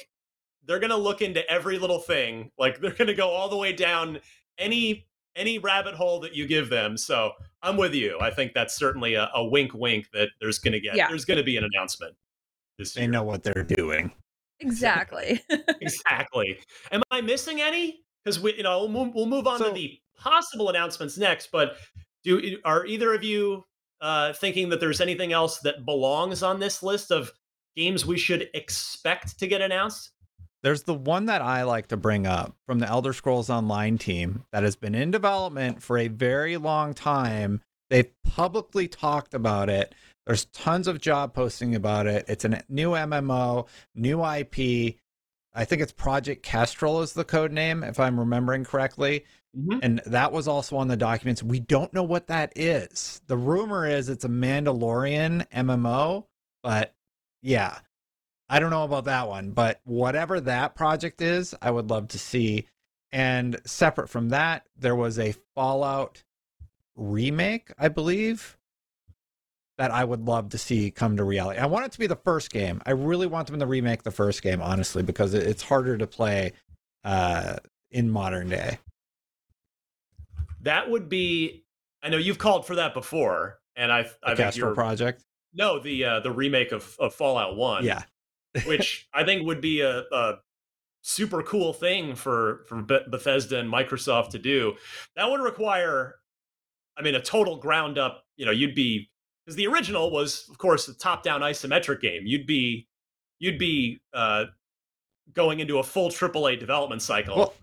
they're 0.68 0.80
going 0.80 0.92
to 0.92 0.98
look 0.98 1.22
into 1.22 1.50
every 1.50 1.80
little 1.80 2.00
thing. 2.00 2.52
Like 2.60 2.80
they're 2.80 2.92
going 2.92 3.08
to 3.08 3.16
go 3.16 3.30
all 3.30 3.50
the 3.50 3.58
way 3.58 3.74
down 3.74 4.20
any 4.58 5.07
any 5.38 5.60
rabbit 5.60 5.94
hole 5.96 6.20
that 6.22 6.36
you 6.36 6.48
give 6.48 6.70
them. 6.70 6.98
So, 6.98 7.32
I'm 7.62 7.78
with 7.78 7.94
you. 7.94 8.18
I 8.22 8.32
think 8.32 8.54
that's 8.54 8.76
certainly 8.76 9.16
a, 9.16 9.30
a 9.34 9.44
wink 9.44 9.74
wink 9.74 10.08
that 10.14 10.30
there's 10.40 10.60
going 10.60 10.74
to 10.74 10.80
get 10.80 10.96
Yeah. 10.96 11.08
there's 11.08 11.26
going 11.26 11.38
to 11.38 11.44
be 11.44 11.58
an 11.58 11.64
announcement 11.74 12.16
this 12.78 12.94
they 12.94 13.02
year. 13.02 13.12
know 13.12 13.24
what 13.24 13.44
they're 13.44 13.64
doing. 13.64 14.12
Exactly. 14.60 15.42
exactly. 15.82 16.60
Am 16.92 17.02
I 17.12 17.22
missing 17.22 17.62
any? 17.62 18.02
Because 18.24 18.40
we, 18.40 18.56
you 18.56 18.64
know, 18.64 18.80
we'll 18.80 18.90
move, 19.06 19.14
we'll 19.16 19.26
move 19.26 19.48
on 19.48 19.60
to 19.60 19.72
the 19.72 20.00
possible 20.18 20.70
announcements 20.70 21.18
next. 21.18 21.50
But 21.52 21.78
do 22.24 22.58
are 22.66 22.86
either 22.86 23.14
of 23.14 23.24
you 23.24 23.64
uh, 24.02 24.34
thinking 24.34 24.70
that 24.70 24.80
there's 24.80 25.02
anything 25.02 25.32
else 25.34 25.60
that 25.60 25.86
belongs 25.86 26.44
on 26.44 26.60
this 26.60 26.84
list 26.84 27.12
of 27.12 27.32
games 27.76 28.06
we 28.06 28.18
should 28.18 28.50
expect 28.54 29.40
to 29.40 29.48
get 29.48 29.62
announced? 29.62 30.12
There's 30.68 30.84
the 30.84 30.94
one 30.94 31.28
that 31.28 31.42
I 31.42 31.64
like 31.64 31.88
to 31.88 31.96
bring 31.96 32.28
up 32.28 32.54
from 32.66 32.80
the 32.80 32.90
Elder 32.90 33.14
Scrolls 33.14 33.50
Online 33.50 33.98
team 33.98 34.44
that 34.52 34.64
has 34.64 34.76
been 34.76 34.96
in 34.96 35.12
development 35.12 35.82
for 35.82 35.98
a 35.98 36.10
very 36.10 36.58
long 36.58 36.94
time. 36.94 37.62
They've 37.90 38.12
publicly 38.26 38.90
talked 38.90 39.34
about 39.34 39.70
it. 39.70 39.96
There's 40.26 40.44
tons 40.44 40.90
of 40.90 41.00
job 41.00 41.34
posting 41.34 41.74
about 41.74 42.06
it. 42.06 42.26
It's 42.28 42.44
a 42.44 42.62
new 42.68 42.90
MMO, 42.90 43.70
new 43.96 44.26
IP. 44.26 44.98
I 45.54 45.64
think 45.64 45.82
it's 45.82 45.94
Project 45.94 46.44
Kestrel 46.44 47.02
is 47.02 47.14
the 47.14 47.24
code 47.24 47.54
name, 47.54 47.82
if 47.82 47.98
I'm 47.98 48.20
remembering 48.20 48.66
correctly. 48.66 49.24
Mm-hmm. 49.58 49.80
And 49.82 50.02
that 50.06 50.34
was 50.34 50.50
also 50.50 50.76
on 50.76 50.90
the 50.90 50.98
documents. 50.98 51.42
We 51.42 51.62
don't 51.62 51.94
know 51.94 52.04
what 52.04 52.28
that 52.28 52.52
is. 52.58 53.22
The 53.28 53.38
rumor 53.38 53.88
is 53.88 54.10
it's 54.10 54.26
a 54.26 54.28
Mandalorian 54.28 55.48
MMO, 55.48 56.26
but 56.62 56.94
yeah, 57.42 57.78
I 58.50 58.60
don't 58.60 58.70
know 58.70 58.84
about 58.84 59.06
that 59.06 59.28
one. 59.28 59.52
But 59.52 59.82
whatever 59.84 60.40
that 60.42 60.76
project 60.76 61.22
is, 61.22 61.54
I 61.62 61.72
would 61.72 61.90
love 61.90 62.10
to 62.10 62.20
see. 62.20 62.66
And 63.12 63.60
separate 63.66 64.10
from 64.10 64.30
that, 64.30 64.66
there 64.78 64.96
was 64.96 65.18
a 65.20 65.34
Fallout 65.56 66.24
remake, 66.96 67.72
I 67.78 67.88
believe, 67.88 68.58
that 69.78 69.92
I 69.92 70.04
would 70.04 70.22
love 70.26 70.50
to 70.50 70.58
see 70.58 70.92
come 70.92 71.18
to 71.18 71.24
reality. 71.24 71.60
I 71.60 71.68
want 71.68 71.86
it 71.86 71.92
to 71.94 72.00
be 72.00 72.08
the 72.08 72.16
first 72.16 72.52
game. 72.52 72.82
I 72.86 72.92
really 72.92 73.28
want 73.28 73.48
them 73.48 73.60
to 73.60 73.66
remake 73.66 74.04
the 74.04 74.12
first 74.12 74.42
game, 74.42 74.62
honestly, 74.62 75.04
because 75.04 75.34
it's 75.34 75.62
harder 75.64 75.98
to 75.98 76.08
play 76.08 76.54
uh, 77.04 77.58
in 77.92 78.10
modern 78.10 78.50
day. 78.50 78.80
That 80.62 80.90
would 80.90 81.08
be. 81.10 81.64
I 82.04 82.10
know 82.10 82.18
you've 82.18 82.40
called 82.40 82.66
for 82.66 82.76
that 82.76 82.94
before, 82.94 83.60
and 83.76 83.92
I, 83.92 84.04
The 84.04 84.46
I 84.46 84.52
you're 84.54 84.74
project. 84.74 85.24
no 85.54 85.80
the 85.80 86.04
uh, 86.04 86.20
the 86.20 86.32
remake 86.32 86.72
of, 86.72 86.96
of 87.00 87.14
Fallout 87.14 87.56
One. 87.56 87.86
Yeah. 87.86 88.04
Which 88.66 89.08
I 89.14 89.24
think 89.24 89.46
would 89.46 89.62
be 89.62 89.82
a, 89.82 90.04
a 90.12 90.34
super 91.02 91.42
cool 91.44 91.74
thing 91.74 92.16
for 92.16 92.66
for 92.68 92.82
Bethesda 92.82 93.60
and 93.60 93.72
Microsoft 93.72 94.30
to 94.32 94.40
do. 94.40 94.76
That 95.16 95.30
would 95.30 95.42
require, 95.42 96.16
I 96.98 97.02
mean, 97.02 97.16
a 97.16 97.22
total 97.22 97.58
ground 97.58 97.98
up. 97.98 98.24
You 98.36 98.46
know, 98.46 98.52
you'd 98.52 98.76
be 98.76 99.10
because 99.46 99.56
the 99.56 99.68
original 99.68 100.12
was, 100.12 100.48
of 100.50 100.58
course, 100.58 100.88
a 100.88 100.98
top 100.98 101.24
down 101.24 101.42
isometric 101.42 102.02
game. 102.02 102.24
You'd 102.26 102.48
be 102.48 102.88
you'd 103.40 103.60
be 103.60 104.02
uh, 104.14 104.46
going 105.34 105.60
into 105.60 105.80
a 105.80 105.84
full 105.84 106.10
AAA 106.10 106.60
development 106.60 107.02
cycle. 107.02 107.38
Well, 107.38 107.54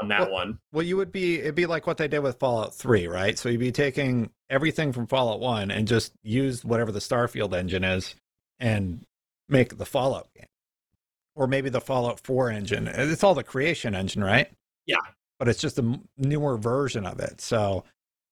on 0.00 0.08
that 0.08 0.20
Well- 0.22 0.30
one. 0.32 0.58
Well, 0.72 0.84
you 0.84 0.96
would 0.96 1.12
be 1.12 1.40
it'd 1.40 1.54
be 1.54 1.66
like 1.66 1.86
what 1.86 1.96
they 1.98 2.08
did 2.08 2.20
with 2.20 2.38
Fallout 2.38 2.74
3, 2.74 3.06
right? 3.06 3.38
So 3.38 3.48
you'd 3.48 3.60
be 3.60 3.72
taking 3.72 4.30
everything 4.48 4.92
from 4.92 5.06
Fallout 5.06 5.40
1 5.40 5.70
and 5.70 5.86
just 5.86 6.12
use 6.22 6.64
whatever 6.64 6.90
the 6.92 6.98
Starfield 7.00 7.54
engine 7.54 7.84
is 7.84 8.14
and 8.58 9.04
make 9.50 9.76
the 9.78 9.86
Fallout 9.86 10.28
game. 10.34 10.46
Or 11.34 11.46
maybe 11.46 11.70
the 11.70 11.80
Fallout 11.80 12.20
4 12.20 12.50
engine. 12.50 12.88
It's 12.88 13.22
all 13.24 13.34
the 13.34 13.44
creation 13.44 13.94
engine, 13.94 14.22
right? 14.22 14.50
Yeah. 14.86 14.96
But 15.38 15.48
it's 15.48 15.60
just 15.60 15.78
a 15.78 15.98
newer 16.18 16.56
version 16.58 17.06
of 17.06 17.18
it. 17.20 17.40
So 17.40 17.84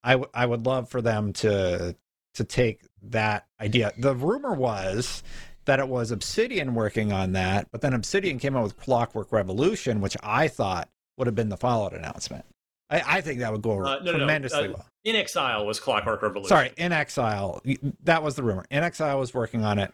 I 0.04 0.12
w- 0.12 0.30
I 0.34 0.44
would 0.46 0.66
love 0.66 0.88
for 0.90 1.00
them 1.00 1.32
to 1.34 1.96
to 2.34 2.44
take 2.44 2.82
that 3.02 3.46
idea. 3.60 3.92
The 3.98 4.14
rumor 4.14 4.52
was 4.54 5.22
that 5.64 5.78
it 5.80 5.88
was 5.88 6.10
Obsidian 6.10 6.74
working 6.74 7.12
on 7.12 7.32
that, 7.32 7.68
but 7.72 7.80
then 7.80 7.94
Obsidian 7.94 8.38
came 8.38 8.56
out 8.56 8.62
with 8.62 8.76
Clockwork 8.76 9.32
Revolution, 9.32 10.00
which 10.00 10.16
I 10.22 10.48
thought 10.48 10.88
would 11.16 11.26
have 11.26 11.34
been 11.34 11.48
the 11.48 11.56
Fallout 11.56 11.94
announcement. 11.94 12.44
I, 12.90 13.02
I 13.18 13.20
think 13.22 13.40
that 13.40 13.52
would 13.52 13.62
go 13.62 13.80
Uh, 13.84 13.96
no, 13.98 14.04
no, 14.04 14.12
no. 14.12 14.18
tremendously 14.18 14.68
Uh, 14.68 14.72
well. 14.72 14.86
inXile 15.06 15.66
was 15.66 15.80
Clockwork 15.80 16.22
Revolution. 16.22 16.48
Sorry, 16.48 16.70
inXile. 16.70 17.94
That 18.04 18.22
was 18.22 18.34
the 18.36 18.42
rumor. 18.42 18.64
inXile 18.70 19.18
was 19.18 19.34
working 19.34 19.64
on 19.64 19.78
it, 19.78 19.92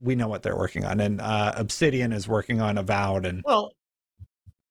we 0.00 0.14
know 0.14 0.28
what 0.28 0.42
they're 0.42 0.56
working 0.56 0.84
on. 0.84 1.00
And 1.00 1.20
uh, 1.20 1.52
Obsidian 1.56 2.12
is 2.12 2.26
working 2.26 2.60
on 2.60 2.78
Avowed. 2.78 3.26
And 3.26 3.42
Well, 3.44 3.72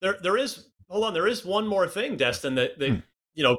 there 0.02 0.18
there 0.22 0.38
is 0.38 0.70
hold 0.90 1.06
on, 1.06 1.14
there 1.14 1.28
is 1.28 1.46
one 1.46 1.68
more 1.68 1.88
thing, 1.88 2.18
Destin, 2.18 2.56
that 2.56 2.80
that 2.80 2.90
Hmm. 2.90 3.00
you 3.34 3.44
know 3.44 3.58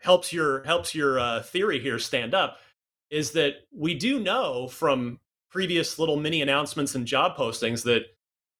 helps 0.00 0.32
your 0.32 0.62
helps 0.64 0.94
your 0.94 1.18
uh, 1.18 1.42
theory 1.42 1.80
here 1.80 1.98
stand 1.98 2.34
up 2.34 2.58
is 3.10 3.32
that 3.32 3.54
we 3.72 3.94
do 3.94 4.18
know 4.20 4.68
from 4.68 5.18
previous 5.50 5.98
little 5.98 6.16
mini 6.16 6.42
announcements 6.42 6.94
and 6.94 7.06
job 7.06 7.36
postings 7.36 7.82
that 7.84 8.02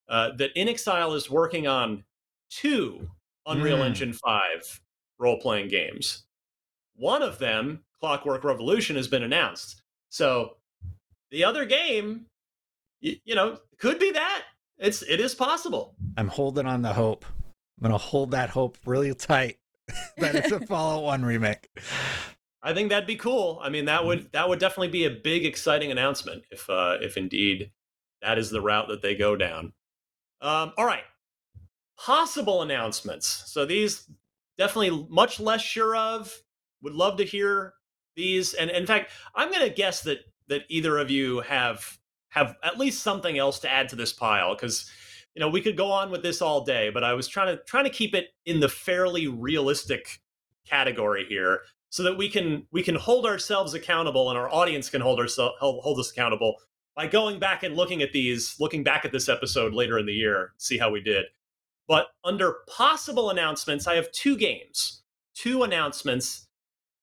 uh, 0.07 0.31
that 0.37 0.53
inXile 0.55 1.15
is 1.15 1.29
working 1.29 1.67
on 1.67 2.03
two 2.49 3.09
Unreal 3.45 3.77
Hmm. 3.77 3.83
Engine 3.83 4.13
five 4.13 4.81
role 5.17 5.39
playing 5.39 5.67
games. 5.69 6.23
One 6.95 7.21
of 7.21 7.39
them, 7.39 7.83
Clockwork 7.99 8.43
Revolution, 8.43 8.95
has 8.95 9.07
been 9.07 9.23
announced. 9.23 9.81
So 10.09 10.57
the 11.31 11.43
other 11.43 11.65
game, 11.65 12.25
y- 13.03 13.19
you 13.23 13.35
know, 13.35 13.59
could 13.77 13.99
be 13.99 14.11
that. 14.11 14.43
It's 14.77 15.01
it 15.03 15.19
is 15.19 15.35
possible. 15.35 15.95
I'm 16.17 16.27
holding 16.29 16.65
on 16.65 16.81
the 16.81 16.93
hope. 16.93 17.25
I'm 17.27 17.89
going 17.89 17.91
to 17.91 17.97
hold 17.97 18.31
that 18.31 18.49
hope 18.49 18.77
really 18.85 19.13
tight 19.13 19.57
that 20.17 20.35
it's 20.35 20.51
a 20.51 20.59
Fallout 20.67 21.03
1 21.03 21.23
remake. 21.23 21.69
I 22.61 22.73
think 22.73 22.89
that'd 22.89 23.07
be 23.07 23.15
cool. 23.15 23.59
I 23.63 23.69
mean, 23.69 23.85
that 23.85 24.05
would 24.05 24.31
that 24.33 24.49
would 24.49 24.59
definitely 24.59 24.89
be 24.89 25.05
a 25.05 25.09
big, 25.09 25.45
exciting 25.45 25.91
announcement 25.91 26.43
if 26.51 26.69
uh, 26.69 26.97
if 27.01 27.15
indeed 27.17 27.71
that 28.21 28.37
is 28.37 28.49
the 28.49 28.61
route 28.61 28.89
that 28.89 29.01
they 29.01 29.15
go 29.15 29.35
down. 29.35 29.73
Um, 30.41 30.73
all 30.77 30.85
right, 30.85 31.03
possible 31.97 32.61
announcements. 32.61 33.43
So 33.47 33.65
these 33.65 34.09
definitely 34.57 35.07
much 35.09 35.39
less 35.39 35.61
sure 35.61 35.95
of. 35.95 36.41
Would 36.81 36.93
love 36.93 37.17
to 37.17 37.25
hear 37.25 37.73
these, 38.15 38.53
and 38.53 38.69
in 38.69 38.85
fact, 38.85 39.11
I'm 39.35 39.49
going 39.51 39.67
to 39.67 39.73
guess 39.73 40.01
that 40.01 40.19
that 40.49 40.63
either 40.69 40.97
of 40.97 41.09
you 41.09 41.41
have 41.41 41.97
have 42.29 42.55
at 42.63 42.77
least 42.77 43.01
something 43.01 43.37
else 43.37 43.59
to 43.59 43.71
add 43.71 43.89
to 43.89 43.95
this 43.95 44.13
pile 44.13 44.53
because 44.53 44.89
you 45.35 45.39
know 45.39 45.49
we 45.49 45.61
could 45.61 45.77
go 45.77 45.91
on 45.91 46.11
with 46.11 46.21
this 46.21 46.41
all 46.41 46.63
day, 46.63 46.89
but 46.89 47.03
I 47.03 47.13
was 47.13 47.27
trying 47.27 47.55
to 47.55 47.63
trying 47.63 47.85
to 47.85 47.89
keep 47.89 48.13
it 48.13 48.29
in 48.45 48.59
the 48.59 48.69
fairly 48.69 49.27
realistic 49.27 50.19
category 50.67 51.25
here 51.27 51.61
so 51.89 52.03
that 52.03 52.17
we 52.17 52.29
can 52.29 52.67
we 52.71 52.83
can 52.83 52.95
hold 52.95 53.25
ourselves 53.25 53.73
accountable 53.73 54.29
and 54.29 54.37
our 54.37 54.51
audience 54.53 54.89
can 54.89 55.01
hold 55.01 55.19
ourselves 55.19 55.55
hold, 55.59 55.99
us 55.99 56.11
accountable 56.11 56.55
by 56.95 57.07
going 57.07 57.39
back 57.39 57.63
and 57.63 57.75
looking 57.75 58.01
at 58.01 58.11
these 58.11 58.55
looking 58.59 58.83
back 58.83 59.05
at 59.05 59.11
this 59.11 59.29
episode 59.29 59.73
later 59.73 59.97
in 59.97 60.05
the 60.05 60.13
year 60.13 60.53
see 60.57 60.77
how 60.77 60.91
we 60.91 61.01
did. 61.01 61.25
But 61.87 62.07
under 62.23 62.57
possible 62.67 63.31
announcements 63.31 63.87
i 63.87 63.95
have 63.95 64.11
two 64.11 64.37
games 64.37 64.99
two 65.39 65.63
announcements. 65.63 66.47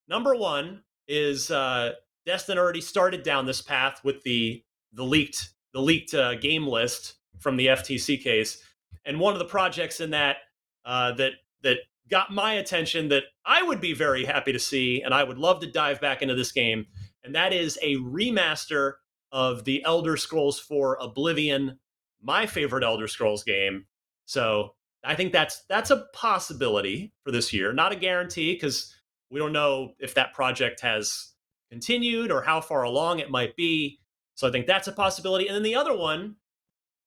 Number 0.08 0.34
one 0.34 0.82
is 1.08 1.50
uh 1.50 1.92
destin 2.26 2.58
already 2.58 2.80
started 2.80 3.22
down 3.22 3.46
this 3.46 3.62
path 3.62 4.00
with 4.04 4.22
the 4.24 4.62
the 4.92 5.04
leaked 5.04 5.50
the 5.72 5.80
leaked 5.80 6.14
uh, 6.14 6.34
game 6.34 6.66
list 6.66 7.14
from 7.38 7.56
the 7.56 7.68
ftc 7.68 8.22
case 8.22 8.62
and 9.06 9.20
one 9.20 9.32
of 9.32 9.38
the 9.38 9.44
projects 9.44 10.00
in 10.00 10.10
that 10.10 10.36
uh, 10.84 11.12
that 11.12 11.32
that 11.62 11.78
got 12.10 12.30
my 12.30 12.54
attention 12.54 13.08
that 13.08 13.24
I 13.44 13.62
would 13.62 13.80
be 13.80 13.94
very 13.94 14.24
happy 14.24 14.52
to 14.52 14.58
see, 14.58 15.02
and 15.02 15.14
I 15.14 15.24
would 15.24 15.38
love 15.38 15.60
to 15.60 15.70
dive 15.70 16.00
back 16.00 16.22
into 16.22 16.34
this 16.34 16.52
game, 16.52 16.86
and 17.24 17.34
that 17.34 17.52
is 17.52 17.78
a 17.82 17.96
remaster 17.96 18.94
of 19.32 19.64
the 19.64 19.84
Elder 19.84 20.16
Scrolls 20.16 20.60
4 20.60 20.98
Oblivion, 21.00 21.78
my 22.22 22.46
favorite 22.46 22.84
Elder 22.84 23.08
Scrolls 23.08 23.42
game. 23.42 23.86
So 24.26 24.74
I 25.04 25.14
think 25.14 25.32
that's 25.32 25.64
that's 25.68 25.90
a 25.90 26.06
possibility 26.12 27.12
for 27.24 27.30
this 27.30 27.52
year, 27.52 27.72
not 27.72 27.92
a 27.92 27.96
guarantee 27.96 28.54
because 28.54 28.94
we 29.30 29.38
don't 29.38 29.52
know 29.52 29.92
if 29.98 30.14
that 30.14 30.34
project 30.34 30.80
has 30.80 31.32
continued 31.70 32.30
or 32.30 32.42
how 32.42 32.60
far 32.60 32.82
along 32.82 33.18
it 33.18 33.30
might 33.30 33.56
be. 33.56 33.98
So 34.34 34.46
I 34.46 34.50
think 34.50 34.66
that's 34.66 34.88
a 34.88 34.92
possibility. 34.92 35.46
And 35.46 35.56
then 35.56 35.62
the 35.62 35.74
other 35.74 35.96
one, 35.96 36.36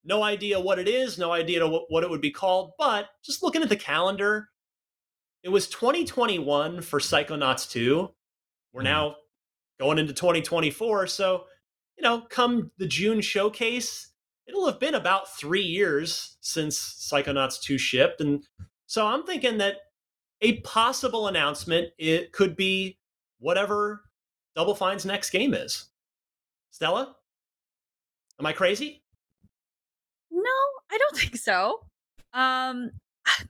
no 0.04 0.24
idea 0.24 0.60
what 0.60 0.80
it 0.80 0.88
is, 0.88 1.18
no 1.18 1.32
idea 1.32 1.68
what, 1.68 2.04
it 2.04 2.10
would 2.10 2.22
be 2.22 2.32
called, 2.32 2.72
but 2.78 3.10
just 3.24 3.44
looking 3.44 3.62
at 3.62 3.70
the 3.70 3.76
calendar, 3.76 4.50
it 5.44 5.50
was 5.50 5.68
2021 5.68 6.82
for 6.82 7.00
Psychonauts 7.00 7.70
2. 7.70 8.14
We're 8.74 8.82
Mhm. 8.82 8.86
now 8.86 9.16
going 9.80 9.98
into 9.98 10.14
2024. 10.14 11.08
So, 11.08 11.48
you 11.98 12.04
know, 12.04 12.22
come 12.22 12.72
the 12.78 12.88
June 12.88 13.22
showcase, 13.22 14.12
it'll 14.48 14.66
have 14.66 14.80
been 14.80 14.96
about 14.96 15.38
three 15.38 15.62
years 15.62 16.38
since 16.42 16.78
Psychonauts 16.80 17.62
2 17.62 17.78
shipped. 17.78 18.20
And 18.20 18.46
so 18.86 19.06
I'm 19.06 19.26
thinking 19.26 19.58
that 19.60 19.78
a 20.42 20.60
possible 20.62 21.28
announcement 21.28 21.94
it 21.98 22.32
could 22.32 22.56
be 22.56 22.98
whatever 23.40 24.09
Double 24.60 24.76
Fine's 24.76 25.06
next 25.06 25.30
game 25.30 25.54
is. 25.54 25.88
Stella? 26.72 27.16
Am 28.42 28.46
I 28.46 28.52
crazy? 28.52 29.02
No, 30.30 30.42
I 30.92 30.98
don't 30.98 31.16
think 31.18 31.38
so. 31.38 31.86
Um, 32.34 32.92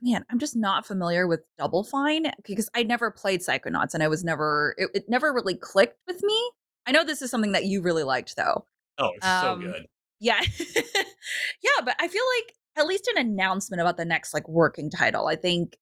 man, 0.00 0.24
I'm 0.30 0.38
just 0.38 0.54
not 0.54 0.86
familiar 0.86 1.26
with 1.26 1.40
Double 1.58 1.82
Fine 1.82 2.30
because 2.46 2.70
I 2.76 2.84
never 2.84 3.10
played 3.10 3.40
Psychonauts 3.40 3.92
and 3.92 4.04
I 4.04 4.06
was 4.08 4.22
never 4.22 4.76
it, 4.78 4.88
it 4.94 5.04
never 5.08 5.32
really 5.32 5.56
clicked 5.56 5.98
with 6.06 6.22
me. 6.22 6.50
I 6.86 6.92
know 6.92 7.02
this 7.02 7.22
is 7.22 7.30
something 7.32 7.52
that 7.52 7.64
you 7.64 7.82
really 7.82 8.04
liked 8.04 8.36
though. 8.36 8.64
Oh, 8.98 9.10
it's 9.16 9.26
Um, 9.26 9.62
so 9.62 9.66
good. 9.66 9.86
Yeah. 10.20 10.40
yeah, 10.76 11.82
but 11.84 11.96
I 11.98 12.06
feel 12.06 12.22
like 12.38 12.54
at 12.76 12.86
least 12.86 13.08
an 13.08 13.18
announcement 13.26 13.80
about 13.80 13.96
the 13.96 14.04
next 14.04 14.32
like 14.32 14.48
working 14.48 14.88
title. 14.88 15.26
I 15.26 15.34
think 15.34 15.76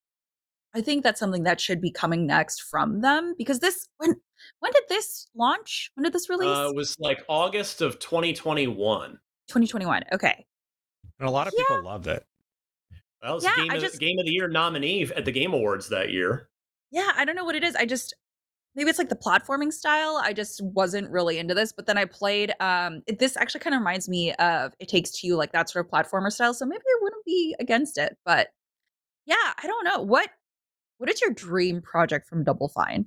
I 0.79 0.83
think 0.83 1.03
that's 1.03 1.19
something 1.19 1.43
that 1.43 1.61
should 1.61 1.81
be 1.81 1.91
coming 1.91 2.27
next 2.27 2.63
from 2.63 3.01
them 3.01 3.35
because 3.37 3.59
this 3.59 3.89
when 3.99 4.15
when 4.61 4.73
did 4.73 4.85
this 4.89 5.29
launch? 5.35 5.91
When 5.95 6.05
did 6.05 6.13
this 6.13 6.31
release? 6.31 6.49
Uh, 6.49 6.69
it 6.71 6.77
was 6.77 6.97
like 7.01 7.25
August 7.29 7.83
of 7.83 7.99
2021. 7.99 9.11
2021. 9.49 10.05
Okay. 10.13 10.47
And 11.19 11.29
a 11.29 11.33
lot 11.33 11.49
of 11.49 11.55
people 11.57 11.83
loved 11.83 12.07
it. 12.07 12.25
Well, 13.23 13.37
it's 13.37 13.45
Yeah, 13.45 13.57
game, 13.57 13.71
of, 13.73 13.81
just- 13.81 13.99
game 13.99 14.19
of 14.21 14.27
the 14.27 14.31
year 14.33 14.47
nominee 14.49 15.03
at 15.15 15.25
the 15.25 15.33
Game 15.33 15.53
Awards 15.53 15.89
that 15.89 16.11
year. 16.13 16.49
Yeah, 16.93 17.11
I 17.17 17.25
don't 17.25 17.35
know 17.35 17.45
what 17.45 17.57
it 17.57 17.65
is. 17.65 17.75
I 17.75 17.85
just 17.85 18.15
maybe 18.77 18.89
it's 18.89 18.99
like 18.99 19.09
the 19.09 19.17
platforming 19.17 19.73
style. 19.73 20.21
I 20.23 20.33
just 20.33 20.63
wasn't 20.63 21.11
really 21.11 21.39
into 21.39 21.53
this, 21.55 21.73
but 21.73 21.87
then 21.87 21.99
I 21.99 22.05
played 22.05 22.53
um 22.61 23.03
it, 23.09 23.19
this 23.19 23.37
actually 23.37 23.61
kind 23.61 23.75
of 23.75 23.81
reminds 23.81 24.09
me 24.09 24.33
of 24.35 24.73
It 24.79 24.89
Takes 24.89 25.11
Two, 25.11 25.35
like 25.35 25.51
that 25.53 25.69
sort 25.69 25.85
of 25.85 25.91
platformer 25.91 26.31
style. 26.31 26.55
So 26.55 26.65
maybe 26.65 26.83
I 26.87 26.99
wouldn't 27.03 27.25
be 27.25 27.57
against 27.59 27.99
it. 27.99 28.17
But 28.25 28.49
yeah, 29.27 29.35
I 29.63 29.67
don't 29.67 29.85
know. 29.85 30.01
What 30.03 30.31
what 30.99 31.09
is 31.09 31.21
your 31.21 31.31
dream 31.31 31.81
project 31.81 32.29
from 32.29 32.45
Double 32.45 32.69
Fine? 32.69 33.07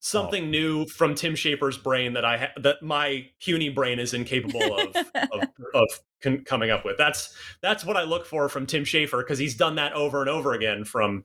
Something 0.00 0.48
new 0.50 0.86
from 0.86 1.16
Tim 1.16 1.34
Schafer's 1.34 1.76
brain 1.76 2.12
that 2.12 2.24
I 2.24 2.36
ha- 2.38 2.52
that 2.62 2.82
my 2.82 3.28
puny 3.40 3.68
brain 3.68 3.98
is 3.98 4.14
incapable 4.14 4.78
of 4.78 4.96
of, 5.32 5.48
of 5.74 5.88
con- 6.22 6.44
coming 6.44 6.70
up 6.70 6.84
with. 6.84 6.96
That's 6.96 7.34
that's 7.62 7.84
what 7.84 7.96
I 7.96 8.04
look 8.04 8.24
for 8.24 8.48
from 8.48 8.64
Tim 8.64 8.84
Schafer 8.84 9.18
because 9.18 9.40
he's 9.40 9.56
done 9.56 9.74
that 9.74 9.94
over 9.94 10.20
and 10.20 10.30
over 10.30 10.52
again 10.52 10.84
from 10.84 11.24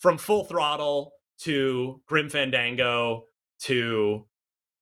from 0.00 0.18
Full 0.18 0.44
Throttle 0.44 1.12
to 1.40 2.00
Grim 2.06 2.28
Fandango 2.28 3.26
to 3.60 4.26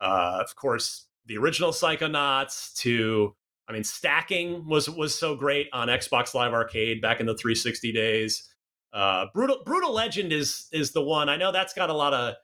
uh, 0.01 0.39
of 0.43 0.57
course 0.57 1.07
the 1.27 1.37
original 1.37 1.73
Psychonauts 1.73 2.75
to 2.77 3.35
I 3.69 3.73
mean 3.73 3.85
stacking 3.85 4.67
was 4.67 4.89
was 4.89 5.15
so 5.15 5.37
great 5.37 5.69
on 5.75 5.89
Xbox 5.89 6.33
Live 6.33 6.55
Arcade 6.55 7.03
back 7.03 7.21
in 7.21 7.27
the 7.27 7.37
360 7.37 7.93
days. 7.93 8.49
Uh, 8.97 9.27
brutal 9.35 9.63
brutal 9.67 9.93
legend 9.93 10.33
is 10.33 10.69
is 10.73 10.93
the 10.93 11.03
one 11.03 11.29
I 11.29 11.37
know 11.37 11.53
that's 11.53 11.75
got 11.75 11.91
a 11.91 11.93
lot 11.93 12.15
of 12.15 12.35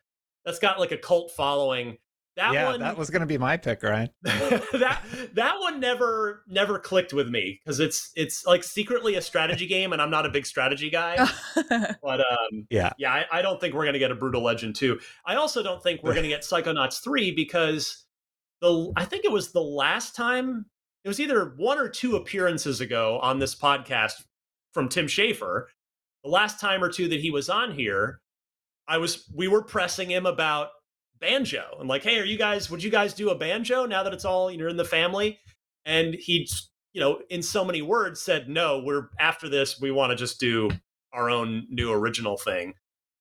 that's 0.45 0.59
got 0.59 0.79
like 0.79 0.93
a 0.93 0.99
cult 0.99 1.31
following. 1.31 1.97
That 2.37 2.53
yeah, 2.53 2.67
one 2.67 2.81
that 2.81 2.99
was 2.99 3.09
going 3.09 3.21
to 3.21 3.27
be 3.27 3.39
my 3.39 3.57
pick, 3.57 3.83
right 3.83 4.11
that 4.23 5.03
that 5.33 5.61
one 5.61 5.81
never 5.81 6.43
never 6.47 6.79
clicked 6.79 7.15
with 7.15 7.31
me 7.31 7.59
because 7.65 7.81
it's 7.81 8.11
it's 8.17 8.45
like 8.45 8.65
secretly 8.65 9.15
a 9.15 9.23
strategy 9.23 9.67
game 9.67 9.95
and 9.95 10.03
I'm 10.03 10.11
not 10.11 10.27
a 10.27 10.29
big 10.29 10.45
strategy 10.45 10.91
guy. 10.91 11.27
But 12.03 12.21
um 12.21 12.67
Yeah. 12.69 12.93
yeah, 12.99 13.13
I, 13.13 13.39
I 13.39 13.43
don't 13.43 13.59
think 13.59 13.75
we're 13.75 13.87
gonna 13.87 13.99
get 13.99 14.11
a 14.11 14.15
brutal 14.15 14.43
legend 14.43 14.77
2. 14.77 15.01
I 15.25 15.37
also 15.37 15.63
don't 15.63 15.83
think 15.83 16.03
we're 16.03 16.15
gonna 16.15 16.29
get 16.29 16.43
Psychonauts 16.43 17.03
3 17.03 17.31
because 17.33 18.05
the 18.61 18.93
I 18.95 19.07
think 19.07 19.25
it 19.25 19.33
was 19.33 19.53
the 19.53 19.63
last 19.63 20.15
time 20.15 20.67
it 21.03 21.09
was 21.09 21.19
either 21.19 21.55
one 21.57 21.79
or 21.79 21.89
two 21.89 22.17
appearances 22.17 22.83
ago 22.83 23.19
on 23.23 23.39
this 23.39 23.55
podcast 23.55 24.23
from 24.73 24.91
Tim 24.91 25.07
Schafer 25.07 25.67
the 26.25 26.31
last 26.31 26.61
time 26.61 26.83
or 26.83 26.89
two 26.89 27.09
that 27.09 27.21
he 27.21 27.31
was 27.31 27.49
on 27.49 27.73
here, 27.73 28.21
I 28.89 28.99
was 28.99 29.31
we 29.35 29.49
were 29.49 29.63
pressing 29.63 30.11
him 30.11 30.27
about 30.27 30.69
banjo 31.21 31.77
and 31.79 31.89
like, 31.89 32.03
hey, 32.03 32.19
are 32.19 32.25
you 32.25 32.39
guys? 32.39 32.71
Would 32.71 32.83
you 32.83 32.91
guys 32.91 33.15
do 33.15 33.31
a 33.31 33.35
banjo 33.35 33.87
now 33.87 34.03
that 34.03 34.13
it's 34.13 34.25
all 34.25 34.51
you 34.51 34.59
know 34.59 34.69
in 34.69 34.77
the 34.77 34.85
family? 34.85 35.39
And 35.85 36.15
he, 36.15 36.49
you 36.93 37.01
know, 37.01 37.21
in 37.31 37.43
so 37.43 37.65
many 37.65 37.83
words, 37.83 38.21
said, 38.21 38.49
no, 38.49 38.83
we're 38.85 39.09
after 39.19 39.49
this. 39.49 39.81
We 39.81 39.91
want 39.91 40.11
to 40.11 40.17
just 40.17 40.39
do 40.39 40.71
our 41.13 41.29
own 41.29 41.67
new 41.71 41.91
original 41.91 42.37
thing. 42.37 42.75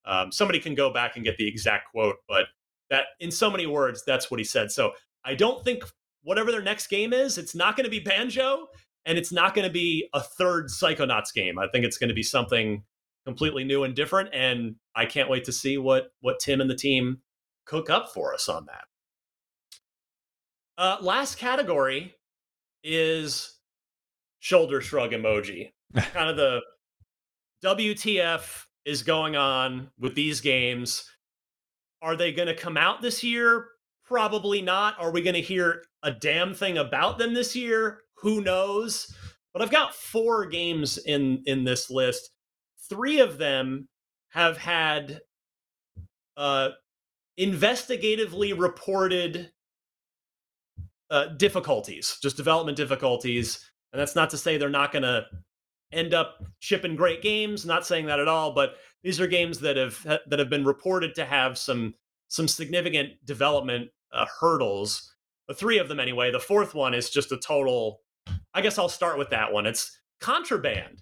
Um, 0.06 0.32
somebody 0.32 0.60
can 0.60 0.76
go 0.76 0.92
back 0.92 1.16
and 1.16 1.26
get 1.26 1.38
the 1.38 1.48
exact 1.48 1.92
quote, 1.92 2.18
but 2.28 2.46
that 2.90 3.06
in 3.20 3.32
so 3.32 3.50
many 3.50 3.66
words, 3.66 4.04
that's 4.06 4.30
what 4.30 4.40
he 4.40 4.44
said. 4.44 4.72
So 4.72 4.92
I 5.24 5.36
don't 5.36 5.64
think 5.64 5.84
whatever 6.24 6.52
their 6.52 6.62
next 6.62 6.88
game 6.88 7.14
is, 7.14 7.38
it's 7.38 7.56
not 7.56 7.76
going 7.76 7.86
to 7.86 7.90
be 7.90 8.00
banjo 8.00 8.68
and 9.06 9.18
it's 9.18 9.32
not 9.32 9.56
going 9.56 9.68
to 9.68 9.74
be 9.74 10.08
a 10.14 10.22
third 10.22 10.68
Psychonauts 10.68 11.34
game. 11.34 11.58
I 11.58 11.68
think 11.68 11.86
it's 11.86 11.98
going 11.98 12.10
to 12.10 12.16
be 12.16 12.24
something 12.24 12.84
completely 13.26 13.64
new 13.64 13.84
and 13.84 13.96
different, 13.96 14.30
and 14.34 14.76
I 14.96 15.06
can't 15.06 15.30
wait 15.30 15.46
to 15.46 15.52
see 15.52 15.78
what 15.78 16.12
what 16.22 16.40
Tim 16.40 16.62
and 16.62 16.70
the 16.70 16.76
team 16.76 17.22
cook 17.66 17.90
up 17.90 18.14
for 18.14 18.34
us 18.34 18.50
on 18.50 18.66
that. 18.66 18.84
Uh, 20.78 20.98
last 21.02 21.38
category 21.38 22.16
is 22.84 23.60
shoulder 24.40 24.82
shrug 24.82 25.12
emoji. 25.12 25.72
kind 25.96 26.30
of 26.30 26.38
the 26.38 26.62
WTF 27.64 28.66
is 28.86 29.04
going 29.04 29.36
on 29.36 29.92
with 30.00 30.16
these 30.16 30.42
games. 30.42 31.08
Are 32.02 32.16
they 32.16 32.32
going 32.32 32.48
to 32.48 32.56
come 32.56 32.78
out 32.78 33.02
this 33.02 33.24
year? 33.24 33.68
Probably 34.06 34.62
not. 34.62 35.00
Are 35.00 35.12
we 35.12 35.22
going 35.22 35.36
to 35.36 35.42
hear 35.42 35.84
a 36.02 36.12
damn 36.12 36.54
thing 36.54 36.78
about 36.78 37.20
them 37.20 37.34
this 37.34 37.56
year? 37.56 38.00
Who 38.16 38.42
knows? 38.42 39.14
But 39.54 39.62
I've 39.62 39.72
got 39.72 39.94
four 39.94 40.48
games 40.48 40.98
in 40.98 41.44
in 41.46 41.64
this 41.64 41.90
list. 41.90 42.31
Three 42.92 43.22
of 43.22 43.38
them 43.38 43.88
have 44.32 44.58
had 44.58 45.22
uh, 46.36 46.72
investigatively 47.40 48.52
reported 48.60 49.50
uh, 51.10 51.28
difficulties, 51.38 52.18
just 52.22 52.36
development 52.36 52.76
difficulties. 52.76 53.66
And 53.94 54.00
that's 54.02 54.16
not 54.16 54.30
to 54.32 54.38
say 54.38 54.58
they're 54.58 54.70
not 54.70 54.92
going 54.92 55.04
to 55.04 55.26
end 55.94 56.14
up 56.14 56.44
shipping 56.60 56.98
great 56.98 57.22
games. 57.22 57.66
Not 57.66 57.88
saying 57.88 58.08
that 58.08 58.20
at 58.20 58.28
all, 58.28 58.54
but 58.54 58.76
these 59.04 59.22
are 59.22 59.28
games 59.28 59.62
that 59.62 59.78
have 59.78 60.04
that 60.04 60.40
have 60.40 60.50
been 60.50 60.66
reported 60.66 61.16
to 61.16 61.24
have 61.24 61.58
some 61.58 61.94
some 62.28 62.50
significant 62.50 63.12
development 63.24 63.90
uh, 64.12 64.26
hurdles. 64.42 65.16
The 65.48 65.54
three 65.54 65.78
of 65.78 65.88
them, 65.88 66.00
anyway. 66.02 66.30
The 66.30 66.42
fourth 66.42 66.76
one 66.76 66.94
is 66.94 67.10
just 67.10 67.32
a 67.32 67.38
total. 67.38 68.02
I 68.54 68.60
guess 68.60 68.78
I'll 68.78 68.90
start 68.90 69.18
with 69.18 69.30
that 69.30 69.54
one. 69.54 69.66
It's 69.66 69.98
Contraband. 70.20 71.02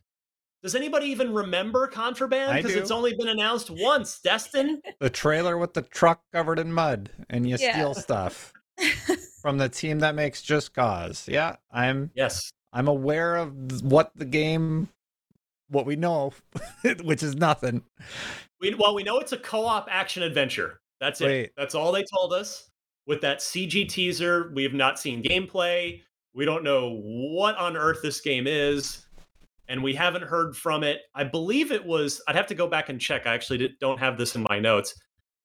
Does 0.61 0.75
anybody 0.75 1.07
even 1.07 1.33
remember 1.33 1.87
Contraband? 1.87 2.57
Because 2.57 2.75
it's 2.75 2.91
only 2.91 3.15
been 3.15 3.29
announced 3.29 3.69
once. 3.69 4.19
Destin, 4.19 4.81
the 4.99 5.09
trailer 5.09 5.57
with 5.57 5.73
the 5.73 5.83
truck 5.83 6.21
covered 6.33 6.59
in 6.59 6.73
mud, 6.73 7.09
and 7.29 7.47
you 7.47 7.55
yeah. 7.59 7.73
steal 7.73 7.93
stuff 7.93 8.51
from 9.41 9.57
the 9.57 9.69
team 9.69 9.99
that 9.99 10.15
makes 10.15 10.41
Just 10.41 10.73
Cause. 10.73 11.27
Yeah, 11.29 11.55
I'm. 11.71 12.11
Yes, 12.13 12.51
I'm 12.73 12.87
aware 12.87 13.37
of 13.37 13.81
what 13.83 14.11
the 14.15 14.25
game, 14.25 14.89
what 15.69 15.85
we 15.85 15.95
know, 15.95 16.33
which 17.03 17.23
is 17.23 17.35
nothing. 17.35 17.83
We, 18.59 18.75
well, 18.75 18.93
we 18.93 19.03
know 19.03 19.19
it's 19.19 19.31
a 19.31 19.37
co-op 19.37 19.87
action 19.89 20.23
adventure. 20.23 20.81
That's 20.99 21.21
Wait. 21.21 21.45
it. 21.45 21.53
That's 21.57 21.73
all 21.75 21.91
they 21.91 22.03
told 22.03 22.33
us. 22.33 22.69
With 23.07 23.21
that 23.21 23.39
CG 23.39 23.87
teaser, 23.89 24.51
we 24.53 24.61
have 24.63 24.73
not 24.73 24.99
seen 24.99 25.23
gameplay. 25.23 26.01
We 26.35 26.45
don't 26.45 26.63
know 26.63 26.99
what 27.01 27.57
on 27.57 27.75
earth 27.75 28.01
this 28.03 28.21
game 28.21 28.45
is, 28.45 29.07
and 29.69 29.83
we 29.83 29.93
haven't 29.93 30.23
heard 30.23 30.57
from 30.57 30.83
it. 30.83 31.01
I 31.15 31.23
believe 31.23 31.71
it 31.71 31.85
was. 31.85 32.21
I'd 32.27 32.35
have 32.35 32.47
to 32.47 32.55
go 32.55 32.67
back 32.67 32.89
and 32.89 32.99
check. 32.99 33.25
I 33.25 33.33
actually 33.33 33.75
don't 33.79 33.99
have 33.99 34.17
this 34.17 34.35
in 34.35 34.45
my 34.49 34.59
notes. 34.59 34.95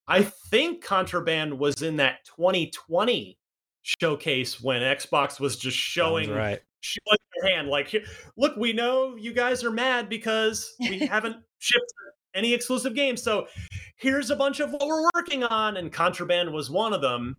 I 0.08 0.22
think 0.22 0.82
Contraband 0.82 1.58
was 1.58 1.82
in 1.82 1.96
that 1.96 2.24
2020 2.36 3.38
showcase 3.82 4.60
when 4.60 4.82
Xbox 4.82 5.38
was 5.38 5.56
just 5.56 5.76
showing 5.76 6.30
right 6.30 6.60
showing 6.80 7.18
their 7.34 7.54
hand 7.54 7.68
like 7.68 7.94
look 8.36 8.56
we 8.56 8.72
know 8.72 9.14
you 9.16 9.32
guys 9.32 9.62
are 9.62 9.70
mad 9.70 10.08
because 10.08 10.74
we 10.80 10.98
haven't 10.98 11.36
shipped 11.58 11.92
any 12.34 12.52
exclusive 12.52 12.94
games 12.94 13.22
so 13.22 13.46
here's 13.96 14.30
a 14.30 14.36
bunch 14.36 14.60
of 14.60 14.70
what 14.72 14.86
we're 14.86 15.08
working 15.14 15.44
on 15.44 15.76
and 15.76 15.92
contraband 15.92 16.50
was 16.50 16.70
one 16.70 16.92
of 16.92 17.00
them 17.00 17.34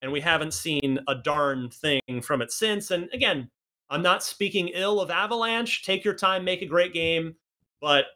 and 0.00 0.10
we 0.10 0.20
haven't 0.20 0.52
seen 0.52 0.98
a 1.08 1.14
darn 1.14 1.70
thing 1.70 2.00
from 2.22 2.42
it 2.42 2.50
since 2.50 2.90
and 2.90 3.08
again 3.12 3.50
i'm 3.92 4.02
not 4.02 4.24
speaking 4.24 4.68
ill 4.74 5.00
of 5.00 5.10
avalanche 5.10 5.84
take 5.84 6.04
your 6.04 6.14
time 6.14 6.44
make 6.44 6.62
a 6.62 6.66
great 6.66 6.92
game 6.92 7.34
but 7.80 8.06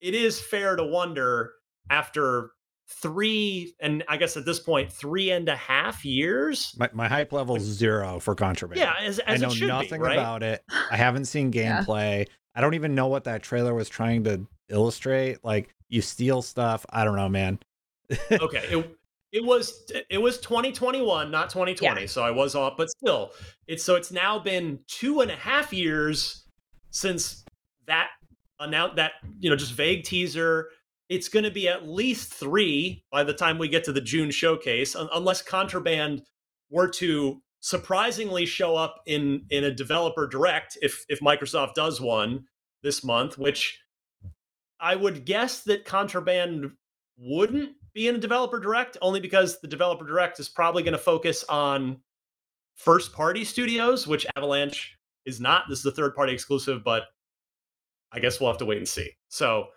it 0.00 0.14
is 0.14 0.40
fair 0.40 0.74
to 0.76 0.84
wonder 0.84 1.52
after 1.90 2.50
three 2.88 3.74
and 3.80 4.04
I 4.08 4.16
guess 4.16 4.36
at 4.36 4.44
this 4.44 4.60
point 4.60 4.92
three 4.92 5.30
and 5.30 5.48
a 5.48 5.56
half 5.56 6.04
years. 6.04 6.74
My, 6.78 6.88
my 6.92 7.08
hype 7.08 7.32
level 7.32 7.56
is 7.56 7.62
zero 7.62 8.20
for 8.20 8.34
Contraband. 8.34 8.78
Yeah, 8.78 8.94
as, 9.00 9.18
as 9.20 9.42
I 9.42 9.46
know 9.46 9.66
nothing 9.66 10.00
be, 10.00 10.06
right? 10.06 10.18
about 10.18 10.42
it. 10.42 10.62
I 10.90 10.96
haven't 10.96 11.26
seen 11.26 11.52
gameplay. 11.52 12.20
Yeah. 12.20 12.32
I 12.54 12.60
don't 12.60 12.74
even 12.74 12.94
know 12.94 13.08
what 13.08 13.24
that 13.24 13.42
trailer 13.42 13.74
was 13.74 13.88
trying 13.88 14.24
to 14.24 14.46
illustrate. 14.68 15.44
Like 15.44 15.74
you 15.88 16.00
steal 16.00 16.42
stuff. 16.42 16.86
I 16.90 17.04
don't 17.04 17.16
know, 17.16 17.28
man. 17.28 17.58
okay, 18.30 18.64
it, 18.70 18.95
it 19.36 19.44
was 19.44 19.90
it 20.08 20.18
was 20.18 20.38
2021, 20.38 21.30
not 21.30 21.50
2020. 21.50 22.00
Yeah. 22.00 22.06
So 22.06 22.22
I 22.22 22.30
was 22.30 22.54
off, 22.54 22.74
but 22.76 22.88
still, 22.90 23.32
it's 23.66 23.84
so 23.84 23.94
it's 23.94 24.10
now 24.10 24.38
been 24.38 24.78
two 24.88 25.20
and 25.20 25.30
a 25.30 25.36
half 25.36 25.72
years 25.72 26.44
since 26.90 27.44
that 27.86 28.08
announced 28.58 28.96
that 28.96 29.12
you 29.38 29.50
know 29.50 29.56
just 29.56 29.72
vague 29.72 30.04
teaser 30.04 30.68
it's 31.08 31.28
going 31.28 31.44
to 31.44 31.50
be 31.50 31.68
at 31.68 31.86
least 31.86 32.34
three 32.34 33.04
by 33.12 33.22
the 33.22 33.32
time 33.32 33.58
we 33.58 33.68
get 33.68 33.84
to 33.84 33.92
the 33.92 34.00
June 34.00 34.30
showcase, 34.30 34.96
unless 35.12 35.42
Contraband 35.42 36.22
were 36.70 36.88
to 36.88 37.40
surprisingly 37.60 38.46
show 38.46 38.76
up 38.76 39.02
in 39.06 39.44
in 39.50 39.64
a 39.64 39.74
developer 39.74 40.26
direct 40.26 40.76
if 40.82 41.04
if 41.08 41.20
Microsoft 41.20 41.74
does 41.74 42.00
one 42.00 42.44
this 42.82 43.04
month, 43.04 43.38
which 43.38 43.78
I 44.80 44.96
would 44.96 45.24
guess 45.24 45.62
that 45.64 45.84
Contraband 45.84 46.72
wouldn't 47.18 47.72
be 47.96 48.08
in 48.08 48.14
a 48.14 48.18
developer 48.18 48.60
direct 48.60 48.98
only 49.00 49.20
because 49.20 49.58
the 49.60 49.66
developer 49.66 50.06
direct 50.06 50.38
is 50.38 50.50
probably 50.50 50.82
going 50.82 50.92
to 50.92 50.98
focus 50.98 51.44
on 51.48 51.96
first 52.76 53.12
party 53.14 53.42
studios, 53.42 54.06
which 54.06 54.26
Avalanche 54.36 54.98
is 55.24 55.40
not. 55.40 55.64
This 55.68 55.78
is 55.78 55.86
a 55.86 55.90
third 55.90 56.14
party 56.14 56.34
exclusive, 56.34 56.84
but 56.84 57.04
I 58.12 58.20
guess 58.20 58.38
we'll 58.38 58.50
have 58.50 58.58
to 58.58 58.66
wait 58.66 58.76
and 58.76 58.86
see. 58.86 59.10
So 59.28 59.68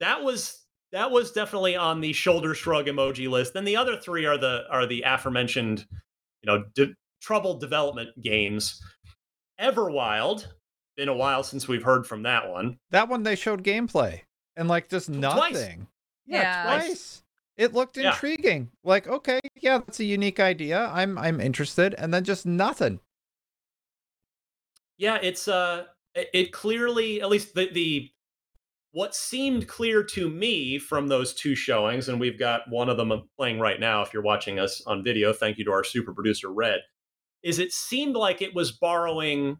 that 0.00 0.22
was 0.22 0.64
that 0.90 1.08
was 1.08 1.30
definitely 1.30 1.76
on 1.76 2.00
the 2.00 2.12
shoulder 2.12 2.52
shrug 2.52 2.86
emoji 2.86 3.30
list. 3.30 3.54
Then 3.54 3.64
the 3.64 3.76
other 3.76 3.96
three 3.96 4.26
are 4.26 4.36
the 4.36 4.64
are 4.70 4.84
the 4.84 5.02
aforementioned, 5.06 5.86
you 6.42 6.46
know, 6.46 6.64
de- 6.74 6.94
troubled 7.22 7.60
development 7.60 8.10
games. 8.20 8.82
Everwild, 9.60 10.48
been 10.96 11.08
a 11.08 11.14
while 11.14 11.44
since 11.44 11.68
we've 11.68 11.82
heard 11.84 12.08
from 12.08 12.24
that 12.24 12.50
one. 12.50 12.78
That 12.90 13.08
one 13.08 13.22
they 13.22 13.36
showed 13.36 13.62
gameplay 13.62 14.22
and 14.56 14.68
like 14.68 14.88
just 14.88 15.08
nothing. 15.08 15.52
Twice. 15.52 15.78
Yeah, 16.26 16.42
yeah, 16.42 16.62
twice. 16.64 17.22
It 17.58 17.74
looked 17.74 17.96
yeah. 17.96 18.12
intriguing. 18.12 18.70
Like, 18.84 19.08
okay, 19.08 19.40
yeah, 19.60 19.78
that's 19.78 20.00
a 20.00 20.04
unique 20.04 20.40
idea. 20.40 20.90
I'm 20.94 21.18
I'm 21.18 21.40
interested, 21.40 21.94
and 21.94 22.14
then 22.14 22.24
just 22.24 22.46
nothing. 22.46 23.00
Yeah, 24.96 25.18
it's 25.20 25.48
uh, 25.48 25.84
it 26.14 26.52
clearly 26.52 27.20
at 27.20 27.28
least 27.28 27.54
the 27.54 27.68
the 27.72 28.10
what 28.92 29.14
seemed 29.14 29.68
clear 29.68 30.02
to 30.02 30.30
me 30.30 30.78
from 30.78 31.08
those 31.08 31.34
two 31.34 31.54
showings, 31.54 32.08
and 32.08 32.18
we've 32.18 32.38
got 32.38 32.62
one 32.70 32.88
of 32.88 32.96
them 32.96 33.12
playing 33.36 33.58
right 33.58 33.78
now 33.78 34.02
if 34.02 34.14
you're 34.14 34.22
watching 34.22 34.58
us 34.58 34.82
on 34.86 35.04
video, 35.04 35.32
thank 35.32 35.58
you 35.58 35.64
to 35.64 35.72
our 35.72 35.84
super 35.84 36.14
producer, 36.14 36.50
Red, 36.50 36.80
is 37.42 37.58
it 37.58 37.72
seemed 37.72 38.16
like 38.16 38.40
it 38.40 38.54
was 38.54 38.72
borrowing 38.72 39.58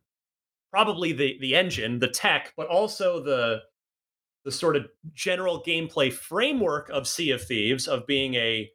probably 0.71 1.13
the, 1.13 1.37
the 1.41 1.55
engine, 1.55 1.99
the 1.99 2.09
tech, 2.09 2.53
but 2.57 2.69
also 2.69 3.23
the 3.23 3.61
the 4.49 4.53
sort 4.53 4.77
of 4.77 4.87
general 5.13 5.63
gameplay 5.63 6.11
framework 6.11 6.89
of 6.89 7.07
Sea 7.07 7.33
of 7.33 7.45
Thieves 7.45 7.87
of 7.87 8.07
being 8.07 8.35
a 8.35 8.71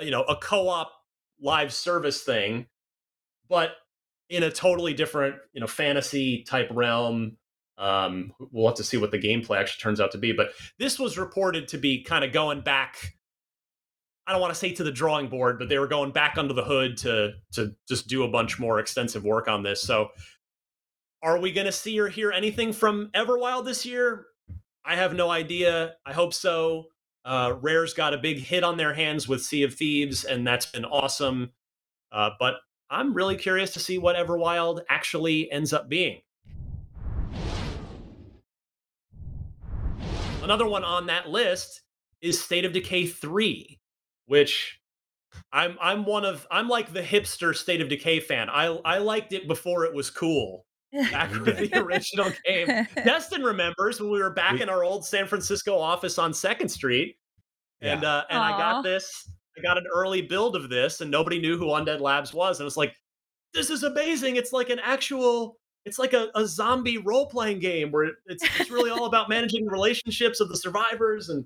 you 0.00 0.10
know 0.10 0.22
a 0.24 0.36
co-op 0.36 0.92
live 1.40 1.72
service 1.72 2.22
thing, 2.22 2.66
but 3.48 3.70
in 4.28 4.42
a 4.42 4.50
totally 4.50 4.92
different 4.92 5.36
you 5.54 5.62
know 5.62 5.66
fantasy 5.66 6.44
type 6.44 6.68
realm 6.70 7.38
um, 7.78 8.34
we'll 8.52 8.68
have 8.68 8.76
to 8.76 8.84
see 8.84 8.98
what 8.98 9.10
the 9.10 9.18
gameplay 9.18 9.58
actually 9.58 9.80
turns 9.80 9.98
out 9.98 10.12
to 10.12 10.18
be. 10.18 10.32
But 10.32 10.50
this 10.78 10.98
was 10.98 11.16
reported 11.16 11.68
to 11.68 11.78
be 11.78 12.02
kind 12.02 12.22
of 12.22 12.30
going 12.30 12.60
back. 12.60 13.14
I 14.26 14.32
don't 14.32 14.42
want 14.42 14.52
to 14.52 14.58
say 14.58 14.72
to 14.72 14.84
the 14.84 14.92
drawing 14.92 15.28
board, 15.28 15.58
but 15.58 15.70
they 15.70 15.78
were 15.78 15.88
going 15.88 16.12
back 16.12 16.36
under 16.36 16.52
the 16.52 16.64
hood 16.64 16.98
to 16.98 17.32
to 17.52 17.72
just 17.88 18.08
do 18.08 18.24
a 18.24 18.28
bunch 18.28 18.58
more 18.58 18.78
extensive 18.78 19.24
work 19.24 19.48
on 19.48 19.62
this. 19.62 19.80
So, 19.80 20.10
are 21.22 21.38
we 21.38 21.50
going 21.50 21.64
to 21.64 21.72
see 21.72 21.98
or 21.98 22.08
hear 22.08 22.30
anything 22.30 22.74
from 22.74 23.08
Everwild 23.14 23.64
this 23.64 23.86
year? 23.86 24.26
I 24.84 24.96
have 24.96 25.14
no 25.14 25.30
idea. 25.30 25.94
I 26.04 26.12
hope 26.12 26.34
so. 26.34 26.86
Uh, 27.24 27.54
Rare's 27.60 27.94
got 27.94 28.12
a 28.12 28.18
big 28.18 28.38
hit 28.38 28.62
on 28.62 28.76
their 28.76 28.92
hands 28.92 29.26
with 29.26 29.42
Sea 29.42 29.62
of 29.62 29.74
Thieves, 29.74 30.24
and 30.24 30.46
that's 30.46 30.66
been 30.66 30.84
awesome. 30.84 31.52
Uh, 32.12 32.30
but 32.38 32.56
I'm 32.90 33.14
really 33.14 33.36
curious 33.36 33.72
to 33.72 33.80
see 33.80 33.98
what 33.98 34.16
Everwild 34.16 34.82
actually 34.88 35.50
ends 35.50 35.72
up 35.72 35.88
being. 35.88 36.20
another 40.44 40.66
one 40.66 40.84
on 40.84 41.06
that 41.06 41.28
list 41.28 41.82
is 42.20 42.40
State 42.40 42.64
of 42.64 42.72
Decay 42.72 43.06
3, 43.06 43.80
which 44.26 44.78
I'm 45.52 45.76
I'm 45.80 46.04
one 46.04 46.24
of 46.24 46.46
I'm 46.50 46.68
like 46.68 46.92
the 46.92 47.02
hipster 47.02 47.56
State 47.56 47.80
of 47.80 47.88
Decay 47.88 48.20
fan. 48.20 48.48
I 48.48 48.66
I 48.84 48.98
liked 48.98 49.32
it 49.32 49.48
before 49.48 49.84
it 49.84 49.94
was 49.94 50.10
cool. 50.10 50.63
Back 51.10 51.32
with 51.32 51.58
the 51.70 51.78
original 51.78 52.30
game. 52.46 52.86
Destin 52.96 53.42
remembers 53.42 54.00
when 54.00 54.10
we 54.10 54.20
were 54.22 54.30
back 54.30 54.52
We- 54.54 54.62
in 54.62 54.68
our 54.68 54.84
old 54.84 55.04
San 55.04 55.26
Francisco 55.26 55.76
office 55.78 56.18
on 56.18 56.32
Second 56.32 56.68
Street, 56.68 57.16
and 57.80 58.02
Yeah. 58.02 58.08
uh, 58.16 58.24
and 58.30 58.38
I 58.38 58.50
got 58.56 58.82
this. 58.82 59.28
I 59.58 59.62
got 59.62 59.76
an 59.78 59.84
early 59.94 60.22
build 60.22 60.56
of 60.56 60.68
this, 60.68 61.00
and 61.00 61.10
nobody 61.10 61.40
knew 61.40 61.56
who 61.58 61.66
Undead 61.66 62.00
Labs 62.00 62.32
was, 62.32 62.60
and 62.60 62.66
it's 62.66 62.76
like, 62.76 62.94
this 63.52 63.70
is 63.70 63.82
amazing. 63.82 64.36
It's 64.36 64.52
like 64.52 64.70
an 64.70 64.78
actual. 64.80 65.58
It's 65.84 65.98
like 65.98 66.12
a, 66.14 66.28
a 66.34 66.46
zombie 66.46 66.98
role 66.98 67.26
playing 67.26 67.58
game 67.58 67.90
where 67.92 68.12
it's 68.26 68.42
it's 68.58 68.70
really 68.70 68.90
all 68.90 69.04
about 69.06 69.28
managing 69.36 69.64
the 69.66 69.70
relationships 69.70 70.40
of 70.40 70.48
the 70.48 70.56
survivors 70.56 71.28
and 71.28 71.44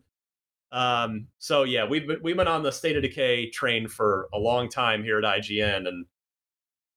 um 0.71 1.27
so 1.39 1.65
yeah 1.65 1.85
we've 1.85 2.07
been 2.07 2.19
we've 2.23 2.37
been 2.37 2.47
on 2.47 2.63
the 2.63 2.71
state 2.71 2.95
of 2.95 3.03
decay 3.03 3.49
train 3.51 3.89
for 3.89 4.29
a 4.35 4.39
long 4.39 4.69
time 4.69 5.03
here 5.03 5.19
at 5.19 5.25
IGN 5.25 5.89
and 5.89 6.05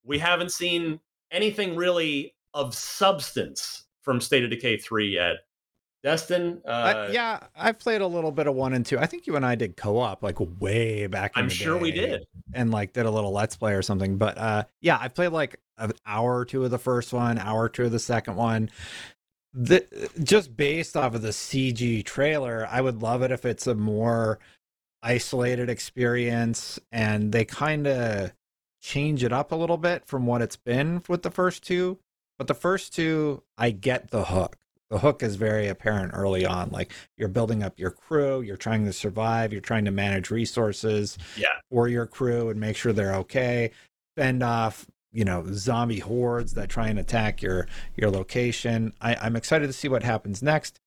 we 0.03 0.19
haven't 0.19 0.51
seen 0.51 0.99
anything 1.31 1.75
really 1.75 2.35
of 2.53 2.75
substance 2.75 3.85
from 4.01 4.19
state 4.19 4.43
of 4.43 4.49
decay 4.49 4.77
3 4.77 5.13
yet 5.13 5.37
Destin 6.03 6.61
uh, 6.65 6.69
Uh, 6.69 7.09
yeah, 7.11 7.39
I've 7.55 7.77
played 7.77 8.01
a 8.01 8.07
little 8.07 8.31
bit 8.31 8.47
of 8.47 8.55
one 8.55 8.73
and 8.73 8.85
two. 8.85 8.97
I 8.97 9.05
think 9.05 9.27
you 9.27 9.35
and 9.35 9.45
I 9.45 9.55
did 9.55 9.77
co-op 9.77 10.23
like 10.23 10.37
way 10.59 11.05
back. 11.07 11.37
In 11.37 11.43
I'm 11.43 11.49
sure 11.49 11.77
we 11.77 11.91
did 11.91 12.25
and 12.53 12.71
like 12.71 12.93
did 12.93 13.05
a 13.05 13.11
little 13.11 13.31
let's 13.31 13.55
play 13.55 13.73
or 13.73 13.81
something. 13.81 14.17
But 14.17 14.37
uh, 14.37 14.63
yeah, 14.81 14.97
I 14.99 15.09
played 15.09 15.29
like 15.29 15.59
an 15.77 15.93
hour 16.05 16.37
or 16.37 16.45
two 16.45 16.65
of 16.65 16.71
the 16.71 16.79
first 16.79 17.13
one, 17.13 17.37
hour 17.37 17.63
or 17.63 17.69
two 17.69 17.85
of 17.85 17.91
the 17.91 17.99
second 17.99 18.35
one. 18.35 18.71
The 19.53 19.85
just 20.23 20.55
based 20.57 20.97
off 20.97 21.13
of 21.13 21.21
the 21.21 21.29
CG 21.29 22.03
trailer, 22.03 22.67
I 22.69 22.81
would 22.81 23.01
love 23.01 23.21
it 23.21 23.31
if 23.31 23.45
it's 23.45 23.67
a 23.67 23.75
more 23.75 24.39
isolated 25.03 25.69
experience 25.69 26.79
and 26.91 27.31
they 27.31 27.45
kind 27.45 27.85
of 27.85 28.31
change 28.81 29.23
it 29.23 29.33
up 29.33 29.51
a 29.51 29.55
little 29.55 29.77
bit 29.77 30.05
from 30.05 30.25
what 30.25 30.41
it's 30.41 30.55
been 30.55 31.03
with 31.07 31.21
the 31.21 31.31
first 31.31 31.63
two. 31.63 31.99
But 32.37 32.47
the 32.47 32.53
first 32.53 32.93
two, 32.93 33.43
I 33.57 33.71
get 33.71 34.11
the 34.11 34.25
hook. 34.25 34.57
The 34.89 34.99
hook 34.99 35.23
is 35.23 35.35
very 35.37 35.67
apparent 35.67 36.11
early 36.13 36.45
on. 36.45 36.69
Like 36.69 36.91
you're 37.17 37.29
building 37.29 37.63
up 37.63 37.79
your 37.79 37.91
crew, 37.91 38.41
you're 38.41 38.57
trying 38.57 38.83
to 38.85 38.93
survive, 38.93 39.53
you're 39.53 39.61
trying 39.61 39.85
to 39.85 39.91
manage 39.91 40.29
resources 40.29 41.17
yeah 41.37 41.47
for 41.69 41.87
your 41.87 42.05
crew 42.05 42.49
and 42.49 42.59
make 42.59 42.75
sure 42.75 42.91
they're 42.91 43.15
okay. 43.15 43.71
Fend 44.17 44.43
off, 44.43 44.85
you 45.13 45.23
know, 45.23 45.45
zombie 45.53 45.99
hordes 45.99 46.55
that 46.55 46.67
try 46.67 46.89
and 46.89 46.99
attack 46.99 47.41
your 47.41 47.67
your 47.95 48.09
location. 48.09 48.93
I, 48.99 49.15
I'm 49.15 49.37
excited 49.37 49.67
to 49.67 49.73
see 49.73 49.87
what 49.87 50.03
happens 50.03 50.43
next. 50.43 50.81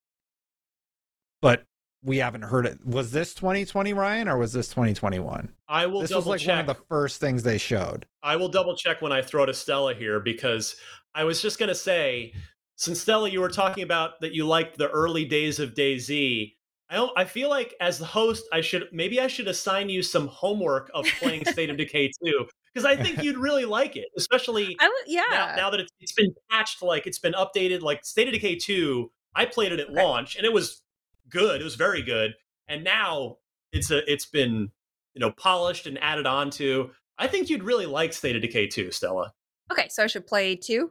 But 1.40 1.62
we 2.04 2.18
haven't 2.18 2.42
heard 2.42 2.66
it. 2.66 2.84
Was 2.86 3.10
this 3.10 3.34
2020, 3.34 3.92
Ryan, 3.94 4.28
or 4.28 4.36
was 4.38 4.52
this 4.52 4.68
2021? 4.68 5.50
I 5.68 5.86
will 5.86 6.02
this 6.02 6.10
was 6.10 6.24
double 6.24 6.30
like 6.30 6.40
check 6.40 6.48
one 6.50 6.60
of 6.60 6.66
the 6.66 6.84
first 6.88 7.20
things 7.20 7.42
they 7.42 7.58
showed. 7.58 8.06
I 8.22 8.36
will 8.36 8.48
double 8.48 8.76
check 8.76 9.00
when 9.00 9.12
I 9.12 9.22
throw 9.22 9.46
to 9.46 9.54
Stella 9.54 9.94
here 9.94 10.20
because 10.20 10.76
I 11.14 11.24
was 11.24 11.40
just 11.40 11.58
going 11.58 11.70
to 11.70 11.74
say, 11.74 12.34
since 12.76 13.00
Stella, 13.00 13.30
you 13.30 13.40
were 13.40 13.48
talking 13.48 13.82
about 13.82 14.20
that 14.20 14.34
you 14.34 14.46
liked 14.46 14.76
the 14.76 14.90
early 14.90 15.24
days 15.24 15.58
of 15.58 15.74
DayZ. 15.74 16.54
I 16.90 16.96
don't, 16.96 17.12
I 17.16 17.24
feel 17.24 17.48
like 17.48 17.74
as 17.80 17.98
the 17.98 18.04
host, 18.04 18.44
I 18.52 18.60
should 18.60 18.88
maybe 18.92 19.18
I 19.20 19.26
should 19.26 19.48
assign 19.48 19.88
you 19.88 20.02
some 20.02 20.26
homework 20.28 20.90
of 20.92 21.06
playing 21.18 21.44
State 21.46 21.70
of 21.70 21.78
Decay 21.78 22.10
2 22.22 22.46
because 22.72 22.84
I 22.84 22.96
think 22.96 23.22
you'd 23.22 23.38
really 23.38 23.64
like 23.64 23.96
it, 23.96 24.08
especially 24.18 24.76
I 24.80 25.02
yeah. 25.06 25.22
now, 25.30 25.56
now 25.56 25.70
that 25.70 25.80
it's, 25.80 25.92
it's 26.00 26.12
been 26.12 26.34
patched, 26.50 26.82
like 26.82 27.06
it's 27.06 27.18
been 27.18 27.32
updated. 27.32 27.80
Like 27.80 28.04
State 28.04 28.28
of 28.28 28.34
Decay 28.34 28.56
2, 28.56 29.10
I 29.34 29.46
played 29.46 29.72
it 29.72 29.80
at 29.80 29.88
Okay. 29.88 30.02
launch 30.02 30.36
and 30.36 30.44
it 30.44 30.52
was 30.52 30.82
good. 31.28 31.60
It 31.60 31.64
was 31.64 31.74
very 31.76 32.02
good. 32.02 32.34
And 32.68 32.84
now 32.84 33.38
it's 33.72 33.90
a 33.90 34.10
it's 34.10 34.26
been 34.26 34.70
you 35.14 35.20
know 35.20 35.30
polished 35.32 35.86
and 35.86 36.02
added 36.02 36.26
on 36.26 36.50
to. 36.52 36.90
I 37.18 37.26
think 37.28 37.48
you'd 37.48 37.62
really 37.62 37.86
like 37.86 38.12
State 38.12 38.34
of 38.34 38.42
Decay 38.42 38.66
2, 38.66 38.90
Stella. 38.90 39.32
okay, 39.70 39.88
so 39.88 40.02
I 40.02 40.08
should 40.08 40.26
play 40.26 40.56
two. 40.56 40.90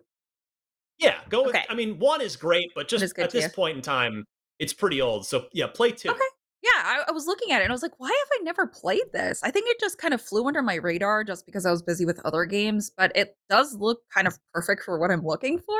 Yeah, 0.97 1.15
go 1.29 1.43
with 1.43 1.55
Okay. 1.55 1.65
I 1.69 1.75
mean, 1.75 1.99
one 1.99 2.21
is 2.21 2.37
great, 2.37 2.71
but 2.75 2.87
just 2.87 3.17
at 3.19 3.31
this 3.31 3.45
too. 3.45 3.51
point 3.51 3.75
in 3.75 3.81
time, 3.81 4.23
it's 4.59 4.73
pretty 4.73 5.01
old. 5.01 5.25
So 5.25 5.47
yeah, 5.51 5.67
play 5.67 5.91
two. 5.91 6.09
Okay. 6.09 6.19
Yeah, 6.61 6.69
I, 6.75 7.03
I 7.09 7.11
was 7.11 7.27
looking 7.27 7.51
at 7.51 7.59
it 7.59 7.63
and 7.63 7.73
I 7.73 7.75
was 7.75 7.83
like, 7.83 7.99
why 7.99 8.07
have 8.07 8.39
I 8.39 8.43
never 8.43 8.65
played 8.65 9.11
this? 9.11 9.41
I 9.43 9.51
think 9.51 9.67
it 9.67 9.81
just 9.81 9.97
kind 9.97 10.13
of 10.13 10.21
flew 10.21 10.47
under 10.47 10.61
my 10.61 10.75
radar 10.75 11.25
just 11.25 11.45
because 11.45 11.65
I 11.65 11.71
was 11.71 11.81
busy 11.81 12.05
with 12.05 12.21
other 12.23 12.45
games, 12.45 12.89
but 12.95 13.11
it 13.15 13.35
does 13.49 13.75
look 13.75 13.99
kind 14.13 14.27
of 14.27 14.39
perfect 14.53 14.83
for 14.83 14.97
what 14.97 15.11
I'm 15.11 15.25
looking 15.25 15.59
for. 15.59 15.79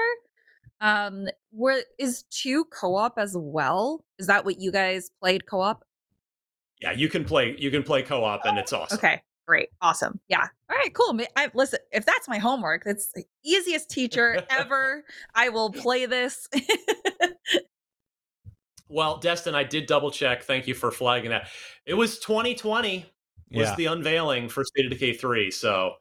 Um, 0.82 1.28
where 1.52 1.84
is 1.98 2.24
two 2.30 2.66
co-op 2.66 3.18
as 3.18 3.36
well? 3.38 4.04
Is 4.20 4.28
that 4.28 4.44
what 4.46 4.60
you 4.60 4.72
guys 4.72 5.10
played 5.22 5.46
co-op? 5.46 5.84
Yeah, 6.82 6.92
you 6.92 7.08
can 7.08 7.24
play 7.24 7.56
you 7.58 7.72
can 7.72 7.84
play 7.84 8.02
co-op 8.04 8.42
and 8.46 8.58
it's 8.58 8.74
awesome. 8.74 8.98
Okay, 8.98 9.22
great, 9.48 9.70
awesome. 9.82 10.20
Yeah. 10.28 10.48
All 10.70 10.76
right, 10.76 10.94
cool. 10.94 11.18
I, 11.38 11.50
listen, 11.54 11.80
if 11.92 12.06
that's 12.06 12.28
my 12.28 12.38
homework, 12.40 12.84
that's 12.84 13.08
the 13.14 13.24
easiest 13.46 13.90
teacher 13.90 14.44
ever. 14.50 15.06
I 15.34 15.50
will 15.50 15.72
play 15.86 16.06
this. 16.06 16.48
Well, 18.90 19.18
Destin, 19.18 19.56
I 19.56 19.64
did 19.64 19.88
double 19.88 20.12
check. 20.12 20.44
Thank 20.44 20.68
you 20.68 20.76
for 20.76 20.92
flagging 20.92 21.32
that. 21.32 21.48
It 21.86 21.96
was 21.96 22.20
2020 22.20 23.06
was 23.52 23.70
Yeah. 23.70 23.76
the 23.76 23.86
unveiling 23.88 24.50
for 24.50 24.64
State 24.64 24.86
of 24.86 24.92
Decay 24.92 25.14
3, 25.14 25.50
so 25.50 25.94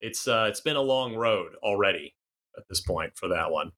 it's 0.00 0.26
uh 0.26 0.46
it's 0.48 0.60
been 0.62 0.76
a 0.76 0.80
long 0.80 1.14
road 1.14 1.52
already 1.62 2.14
at 2.56 2.62
this 2.70 2.80
point 2.80 3.12
for 3.16 3.28
that 3.28 3.50
one. 3.50 3.72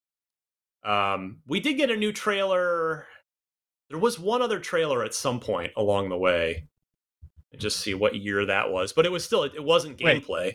Um 0.84 1.40
we 1.46 1.60
did 1.60 1.74
get 1.74 1.90
a 1.90 1.96
new 1.96 2.12
trailer. 2.12 3.06
There 3.88 3.98
was 3.98 4.18
one 4.18 4.40
other 4.42 4.60
trailer 4.60 5.04
at 5.04 5.14
some 5.14 5.40
point 5.40 5.72
along 5.76 6.08
the 6.08 6.16
way. 6.16 6.68
Just 7.56 7.80
see 7.80 7.94
what 7.94 8.14
year 8.14 8.46
that 8.46 8.70
was, 8.70 8.92
but 8.92 9.04
it 9.04 9.12
was 9.12 9.24
still 9.24 9.42
it 9.42 9.62
wasn't 9.62 10.00
Wait. 10.00 10.24
gameplay. 10.24 10.52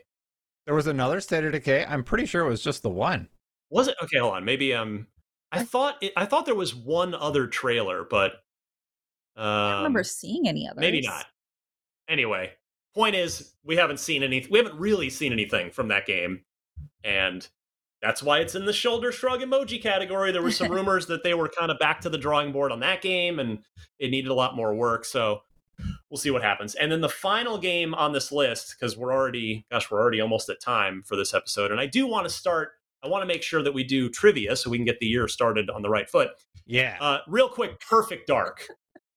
There 0.66 0.76
was 0.76 0.88
another 0.88 1.20
State 1.22 1.44
of 1.44 1.52
Decay. 1.52 1.86
I'm 1.86 2.04
pretty 2.04 2.26
sure 2.26 2.44
it 2.46 2.50
was 2.50 2.64
just 2.64 2.82
the 2.82 2.90
one. 2.90 3.28
Was 3.70 3.88
it? 3.88 3.96
Okay, 4.02 4.18
hold 4.18 4.34
on. 4.34 4.46
Maybe 4.46 4.74
um 4.74 5.08
I 5.52 5.64
thought 5.64 5.98
it, 6.02 6.14
I 6.16 6.26
thought 6.26 6.46
there 6.46 6.56
was 6.56 6.74
one 6.74 7.14
other 7.14 7.48
trailer, 7.48 8.06
but 8.10 8.32
um 9.36 9.46
I 9.46 9.72
don't 9.72 9.78
remember 9.80 10.04
seeing 10.04 10.48
any 10.48 10.68
others. 10.68 10.82
Maybe 10.82 11.02
not. 11.02 11.26
Anyway, 12.08 12.52
point 12.94 13.16
is, 13.16 13.54
we 13.64 13.76
haven't 13.76 14.00
seen 14.00 14.24
any. 14.24 14.48
We 14.50 14.60
haven't 14.60 14.80
really 14.80 15.10
seen 15.10 15.34
anything 15.34 15.72
from 15.72 15.90
that 15.90 16.06
game, 16.06 16.46
and 17.04 17.48
that's 18.06 18.22
why 18.22 18.38
it's 18.38 18.54
in 18.54 18.66
the 18.66 18.74
shoulder 18.74 19.12
shrug 19.12 19.42
emoji 19.42 19.82
category. 19.82 20.32
There 20.32 20.44
were 20.44 20.52
some 20.52 20.72
rumors 20.72 21.08
that 21.08 21.24
they 21.24 21.34
were 21.34 21.50
kind 21.50 21.72
of 21.72 21.80
back 21.80 22.02
to 22.02 22.10
the 22.10 22.20
drawing 22.20 22.52
board 22.52 22.72
on 22.72 22.80
that 22.82 23.02
game, 23.02 23.40
and 23.40 23.60
it 23.98 24.12
needed 24.12 24.30
a 24.30 24.34
lot 24.36 24.56
more 24.56 24.76
work. 24.76 25.06
So 25.06 25.42
we'll 26.10 26.20
see 26.20 26.30
what 26.30 26.44
happens. 26.44 26.76
And 26.76 26.92
then 26.92 27.02
the 27.02 27.10
final 27.10 27.58
game 27.58 27.96
on 27.96 28.14
this 28.14 28.32
list, 28.32 28.76
because 28.78 28.96
we're 28.96 29.12
already, 29.12 29.66
gosh, 29.72 29.90
we're 29.90 30.00
already 30.00 30.22
almost 30.22 30.50
at 30.50 30.62
time 30.62 31.02
for 31.04 31.16
this 31.16 31.34
episode, 31.34 31.72
and 31.72 31.80
I 31.80 31.88
do 31.88 32.06
want 32.06 32.28
to 32.28 32.34
start. 32.34 32.74
I 33.04 33.08
want 33.08 33.24
to 33.24 33.28
make 33.28 33.42
sure 33.42 33.64
that 33.64 33.74
we 33.74 33.84
do 33.84 34.10
trivia 34.10 34.56
so 34.56 34.70
we 34.70 34.78
can 34.78 34.86
get 34.86 35.00
the 35.00 35.08
year 35.08 35.28
started 35.28 35.70
on 35.72 35.82
the 35.82 35.90
right 35.90 36.10
foot. 36.10 36.30
Yeah. 36.68 36.98
Uh, 37.00 37.20
real 37.28 37.50
quick, 37.50 37.80
Perfect 37.80 38.28
Dark. 38.28 38.68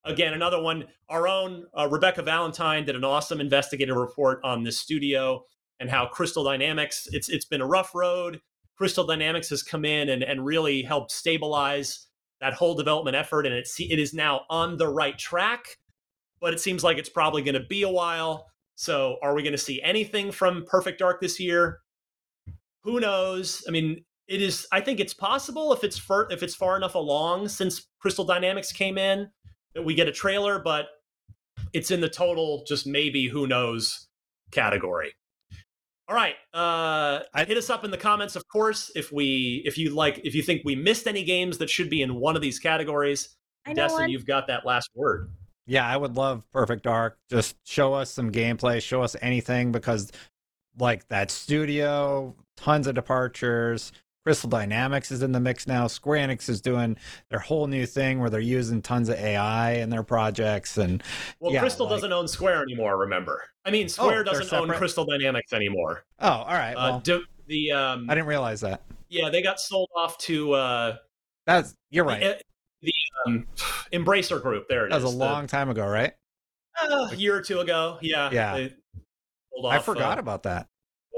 Again, 0.03 0.33
another 0.33 0.61
one. 0.61 0.85
Our 1.09 1.27
own 1.27 1.65
uh, 1.77 1.87
Rebecca 1.87 2.21
Valentine 2.23 2.85
did 2.85 2.95
an 2.95 3.03
awesome 3.03 3.39
investigative 3.39 3.95
report 3.95 4.39
on 4.43 4.63
this 4.63 4.77
studio 4.79 5.43
and 5.79 5.89
how 5.89 6.07
Crystal 6.07 6.43
Dynamics. 6.43 7.07
It's 7.11 7.29
it's 7.29 7.45
been 7.45 7.61
a 7.61 7.67
rough 7.67 7.93
road. 7.93 8.41
Crystal 8.79 9.05
Dynamics 9.05 9.49
has 9.49 9.61
come 9.61 9.83
in 9.83 10.07
and, 10.07 10.23
and 10.23 10.45
really 10.45 10.81
helped 10.81 11.11
stabilize 11.11 12.07
that 12.39 12.53
whole 12.53 12.75
development 12.75 13.17
effort, 13.17 13.45
and 13.45 13.53
it's 13.53 13.77
it 13.77 13.99
is 13.99 14.13
now 14.13 14.45
on 14.49 14.77
the 14.77 14.87
right 14.87 15.17
track. 15.17 15.77
But 16.39 16.53
it 16.53 16.61
seems 16.61 16.81
like 16.81 16.97
it's 16.97 17.09
probably 17.09 17.41
going 17.41 17.61
to 17.61 17.67
be 17.67 17.83
a 17.83 17.89
while. 17.89 18.47
So, 18.75 19.17
are 19.21 19.35
we 19.35 19.43
going 19.43 19.51
to 19.51 19.57
see 19.57 19.81
anything 19.81 20.31
from 20.31 20.63
Perfect 20.65 20.99
Dark 20.99 21.19
this 21.19 21.41
year? 21.41 21.79
Who 22.83 23.01
knows? 23.01 23.61
I 23.67 23.71
mean, 23.71 24.05
it 24.29 24.41
is 24.43 24.67
i 24.71 24.79
think 24.79 24.99
it's 24.99 25.13
possible 25.13 25.73
if 25.73 25.83
it's 25.83 25.99
if 26.29 26.43
it's 26.43 26.55
far 26.55 26.77
enough 26.77 26.95
along 26.95 27.47
since 27.47 27.87
crystal 27.99 28.23
dynamics 28.23 28.71
came 28.71 28.97
in 28.97 29.27
that 29.73 29.83
we 29.83 29.95
get 29.95 30.07
a 30.07 30.11
trailer 30.11 30.59
but 30.59 30.85
it's 31.73 31.91
in 31.91 31.99
the 31.99 32.07
total 32.07 32.63
just 32.67 32.85
maybe 32.85 33.27
who 33.27 33.47
knows 33.47 34.07
category 34.51 35.13
all 36.09 36.15
right 36.15 36.35
uh 36.53 37.19
I- 37.33 37.45
hit 37.45 37.57
us 37.57 37.69
up 37.69 37.85
in 37.85 37.91
the 37.91 37.97
comments 37.97 38.35
of 38.35 38.43
course 38.47 38.91
if 38.95 39.11
we 39.11 39.61
if 39.65 39.77
you 39.77 39.91
like 39.91 40.19
if 40.23 40.33
you 40.35 40.41
think 40.41 40.63
we 40.65 40.75
missed 40.75 41.07
any 41.07 41.23
games 41.23 41.59
that 41.59 41.69
should 41.69 41.89
be 41.89 42.01
in 42.01 42.15
one 42.15 42.35
of 42.35 42.41
these 42.41 42.59
categories 42.59 43.37
I 43.65 43.69
know 43.69 43.83
destin 43.83 44.01
one. 44.01 44.09
you've 44.09 44.25
got 44.25 44.47
that 44.47 44.65
last 44.65 44.89
word 44.95 45.29
Yeah, 45.67 45.87
I 45.87 45.95
would 45.95 46.15
love 46.17 46.41
Perfect 46.51 46.83
Dark. 46.83 47.19
Just 47.29 47.55
show 47.63 47.93
us 47.93 48.09
some 48.09 48.31
gameplay, 48.31 48.81
show 48.81 49.03
us 49.03 49.15
anything 49.21 49.71
because 49.71 50.11
like 50.79 51.07
that 51.09 51.29
studio, 51.29 52.33
tons 52.57 52.87
of 52.87 52.95
departures. 52.95 53.91
Crystal 54.29 54.47
Dynamics 54.47 55.09
is 55.09 55.23
in 55.23 55.31
the 55.31 55.39
mix 55.39 55.65
now. 55.65 55.87
Square 55.87 56.27
Enix 56.27 56.49
is 56.49 56.61
doing 56.61 56.95
their 57.31 57.39
whole 57.39 57.65
new 57.65 57.87
thing 57.87 58.19
where 58.19 58.29
they're 58.29 58.39
using 58.39 58.79
tons 58.79 59.09
of 59.09 59.15
AI 59.17 59.71
in 59.71 59.89
their 59.89 60.03
projects 60.03 60.77
and 60.77 61.01
well 61.39 61.51
Yeah, 61.51 61.61
crystal 61.61 61.87
like- 61.87 61.95
doesn't 61.95 62.13
own 62.13 62.27
square 62.27 62.61
anymore 62.61 62.95
remember 62.97 63.43
i 63.65 63.71
mean 63.71 63.89
square 63.89 64.23
they're 64.23 64.35
doesn't 64.35 64.53
own 64.55 64.69
crystal 64.69 65.03
dynamics 65.03 65.51
anymore 65.51 66.03
Oh, 66.19 66.29
all 66.29 66.53
right. 66.53 66.75
uh, 66.75 66.99
do, 66.99 67.23
the 67.47 67.71
um 67.71 68.07
I 68.07 68.13
didn't 68.13 68.27
realize 68.27 68.61
that. 68.61 68.83
yeah 69.09 69.29
they 69.31 69.41
got 69.41 69.59
sold 69.59 69.89
off 69.97 70.15
to 70.19 70.53
uh 70.53 70.97
That's 71.47 71.73
you're 71.89 72.05
right. 72.05 72.21
Uh, 72.21 72.33
the 72.83 72.93
um, 73.25 73.47
Embracer 73.91 74.39
Group. 74.39 74.67
There 74.69 74.85
it 74.85 74.91
That 74.91 74.97
is. 74.97 75.03
was 75.05 75.15
a 75.15 75.17
the- 75.17 75.23
long 75.25 75.47
time 75.47 75.71
ago, 75.71 75.87
right? 75.87 76.13
uh, 76.79 77.09
year 77.17 77.35
or 77.35 77.41
two 77.41 77.59
ago. 77.61 77.97
Yeah. 78.01 78.29
Yeah. 78.31 78.67
I 79.67 79.79
forgot 79.79 80.17
uh, 80.19 80.21
about 80.21 80.43
that. 80.43 80.67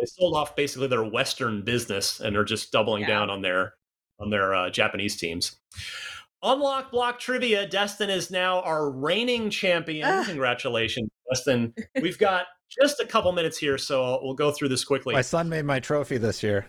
They 0.01 0.05
sold 0.07 0.35
off 0.35 0.55
basically 0.55 0.87
their 0.87 1.03
Western 1.03 1.63
business 1.63 2.19
and 2.19 2.35
are 2.35 2.43
just 2.43 2.71
doubling 2.73 3.03
Yeah. 3.03 3.07
down 3.09 3.29
on 3.29 3.41
their 3.41 3.75
on 4.19 4.29
their 4.29 4.53
uh, 4.53 4.69
Japanese 4.69 5.15
teams. 5.17 5.55
Unlock 6.43 6.91
block 6.91 7.19
trivia. 7.19 7.67
Destin 7.67 8.09
is 8.09 8.31
now 8.31 8.61
our 8.61 8.89
reigning 8.91 9.49
champion. 9.49 10.07
Ah. 10.07 10.23
Congratulations, 10.25 11.09
Destin. 11.29 11.73
We've 12.01 12.17
got 12.17 12.45
just 12.81 12.99
a 12.99 13.05
couple 13.05 13.31
minutes 13.31 13.57
here, 13.57 13.77
so 13.77 14.19
we'll 14.23 14.33
go 14.33 14.51
through 14.51 14.69
this 14.69 14.83
quickly. 14.83 15.13
My 15.13 15.21
son 15.21 15.49
made 15.49 15.65
my 15.65 15.79
trophy 15.79 16.17
this 16.17 16.41
year. 16.43 16.65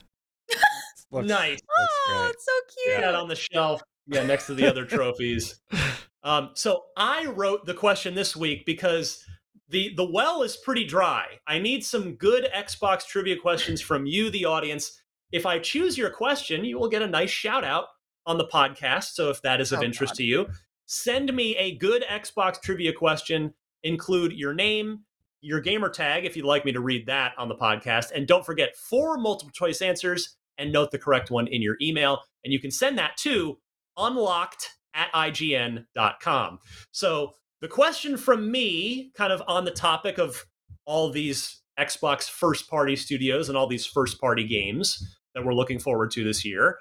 Looks- 1.11 1.29
nice. 1.29 1.51
looks 1.53 1.63
Oh, 1.79 2.19
great. 2.23 2.31
it's 2.33 2.45
so 2.45 2.53
cute. 2.85 2.97
Put 2.97 3.01
that 3.03 3.15
on 3.15 3.29
the 3.29 3.37
shelf. 3.37 3.83
Yeah, 4.07 4.25
next 4.25 4.47
to 4.47 4.55
the 4.55 4.67
other 4.67 4.85
trophies. 4.85 5.61
Um, 6.25 6.51
so 6.55 6.85
I 6.97 7.27
wrote 7.27 7.67
the 7.67 7.75
question 7.75 8.15
this 8.15 8.37
week 8.37 8.65
because 8.65 9.25
the 9.73 9.93
the 9.97 10.09
well 10.09 10.43
is 10.43 10.57
pretty 10.57 10.85
dry. 10.85 11.25
I 11.47 11.59
need 11.59 11.85
some 11.85 12.15
good 12.15 12.49
Xbox 12.55 13.07
trivia 13.07 13.37
questions 13.37 13.81
from 13.89 14.07
you, 14.07 14.31
the 14.31 14.45
audience. 14.45 15.01
If 15.33 15.47
I 15.47 15.59
choose 15.59 15.99
your 15.99 16.11
question, 16.11 16.65
you 16.65 16.79
will 16.79 16.89
get 16.91 17.03
a 17.03 17.07
nice 17.07 17.31
shout 17.31 17.65
out 17.65 17.87
on 18.27 18.39
the 18.39 18.47
podcast. 18.47 19.15
So 19.15 19.31
if 19.31 19.43
that 19.43 19.61
is 19.61 19.73
of 19.73 19.81
Oh, 19.81 19.83
interest 19.83 20.13
God. 20.13 20.17
to 20.19 20.25
you, 20.25 20.47
send 20.87 21.33
me 21.35 21.57
a 21.57 21.75
good 21.77 22.05
Xbox 22.09 22.61
trivia 22.63 22.93
question. 22.93 23.53
Include 23.83 24.33
your 24.35 24.55
name, 24.55 25.01
your 25.41 25.61
gamer 25.61 25.89
tag 25.89 26.25
if 26.25 26.37
you'd 26.37 26.45
like 26.45 26.65
me 26.65 26.71
to 26.73 26.81
read 26.81 27.07
that 27.07 27.33
on 27.39 27.49
the 27.49 27.57
podcast, 27.57 28.13
and 28.15 28.29
don't 28.29 28.47
forget 28.47 28.77
four 28.77 29.19
multiple 29.19 29.51
choice 29.53 29.83
answers 29.83 30.37
and 30.59 30.71
note 30.71 30.91
the 30.93 30.99
correct 30.99 31.31
one 31.31 31.47
in 31.49 31.63
your 31.63 31.77
email. 31.81 32.21
And 32.45 32.53
you 32.53 32.61
can 32.61 32.71
send 32.71 32.99
that 32.99 33.17
to 33.19 33.59
unlocked 33.97 34.69
at 34.95 35.11
ign.com. 35.13 36.59
So 36.93 37.33
the 37.63 37.69
question 37.69 38.17
from 38.17 38.51
me, 38.51 39.13
kind 39.15 39.33
of 39.33 39.41
on 39.47 39.65
the 39.65 39.71
topic 39.71 40.19
of 40.19 40.45
all 40.85 41.11
these 41.11 41.63
Xbox 41.79 42.29
first 42.29 42.69
party 42.69 42.97
studios 42.97 43.49
and 43.49 43.57
all 43.57 43.69
these 43.69 43.87
first 43.87 44.21
party 44.21 44.45
games 44.45 45.17
that 45.35 45.45
we're 45.45 45.55
looking 45.55 45.79
forward 45.79 46.11
to 46.11 46.25
this 46.25 46.45
year. 46.45 46.77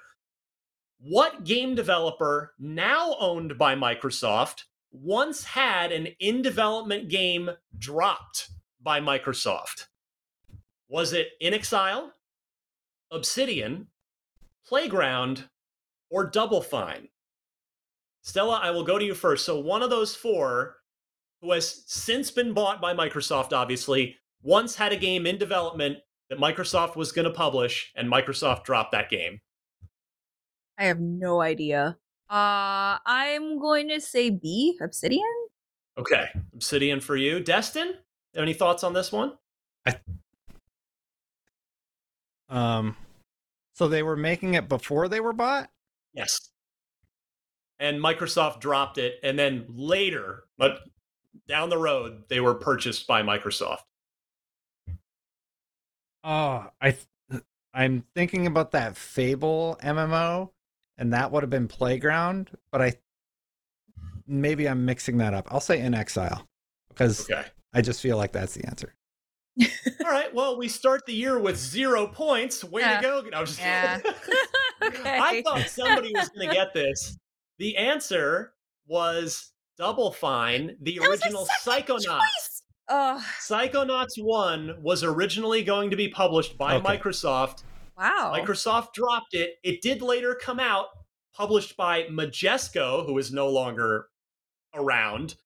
What 0.98 1.44
game 1.44 1.76
developer 1.76 2.52
now 2.58 3.14
owned 3.20 3.56
by 3.56 3.76
Microsoft 3.76 4.64
once 4.90 5.44
had 5.44 5.92
an 5.92 6.08
in 6.18 6.42
development 6.42 7.08
game 7.08 7.50
dropped 7.78 8.50
by 8.82 9.00
Microsoft? 9.00 9.86
Was 10.88 11.12
it 11.12 11.28
inXile, 11.40 12.10
Obsidian, 13.12 13.86
Playground, 14.66 15.48
or 16.10 16.26
Double 16.26 16.60
Fine? 16.60 17.08
Stella, 18.22 18.60
I 18.62 18.70
will 18.70 18.84
go 18.84 18.98
to 18.98 19.04
you 19.04 19.14
first. 19.14 19.44
So, 19.44 19.58
one 19.58 19.82
of 19.82 19.90
those 19.90 20.14
four, 20.14 20.76
who 21.40 21.52
has 21.52 21.84
since 21.86 22.30
been 22.30 22.54
bought 22.54 22.80
by 22.80 22.94
Microsoft, 22.94 23.52
obviously, 23.52 24.16
once 24.42 24.74
had 24.74 24.92
a 24.92 24.96
game 24.96 25.26
in 25.26 25.38
development 25.38 25.98
that 26.30 26.38
Microsoft 26.38 26.96
was 26.96 27.12
going 27.12 27.24
to 27.26 27.32
publish, 27.32 27.92
and 27.96 28.10
Microsoft 28.10 28.64
dropped 28.64 28.92
that 28.92 29.10
game. 29.10 29.40
I 30.78 30.84
have 30.84 31.00
no 31.00 31.40
idea. 31.40 31.98
Uh, 32.30 32.98
I'm 33.04 33.58
going 33.58 33.88
to 33.88 34.00
say 34.00 34.30
B, 34.30 34.78
Obsidian. 34.80 35.22
Okay, 35.98 36.26
Obsidian 36.54 37.00
for 37.00 37.16
you. 37.16 37.40
Destin, 37.40 37.94
any 38.34 38.54
thoughts 38.54 38.82
on 38.82 38.94
this 38.94 39.12
one? 39.12 39.32
Um, 42.48 42.96
so 43.74 43.88
they 43.88 44.02
were 44.02 44.16
making 44.16 44.54
it 44.54 44.68
before 44.68 45.08
they 45.08 45.20
were 45.20 45.32
bought. 45.32 45.70
Yes. 46.12 46.51
And 47.82 47.98
Microsoft 48.00 48.60
dropped 48.60 48.96
it, 48.96 49.16
and 49.24 49.36
then 49.36 49.66
later, 49.68 50.44
but 50.56 50.82
down 51.48 51.68
the 51.68 51.78
road, 51.78 52.22
they 52.28 52.38
were 52.38 52.54
purchased 52.54 53.08
by 53.08 53.22
Microsoft. 53.22 53.80
Oh, 56.24 56.68
I, 56.80 56.92
th- 57.30 57.42
I'm 57.74 58.04
thinking 58.14 58.46
about 58.46 58.70
that 58.72 58.96
Fable 58.96 59.78
MMO, 59.82 60.50
and 60.96 61.12
that 61.12 61.32
would 61.32 61.42
have 61.42 61.50
been 61.50 61.66
Playground, 61.66 62.50
but 62.70 62.80
I 62.80 62.94
maybe 64.28 64.68
I'm 64.68 64.84
mixing 64.84 65.18
that 65.18 65.34
up. 65.34 65.48
I'll 65.50 65.60
say 65.60 65.80
inXile 65.80 66.46
because 66.88 67.28
Okay. 67.28 67.44
I 67.74 67.80
just 67.82 68.00
feel 68.00 68.16
like 68.16 68.30
that's 68.32 68.54
the 68.54 68.64
answer. 68.66 68.94
All 69.60 70.10
right. 70.10 70.32
Well, 70.32 70.56
we 70.56 70.68
start 70.68 71.04
the 71.06 71.12
year 71.12 71.38
with 71.38 71.56
zero 71.58 72.06
points. 72.06 72.62
Way 72.62 72.82
Yeah. 72.82 72.96
to 72.98 73.02
go. 73.02 73.20
No, 73.30 73.38
I'm 73.38 73.46
just 73.46 73.58
Yeah. 73.58 73.98
okay. 74.82 75.18
I 75.20 75.42
thought 75.42 75.68
somebody 75.68 76.12
was 76.14 76.28
going 76.28 76.48
to 76.48 76.54
get 76.54 76.72
this. 76.72 77.18
The 77.62 77.76
answer 77.76 78.54
was 78.88 79.52
Double 79.78 80.10
Fine, 80.10 80.76
the 80.80 80.98
That 80.98 81.08
was 81.08 81.20
original 81.22 81.46
Psychonauts. 81.64 82.62
Oh, 82.88 83.24
Psychonauts 83.40 84.14
1 84.18 84.82
was 84.82 85.04
originally 85.04 85.62
going 85.62 85.88
to 85.90 85.96
be 85.96 86.08
published 86.08 86.58
by 86.58 86.74
Okay. 86.74 86.98
Microsoft. 86.98 87.62
wow. 87.96 88.34
Microsoft 88.36 88.94
dropped 88.94 89.34
it. 89.34 89.58
It 89.62 89.80
did 89.80 90.02
later 90.02 90.34
come 90.34 90.58
out, 90.58 90.86
published 91.36 91.76
by 91.76 92.02
Majesco, 92.10 93.06
who 93.06 93.16
is 93.18 93.30
no 93.30 93.48
longer 93.48 94.08
around. 94.74 95.36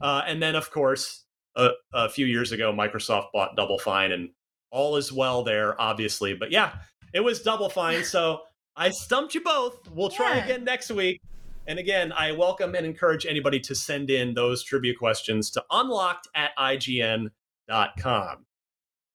Uh, 0.00 0.22
and 0.26 0.42
then, 0.42 0.54
of 0.54 0.70
course, 0.70 1.26
a, 1.56 1.72
a 1.92 2.08
few 2.08 2.24
years 2.24 2.52
ago, 2.52 2.72
Microsoft 2.72 3.32
bought 3.34 3.54
Double 3.54 3.78
Fine, 3.78 4.12
and 4.12 4.30
all 4.70 4.96
is 4.96 5.12
well 5.12 5.42
there, 5.42 5.78
obviously. 5.78 6.32
But 6.32 6.50
yeah, 6.50 6.72
it 7.12 7.20
was 7.20 7.42
Double 7.42 7.68
Fine. 7.68 8.02
So 8.04 8.40
I 8.74 8.88
stumped 8.88 9.34
you 9.34 9.42
both. 9.42 9.90
We'll 9.90 10.08
try 10.08 10.36
Yeah. 10.36 10.44
again 10.46 10.64
next 10.64 10.90
week. 10.90 11.20
And 11.68 11.80
again, 11.80 12.12
I 12.12 12.30
welcome 12.30 12.76
and 12.76 12.86
encourage 12.86 13.26
anybody 13.26 13.58
to 13.60 13.74
send 13.74 14.08
in 14.08 14.34
those 14.34 14.62
trivia 14.62 14.94
questions 14.94 15.50
to 15.50 15.64
unlocked 15.72 16.28
at 16.36 16.56
ign.com. 16.56 18.46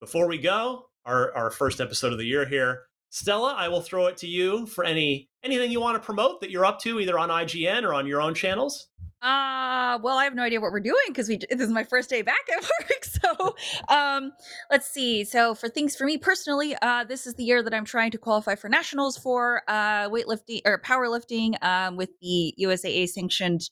Before 0.02 0.28
we 0.28 0.38
go, 0.38 0.90
our, 1.06 1.34
our 1.34 1.50
first 1.50 1.80
episode 1.80 2.12
of 2.12 2.18
the 2.18 2.26
year 2.26 2.46
here, 2.46 2.84
Stella, 3.10 3.56
I 3.58 3.70
will 3.70 3.82
throw 3.82 4.08
it 4.08 4.18
to 4.18 4.28
you 4.28 4.66
for 4.66 4.84
any 4.84 5.30
anything 5.44 5.72
you 5.72 5.80
want 5.80 5.96
to 5.96 6.06
promote 6.06 6.42
that 6.42 6.52
you're 6.52 6.66
up 6.66 6.80
to, 6.82 7.00
either 7.00 7.18
on 7.18 7.30
IGN 7.30 7.84
or 7.84 7.94
on 7.94 8.06
your 8.06 8.22
own 8.22 8.34
channels. 8.34 8.90
Uh, 9.22 10.00
well, 10.02 10.18
I 10.18 10.24
have 10.24 10.34
no 10.34 10.42
idea 10.42 10.60
what 10.60 10.72
we're 10.72 10.80
doing 10.80 11.04
because 11.10 11.30
we 11.30 11.38
this 11.38 11.62
is 11.62 11.70
my 11.70 11.84
first 11.84 12.10
day 12.10 12.24
back 12.24 12.42
at 12.52 12.62
work. 12.90 13.06
So, 13.06 13.56
um, 13.88 14.32
let's 14.72 14.90
see. 14.90 15.24
So, 15.26 15.54
for 15.54 15.70
things 15.70 15.96
for 15.96 16.06
me 16.06 16.18
personally, 16.18 16.76
uh, 16.82 17.04
this 17.04 17.28
is 17.28 17.36
the 17.36 17.44
year 17.44 17.62
that 17.62 17.74
I'm 17.74 17.86
trying 17.86 18.10
to 18.12 18.18
qualify 18.18 18.56
for 18.56 18.68
nationals 18.68 19.18
for 19.18 19.62
uh 19.68 20.10
weightlifting 20.10 20.62
or 20.66 20.82
powerlifting 20.82 21.62
um 21.64 21.98
with 21.98 22.10
the 22.20 22.56
USAA 22.60 23.08
sanctioned 23.10 23.70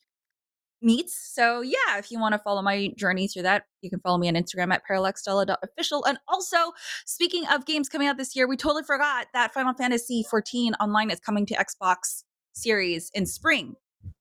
meets. 0.82 1.18
So, 1.34 1.62
yeah, 1.62 1.98
if 1.98 2.12
you 2.12 2.20
want 2.20 2.34
to 2.34 2.40
follow 2.40 2.62
my 2.62 2.94
journey 2.96 3.28
through 3.28 3.44
that, 3.44 3.64
you 3.82 3.90
can 3.90 4.00
follow 4.00 4.18
me 4.18 4.28
on 4.28 4.36
Instagram 4.36 4.72
at 4.72 4.84
parallaxstella.official. 4.90 6.06
And 6.06 6.20
also, 6.28 6.58
speaking 7.06 7.46
of 7.52 7.66
games 7.66 7.90
coming 7.90 8.08
out 8.08 8.18
this 8.18 8.36
year, 8.36 8.48
we 8.48 8.56
totally 8.56 8.84
forgot 8.84 9.28
that 9.34 9.54
Final 9.54 9.74
Fantasy 9.74 10.24
14 10.30 10.76
online 10.76 11.12
is 11.12 11.20
coming 11.20 11.46
to 11.48 11.56
Xbox 11.56 12.24
Series 12.54 13.10
in 13.14 13.26
spring. 13.26 13.76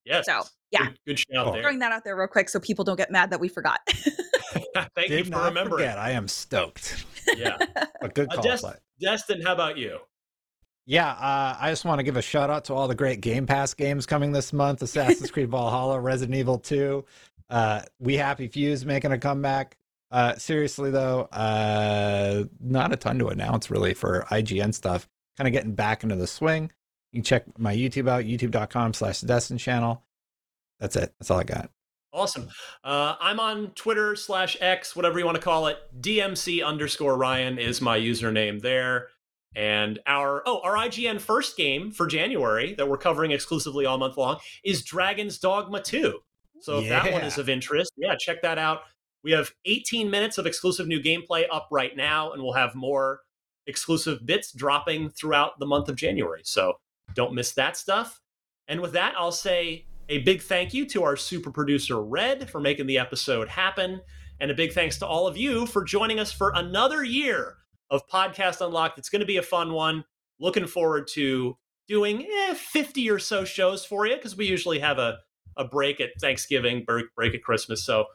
Yes. 0.04 0.26
So, 0.26 0.42
yeah. 0.70 0.86
Good, 0.86 0.98
good 1.06 1.18
shout 1.18 1.44
Cool. 1.44 1.52
there. 1.54 1.62
throwing 1.62 1.78
that 1.80 1.92
out 1.92 2.04
there 2.04 2.16
real 2.16 2.26
quick 2.28 2.48
so 2.48 2.60
people 2.60 2.84
don't 2.84 2.96
get 2.96 3.10
mad 3.10 3.30
that 3.30 3.40
we 3.40 3.48
forgot. 3.48 3.80
Thank 4.94 5.08
Did 5.08 5.26
you 5.26 5.32
for 5.32 5.44
remembering. 5.44 5.78
forget. 5.84 5.98
I 5.98 6.12
am 6.12 6.28
stoked. 6.28 7.04
Yeah. 7.36 7.56
But 8.00 8.14
good 8.14 8.28
Uh, 8.30 8.34
call. 8.36 8.42
Des- 8.44 8.58
play. 8.58 8.74
Destin, 9.00 9.42
how 9.42 9.52
about 9.54 9.76
you? 9.76 9.98
Yeah, 10.86 11.10
uh, 11.10 11.56
I 11.60 11.70
just 11.70 11.84
want 11.84 11.98
to 11.98 12.02
give 12.04 12.16
a 12.16 12.22
shout 12.22 12.48
out 12.48 12.64
to 12.66 12.74
all 12.74 12.86
the 12.88 12.94
great 12.94 13.20
Game 13.20 13.44
Pass 13.44 13.74
games 13.74 14.06
coming 14.06 14.30
this 14.32 14.52
month: 14.52 14.80
Assassin's 14.82 15.30
Creed 15.30 15.50
Valhalla, 15.50 15.98
Resident 16.00 16.36
Evil 16.36 16.58
Two, 16.58 17.04
uh, 17.50 17.82
We 17.98 18.14
Happy 18.14 18.46
Few's 18.48 18.86
making 18.86 19.10
a 19.12 19.18
comeback. 19.18 19.76
Uh, 20.12 20.36
seriously 20.36 20.90
though, 20.92 21.22
uh, 21.32 22.44
not 22.60 22.92
a 22.92 22.96
ton 22.96 23.18
to 23.18 23.28
announce 23.28 23.68
really 23.70 23.94
for 23.94 24.24
IGN 24.30 24.72
stuff. 24.72 25.08
Kind 25.36 25.48
of 25.48 25.52
getting 25.52 25.74
back 25.74 26.04
into 26.04 26.14
the 26.16 26.26
swing. 26.28 26.70
You 27.12 27.18
can 27.18 27.24
check 27.24 27.58
my 27.58 27.74
YouTube 27.76 28.08
out, 28.08 28.24
youtube.com/slash 28.24 29.20
Destin 29.22 29.58
channel. 29.58 30.04
That's 30.80 30.96
it. 30.96 31.12
That's 31.18 31.30
all 31.30 31.40
I 31.40 31.44
got. 31.44 31.70
Awesome. 32.12 32.48
Uh, 32.82 33.16
I'm 33.20 33.38
on 33.38 33.70
Twitter 33.70 34.16
slash 34.16 34.56
X, 34.60 34.96
whatever 34.96 35.18
you 35.18 35.24
want 35.24 35.36
to 35.36 35.42
call 35.42 35.66
it. 35.66 35.78
DMC 36.00 36.64
underscore 36.64 37.16
Ryan 37.16 37.58
is 37.58 37.80
my 37.80 37.98
username 37.98 38.60
there. 38.62 39.08
And 39.54 39.98
our 40.06 40.42
oh, 40.46 40.60
our 40.62 40.74
IGN 40.74 41.20
first 41.20 41.56
game 41.56 41.90
for 41.90 42.06
January 42.06 42.74
that 42.74 42.88
we're 42.88 42.98
covering 42.98 43.30
exclusively 43.30 43.86
all 43.86 43.98
month 43.98 44.16
long 44.16 44.38
is 44.64 44.84
Dragon's 44.84 45.38
Dogma 45.38 45.82
2. 45.82 46.18
So 46.60 46.78
if 46.78 46.88
that 46.88 47.12
one 47.12 47.22
is 47.22 47.38
of 47.38 47.48
interest, 47.48 47.92
yeah, 47.96 48.14
check 48.18 48.42
that 48.42 48.58
out. 48.58 48.82
We 49.22 49.32
have 49.32 49.52
18 49.64 50.10
minutes 50.10 50.38
of 50.38 50.46
exclusive 50.46 50.86
new 50.86 51.00
gameplay 51.00 51.44
up 51.50 51.68
right 51.70 51.96
now, 51.96 52.32
and 52.32 52.42
we'll 52.42 52.52
have 52.52 52.74
more 52.74 53.20
exclusive 53.66 54.24
bits 54.26 54.52
dropping 54.52 55.10
throughout 55.10 55.58
the 55.58 55.66
month 55.66 55.88
of 55.88 55.96
January. 55.96 56.42
So 56.44 56.74
don't 57.14 57.34
miss 57.34 57.52
that 57.52 57.76
stuff. 57.76 58.20
And 58.66 58.80
with 58.80 58.92
that, 58.92 59.14
I'll 59.16 59.32
say 59.32 59.86
a 60.08 60.18
big 60.18 60.42
thank 60.42 60.72
you 60.72 60.86
to 60.86 61.04
our 61.04 61.16
super 61.16 61.50
producer, 61.50 62.02
Red, 62.02 62.48
for 62.50 62.60
making 62.60 62.86
the 62.86 62.98
episode 62.98 63.48
happen. 63.48 64.00
And 64.40 64.50
a 64.50 64.54
big 64.54 64.72
thanks 64.72 64.98
to 64.98 65.06
all 65.06 65.26
of 65.26 65.36
you 65.36 65.66
for 65.66 65.84
joining 65.84 66.20
us 66.20 66.32
for 66.32 66.52
another 66.54 67.02
year 67.02 67.56
of 67.90 68.08
Podcast 68.08 68.64
Unlocked. 68.64 68.98
It's 68.98 69.08
going 69.08 69.20
to 69.20 69.26
be 69.26 69.36
a 69.36 69.42
fun 69.42 69.72
one. 69.72 70.04
Looking 70.38 70.66
forward 70.66 71.08
to 71.14 71.56
doing 71.88 72.26
eh, 72.30 72.54
50 72.54 73.10
or 73.10 73.18
so 73.18 73.44
shows 73.44 73.84
for 73.84 74.06
you 74.06 74.14
because 74.16 74.36
we 74.36 74.46
usually 74.46 74.78
have 74.78 74.98
a, 74.98 75.18
a 75.56 75.64
break 75.64 76.00
at 76.00 76.10
Thanksgiving, 76.20 76.84
break, 76.84 77.06
break 77.16 77.34
at 77.34 77.42
Christmas. 77.42 77.84
So 77.84 78.06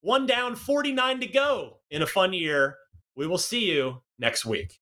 one 0.00 0.26
down, 0.26 0.56
49 0.56 1.20
to 1.20 1.26
go 1.26 1.78
in 1.90 2.02
a 2.02 2.06
fun 2.06 2.32
year. 2.32 2.76
We 3.14 3.26
will 3.26 3.38
see 3.38 3.70
you 3.70 4.02
next 4.18 4.44
week. 4.44 4.81